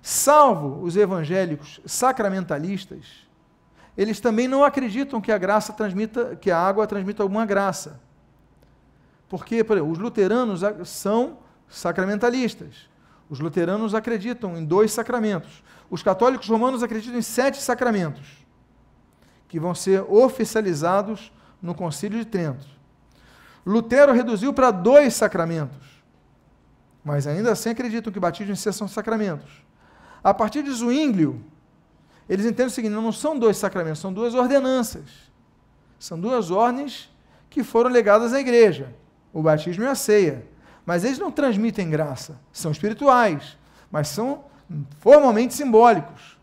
salvo 0.00 0.80
os 0.84 0.96
evangélicos 0.96 1.80
sacramentalistas, 1.84 3.26
eles 3.96 4.20
também 4.20 4.46
não 4.46 4.62
acreditam 4.62 5.20
que 5.20 5.32
a 5.32 5.38
graça 5.38 5.72
transmita, 5.72 6.36
que 6.36 6.52
a 6.52 6.58
água 6.58 6.86
transmita 6.86 7.20
alguma 7.20 7.44
graça. 7.44 8.00
Porque 9.28 9.64
por 9.64 9.76
exemplo, 9.76 9.92
os 9.92 9.98
luteranos 9.98 10.60
são 10.84 11.38
sacramentalistas. 11.68 12.88
Os 13.28 13.40
luteranos 13.40 13.92
acreditam 13.92 14.56
em 14.56 14.64
dois 14.64 14.92
sacramentos. 14.92 15.64
Os 15.90 16.02
católicos 16.02 16.48
romanos 16.48 16.82
acreditam 16.82 17.18
em 17.18 17.22
sete 17.22 17.60
sacramentos 17.62 18.26
que 19.48 19.58
vão 19.58 19.74
ser 19.74 20.02
oficializados 20.02 21.32
no 21.60 21.74
Concílio 21.74 22.18
de 22.18 22.26
Trento. 22.26 22.66
Lutero 23.64 24.12
reduziu 24.12 24.52
para 24.52 24.70
dois 24.70 25.14
sacramentos, 25.14 26.02
mas 27.02 27.26
ainda 27.26 27.52
assim 27.52 27.70
acreditam 27.70 28.12
que 28.12 28.20
batismo 28.20 28.52
e 28.52 28.56
si 28.56 28.72
são 28.72 28.86
sacramentos. 28.86 29.50
A 30.22 30.34
partir 30.34 30.62
de 30.62 30.70
Zwinglio, 30.70 31.42
eles 32.28 32.44
entendem 32.44 32.66
o 32.66 32.70
seguinte: 32.70 32.92
não 32.92 33.12
são 33.12 33.38
dois 33.38 33.56
sacramentos, 33.56 34.00
são 34.00 34.12
duas 34.12 34.34
ordenanças. 34.34 35.28
São 35.98 36.18
duas 36.18 36.50
ordens 36.50 37.10
que 37.50 37.64
foram 37.64 37.90
legadas 37.90 38.32
à 38.32 38.40
igreja: 38.40 38.94
o 39.32 39.42
batismo 39.42 39.84
e 39.84 39.86
a 39.86 39.94
ceia. 39.94 40.46
Mas 40.84 41.04
eles 41.04 41.18
não 41.18 41.30
transmitem 41.30 41.90
graça, 41.90 42.40
são 42.50 42.70
espirituais, 42.70 43.58
mas 43.90 44.08
são 44.08 44.44
formalmente 45.00 45.54
simbólicos. 45.54 46.38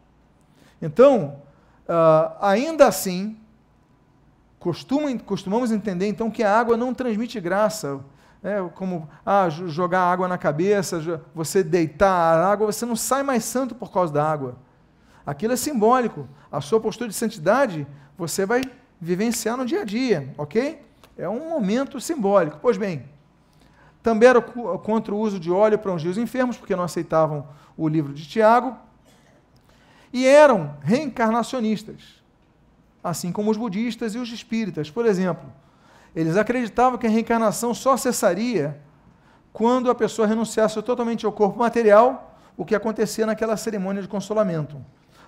Então, 0.82 1.42
Uh, 1.86 2.34
ainda 2.42 2.88
assim, 2.88 3.38
costumam, 4.60 5.16
costumamos 5.20 5.72
entender 5.72 6.08
então 6.08 6.32
que 6.32 6.42
a 6.42 6.58
água 6.58 6.76
não 6.76 6.94
transmite 6.94 7.40
graça. 7.40 8.00
É, 8.44 8.62
como 8.76 9.10
ah, 9.26 9.50
jogar 9.50 10.02
água 10.02 10.28
na 10.28 10.38
cabeça, 10.38 11.22
você 11.34 11.64
deitar 11.64 12.12
a 12.12 12.48
água, 12.48 12.72
você 12.72 12.86
não 12.86 12.96
sai 12.96 13.24
mais 13.24 13.44
santo 13.44 13.74
por 13.74 13.92
causa 13.92 14.14
da 14.14 14.24
água. 14.24 14.56
Aquilo 15.26 15.54
é 15.54 15.56
simbólico. 15.56 16.28
A 16.52 16.62
sua 16.62 16.80
postura 16.80 17.10
de 17.10 17.16
santidade 17.16 17.88
você 18.16 18.46
vai 18.46 18.62
vivenciar 19.02 19.58
no 19.58 19.66
dia 19.66 19.82
a 19.82 19.86
dia, 19.86 20.32
ok? 20.38 20.80
É 21.18 21.28
um 21.28 21.50
momento 21.50 22.00
simbólico. 22.00 22.60
Pois 22.62 22.78
bem, 22.78 23.06
também 24.06 24.30
era 24.30 24.40
contra 24.40 25.16
o 25.16 25.18
uso 25.18 25.40
de 25.40 25.50
óleo 25.52 25.80
para 25.80 25.92
ungir 25.92 26.12
os 26.12 26.18
enfermos, 26.20 26.56
porque 26.58 26.76
não 26.76 26.84
aceitavam 26.84 27.48
o 27.76 27.88
livro 27.88 28.14
de 28.14 28.24
Tiago 28.28 28.78
e 30.14 30.28
eram 30.28 30.76
reencarnacionistas, 30.84 32.22
assim 33.04 33.32
como 33.32 33.50
os 33.50 33.58
budistas 33.58 34.14
e 34.14 34.20
os 34.20 34.32
espíritas. 34.32 34.92
Por 34.92 35.08
exemplo, 35.08 35.52
eles 36.16 36.38
acreditavam 36.38 37.00
que 37.00 37.08
a 37.08 37.10
reencarnação 37.10 37.74
só 37.74 37.98
cessaria 37.98 38.80
quando 39.52 39.90
a 39.90 39.96
pessoa 39.96 40.28
renunciasse 40.28 40.80
totalmente 40.84 41.26
ao 41.26 41.32
corpo 41.32 41.58
material, 41.58 42.38
o 42.56 42.64
que 42.64 42.76
acontecia 42.76 43.26
naquela 43.26 43.58
cerimônia 43.58 44.04
de 44.04 44.08
consolamento. 44.08 44.80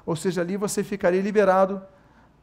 Ou 0.06 0.16
seja, 0.16 0.42
ali 0.42 0.56
você 0.56 0.84
ficaria 0.84 1.20
liberado 1.20 1.82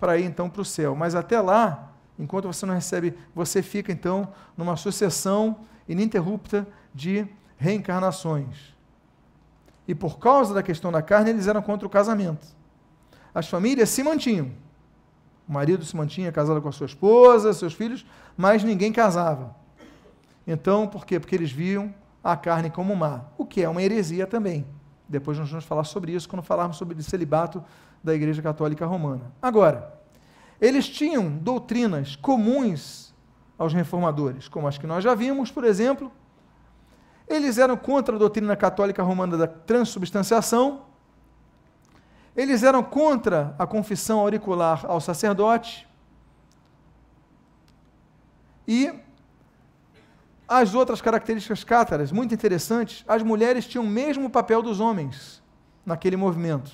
para 0.01 0.19
ir 0.19 0.25
então 0.25 0.51
para 0.51 0.63
o 0.63 0.65
céu. 0.65 0.97
Mas 0.97 1.15
até 1.15 1.41
lá, 1.41 1.93
enquanto 2.19 2.47
você 2.47 2.67
não 2.67 2.75
recebe, 2.75 3.17
você 3.33 3.63
fica 3.63 3.93
então 3.93 4.33
numa 4.57 4.75
sucessão 4.75 5.59
ininterrupta 5.89 6.67
de 6.95 7.27
reencarnações. 7.57 8.75
E 9.87 9.95
por 9.95 10.19
causa 10.19 10.55
da 10.55 10.63
questão 10.63 10.91
da 10.91 11.03
carne, 11.03 11.31
eles 11.31 11.47
eram 11.47 11.63
contra 11.63 11.87
o 11.87 11.91
casamento. 11.91 12.47
As 13.35 13.49
famílias 13.49 13.91
se 13.91 14.03
mantinham. 14.03 14.51
O 15.47 15.53
marido 15.53 15.85
se 15.85 15.95
mantinha 15.95 16.33
casado 16.33 16.63
com 16.63 16.69
a 16.69 16.73
sua 16.73 16.87
esposa, 16.87 17.53
seus 17.53 17.75
filhos, 17.75 18.07
mas 18.37 18.65
ninguém 18.65 18.93
casava. 18.93 19.55
Então, 20.47 20.87
por 20.87 21.05
quê? 21.05 21.21
Porque 21.21 21.35
eles 21.35 21.53
viam 21.53 21.95
a 22.23 22.37
carne 22.37 22.71
como 22.71 22.97
má, 22.97 23.25
o 23.37 23.45
que 23.45 23.63
é 23.63 23.69
uma 23.69 23.83
heresia 23.83 24.27
também. 24.27 24.67
Depois 25.07 25.39
nós 25.39 25.51
vamos 25.51 25.67
falar 25.67 25.85
sobre 25.85 26.13
isso 26.13 26.27
quando 26.27 26.43
falarmos 26.43 26.79
sobre 26.79 26.99
o 26.99 27.03
celibato 27.03 27.63
da 28.03 28.15
Igreja 28.15 28.41
Católica 28.41 28.87
Romana. 28.87 29.33
Agora, 29.43 30.01
eles 30.59 30.89
tinham 30.89 31.31
doutrinas 31.31 32.17
comuns 32.17 33.04
aos 33.59 33.73
reformadores, 33.73 34.49
como 34.49 34.67
as 34.67 34.79
que 34.79 34.87
nós 34.87 35.05
já 35.05 35.15
vimos, 35.15 35.51
por 35.51 35.65
exemplo, 35.65 36.11
eles 37.27 37.59
eram 37.59 37.77
contra 37.77 38.17
a 38.17 38.19
doutrina 38.19 38.55
católica 38.57 39.03
romana 39.03 39.37
da 39.37 39.47
transubstanciação. 39.47 40.83
Eles 42.37 42.63
eram 42.63 42.83
contra 42.83 43.55
a 43.59 43.67
confissão 43.67 44.21
auricular 44.21 44.85
ao 44.87 45.01
sacerdote. 45.01 45.89
E 48.67 48.93
as 50.47 50.75
outras 50.75 51.01
características 51.01 51.65
cátaras, 51.65 52.13
muito 52.13 52.35
interessantes, 52.35 53.05
as 53.09 53.23
mulheres 53.23 53.67
tinham 53.67 53.85
o 53.85 53.89
mesmo 53.89 54.29
papel 54.29 54.63
dos 54.63 54.81
homens 54.81 55.43
naquele 55.87 56.17
movimento. 56.17 56.71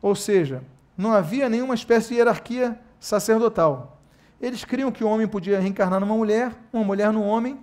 Ou 0.00 0.14
seja, 0.14 0.62
não 0.96 1.12
havia 1.12 1.48
nenhuma 1.48 1.74
espécie 1.74 2.08
de 2.08 2.14
hierarquia 2.16 2.78
sacerdotal. 3.00 4.01
Eles 4.42 4.64
criam 4.64 4.90
que 4.90 5.04
o 5.04 5.08
homem 5.08 5.28
podia 5.28 5.60
reencarnar 5.60 6.00
numa 6.00 6.16
mulher, 6.16 6.52
uma 6.72 6.82
mulher 6.82 7.12
no 7.12 7.22
homem, 7.22 7.60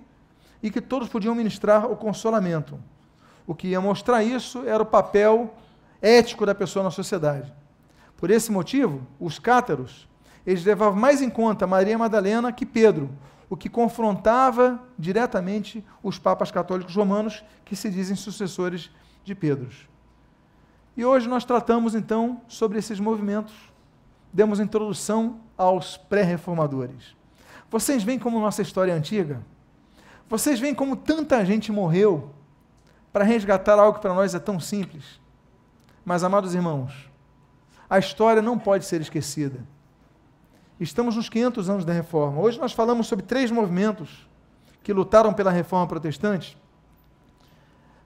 e 0.64 0.72
que 0.72 0.80
todos 0.80 1.10
podiam 1.10 1.36
ministrar 1.36 1.92
o 1.92 1.98
consolamento. 1.98 2.80
O 3.46 3.54
que 3.54 3.68
ia 3.68 3.82
mostrar 3.82 4.24
isso 4.24 4.64
era 4.66 4.82
o 4.82 4.86
papel 4.86 5.54
ético 6.02 6.46
da 6.46 6.56
pessoa 6.56 6.84
na 6.84 6.92
sociedade. 6.92 7.54
Por 8.16 8.32
esse 8.32 8.50
motivo, 8.52 9.06
os 9.20 9.40
cátaros, 9.40 10.08
eles 10.46 10.64
levavam 10.64 10.98
mais 10.98 11.22
em 11.22 11.30
conta 11.30 11.68
Maria 11.68 11.98
Madalena 11.98 12.52
que 12.52 12.66
Pedro, 12.66 13.10
o 13.50 13.58
que 13.58 13.68
confrontava 13.68 14.80
diretamente 14.98 15.84
os 16.02 16.18
papas 16.18 16.50
católicos 16.52 16.96
romanos 16.96 17.44
que 17.66 17.76
se 17.76 17.90
dizem 17.90 18.16
sucessores 18.16 18.90
de 19.24 19.36
Pedro. 19.36 19.70
E 20.96 21.04
hoje 21.04 21.28
nós 21.28 21.44
tratamos 21.44 21.96
então 21.96 22.42
sobre 22.48 22.78
esses 22.78 23.00
movimentos. 23.00 23.54
Demos 24.32 24.60
introdução 24.60 25.40
aos 25.58 25.98
pré-reformadores. 25.98 27.16
Vocês 27.70 28.04
veem 28.04 28.20
como 28.20 28.40
nossa 28.40 28.62
história 28.62 28.92
é 28.92 28.96
antiga? 28.96 29.42
Vocês 30.28 30.60
veem 30.60 30.76
como 30.76 30.96
tanta 30.96 31.44
gente 31.46 31.72
morreu 31.72 32.32
para 33.12 33.24
resgatar 33.24 33.80
algo 33.80 33.96
que 33.96 34.02
para 34.02 34.14
nós 34.14 34.34
é 34.36 34.40
tão 34.40 34.60
simples. 34.60 35.20
Mas, 36.06 36.24
amados 36.24 36.56
irmãos, 36.56 37.10
a 37.90 37.98
história 38.00 38.42
não 38.42 38.58
pode 38.58 38.86
ser 38.86 39.02
esquecida. 39.02 39.60
Estamos 40.80 41.16
nos 41.16 41.28
500 41.28 41.70
anos 41.70 41.86
da 41.86 41.92
reforma. 41.92 42.40
Hoje 42.40 42.60
nós 42.60 42.72
falamos 42.72 43.08
sobre 43.08 43.26
três 43.26 43.52
movimentos 43.52 44.28
que 44.82 44.94
lutaram 44.94 45.34
pela 45.34 45.52
reforma 45.52 45.88
protestante, 45.88 46.58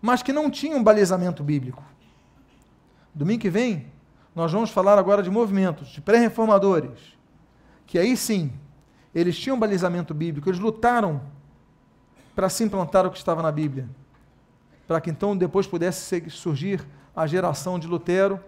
mas 0.01 0.24
que 0.24 0.34
não 0.34 0.49
tinham 0.49 0.84
balizamento 0.84 1.43
bíblico. 1.43 1.84
Domingo 3.13 3.41
que 3.41 3.49
vem, 3.49 3.93
nós 4.36 4.51
vamos 4.51 4.71
falar 4.71 4.97
agora 4.97 5.21
de 5.21 5.29
movimentos, 5.29 5.89
de 5.89 6.01
pré-reformadores, 6.01 6.99
que 7.86 7.99
aí 7.99 8.17
sim, 8.17 8.51
eles 9.13 9.38
tinham 9.38 9.59
balizamento 9.59 10.13
bíblico, 10.13 10.49
eles 10.49 10.59
lutaram 10.59 11.21
para 12.36 12.49
se 12.49 12.63
implantar 12.63 13.05
o 13.05 13.11
que 13.11 13.17
estava 13.17 13.43
na 13.43 13.51
Bíblia, 13.51 13.88
para 14.88 14.99
que 14.99 15.09
então 15.09 15.38
depois 15.38 15.67
pudesse 15.67 16.29
surgir 16.31 16.84
a 17.15 17.27
geração 17.27 17.77
de 17.77 17.88
Lutero, 17.88 18.39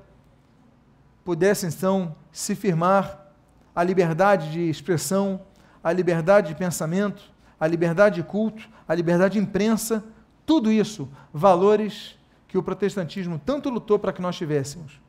pudesse 1.23 1.67
então 1.67 2.15
se 2.31 2.55
firmar 2.55 3.31
a 3.75 3.83
liberdade 3.83 4.51
de 4.51 4.69
expressão, 4.69 5.41
a 5.83 5.91
liberdade 5.91 6.47
de 6.47 6.55
pensamento, 6.55 7.21
a 7.59 7.67
liberdade 7.67 8.15
de 8.15 8.23
culto, 8.23 8.67
a 8.87 8.95
liberdade 8.95 9.33
de 9.33 9.39
imprensa, 9.39 10.03
tudo 10.45 10.71
isso, 10.71 11.07
valores 11.31 12.17
que 12.47 12.57
o 12.57 12.63
protestantismo 12.63 13.39
tanto 13.43 13.69
lutou 13.69 13.99
para 13.99 14.13
que 14.13 14.21
nós 14.21 14.35
tivéssemos. 14.35 15.04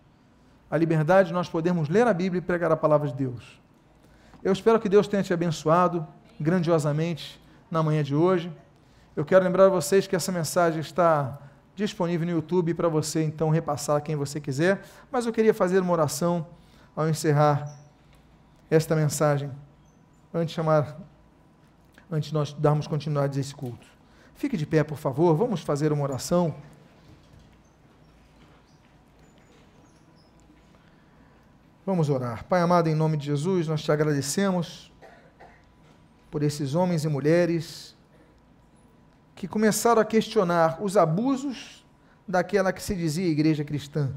A 0.77 0.79
liberdade 0.79 1.29
de 1.29 1.33
nós 1.33 1.49
podermos 1.49 1.89
ler 1.89 2.07
a 2.07 2.13
Bíblia 2.13 2.39
e 2.39 2.43
pregar 2.43 2.71
a 2.71 2.77
palavra 2.77 3.09
de 3.09 3.15
Deus. 3.15 3.59
Eu 4.45 4.53
espero 4.53 4.79
que 4.79 4.91
Deus 4.91 5.09
tenha 5.09 5.23
te 5.23 5.33
abençoado 5.33 6.07
grandiosamente 6.39 7.41
na 7.71 7.83
manhã 7.83 8.03
de 8.03 8.15
hoje. 8.15 8.53
Eu 9.17 9.25
quero 9.25 9.43
lembrar 9.43 9.71
vocês 9.71 10.07
que 10.07 10.15
essa 10.15 10.31
mensagem 10.31 10.81
está 10.81 11.39
disponível 11.75 12.27
no 12.27 12.33
YouTube 12.35 12.75
para 12.75 12.91
você 12.91 13.23
então 13.25 13.49
repassar 13.49 13.97
a 13.97 14.01
quem 14.03 14.17
você 14.17 14.39
quiser. 14.39 14.83
Mas 15.11 15.25
eu 15.25 15.33
queria 15.33 15.55
fazer 15.55 15.81
uma 15.81 15.95
oração 15.95 16.47
ao 16.95 17.09
encerrar 17.09 17.75
esta 18.71 18.95
mensagem, 18.95 19.51
antes 20.35 20.49
de 20.49 20.57
chamar, 20.57 20.95
antes 22.11 22.29
de 22.29 22.35
nós 22.35 22.53
darmos 22.53 22.87
continuidade 22.87 23.39
a 23.39 23.41
esse 23.41 23.55
culto. 23.55 23.87
Fique 24.35 24.59
de 24.59 24.67
pé, 24.67 24.85
por 24.85 24.99
favor, 24.99 25.35
vamos 25.35 25.63
fazer 25.63 25.91
uma 25.91 26.03
oração. 26.03 26.55
Vamos 31.87 32.11
orar. 32.11 32.45
Pai 32.47 32.61
amado, 32.61 32.89
em 32.89 32.97
nome 32.97 33.17
de 33.17 33.27
Jesus, 33.27 33.69
nós 33.69 33.81
te 33.81 33.93
agradecemos 33.93 34.93
por 36.33 36.43
esses 36.43 36.75
homens 36.75 37.05
e 37.05 37.09
mulheres 37.09 37.97
que 39.37 39.47
começaram 39.47 40.03
a 40.03 40.05
questionar 40.05 40.83
os 40.83 40.97
abusos 40.97 41.87
daquela 42.27 42.73
que 42.73 42.83
se 42.83 42.93
dizia 42.93 43.29
igreja 43.29 43.63
cristã, 43.63 44.13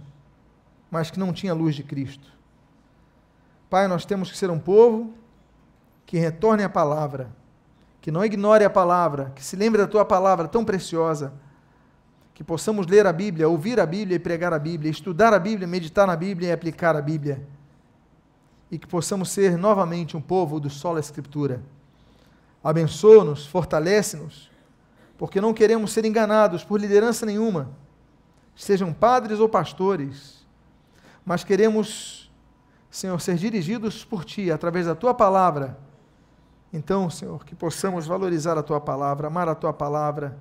mas 0.90 1.12
que 1.12 1.20
não 1.20 1.32
tinha 1.32 1.54
luz 1.54 1.76
de 1.76 1.84
Cristo. 1.84 2.28
Pai, 3.70 3.88
nós 3.88 4.04
temos 4.04 4.32
que 4.32 4.38
ser 4.40 4.50
um 4.50 4.58
povo 4.58 5.14
que 6.08 6.18
retorne 6.18 6.64
à 6.64 6.70
palavra, 6.70 7.30
que 8.02 8.10
não 8.10 8.26
ignore 8.26 8.66
a 8.66 8.70
palavra, 8.72 9.32
que 9.36 9.46
se 9.46 9.56
lembre 9.56 9.80
da 9.80 9.88
tua 9.88 10.04
palavra 10.04 10.48
tão 10.48 10.66
preciosa, 10.66 11.34
que 12.34 12.44
possamos 12.44 12.88
ler 12.88 13.06
a 13.06 13.14
Bíblia, 13.14 13.48
ouvir 13.48 13.80
a 13.80 13.86
Bíblia 13.86 14.16
e 14.16 14.20
pregar 14.20 14.54
a 14.54 14.58
Bíblia, 14.58 14.90
estudar 14.90 15.36
a 15.36 15.38
Bíblia, 15.38 15.68
meditar 15.68 16.08
na 16.08 16.16
Bíblia 16.16 16.50
e 16.50 16.52
aplicar 16.52 16.96
a 16.96 17.02
Bíblia. 17.04 17.59
E 18.72 18.78
que 18.78 18.88
possamos 18.88 19.30
ser 19.30 19.58
novamente 19.58 20.16
um 20.16 20.22
povo 20.22 20.60
do 20.60 20.70
solo 20.70 21.00
Escritura. 21.00 21.62
Abençoa-nos, 22.64 23.46
fortalece-nos 23.48 24.50
porque 25.20 25.42
não 25.42 25.54
queremos 25.54 25.92
ser 25.92 26.06
enganados 26.06 26.64
por 26.64 26.80
liderança 26.80 27.26
nenhuma, 27.26 27.70
sejam 28.56 28.94
padres 28.94 29.42
ou 29.42 29.50
pastores, 29.50 30.48
mas 31.26 31.44
queremos, 31.44 32.32
Senhor, 32.90 33.20
ser 33.20 33.36
dirigidos 33.36 34.06
por 34.06 34.24
Ti 34.24 34.50
através 34.50 34.86
da 34.86 34.96
Tua 34.96 35.14
palavra. 35.14 35.78
Então, 36.72 37.10
Senhor, 37.10 37.44
que 37.44 37.54
possamos 37.54 38.08
valorizar 38.08 38.58
a 38.58 38.64
Tua 38.64 38.80
palavra, 38.80 39.28
amar 39.28 39.50
a 39.50 39.56
Tua 39.56 39.74
palavra 39.74 40.38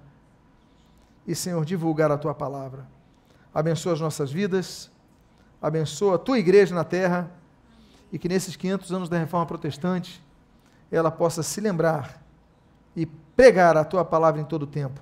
e, 1.26 1.34
Senhor, 1.34 1.64
divulgar 1.64 2.12
a 2.12 2.16
Tua 2.16 2.32
palavra. 2.32 2.86
Abençoa 3.52 3.94
as 3.94 4.00
nossas 4.00 4.30
vidas, 4.30 4.92
abençoa 5.60 6.14
a 6.14 6.18
Tua 6.18 6.38
igreja 6.38 6.72
na 6.72 6.84
terra 6.84 7.28
e 8.12 8.18
que 8.18 8.28
nesses 8.28 8.56
500 8.56 8.92
anos 8.92 9.08
da 9.08 9.18
reforma 9.18 9.46
protestante 9.46 10.22
ela 10.90 11.10
possa 11.10 11.42
se 11.42 11.60
lembrar 11.60 12.22
e 12.96 13.06
pregar 13.06 13.76
a 13.76 13.84
tua 13.84 14.04
palavra 14.04 14.40
em 14.40 14.44
todo 14.44 14.62
o 14.62 14.66
tempo. 14.66 15.00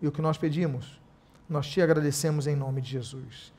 E 0.00 0.08
o 0.08 0.12
que 0.12 0.22
nós 0.22 0.38
pedimos, 0.38 1.00
nós 1.48 1.68
te 1.68 1.80
agradecemos 1.80 2.46
em 2.46 2.56
nome 2.56 2.80
de 2.80 2.90
Jesus. 2.90 3.52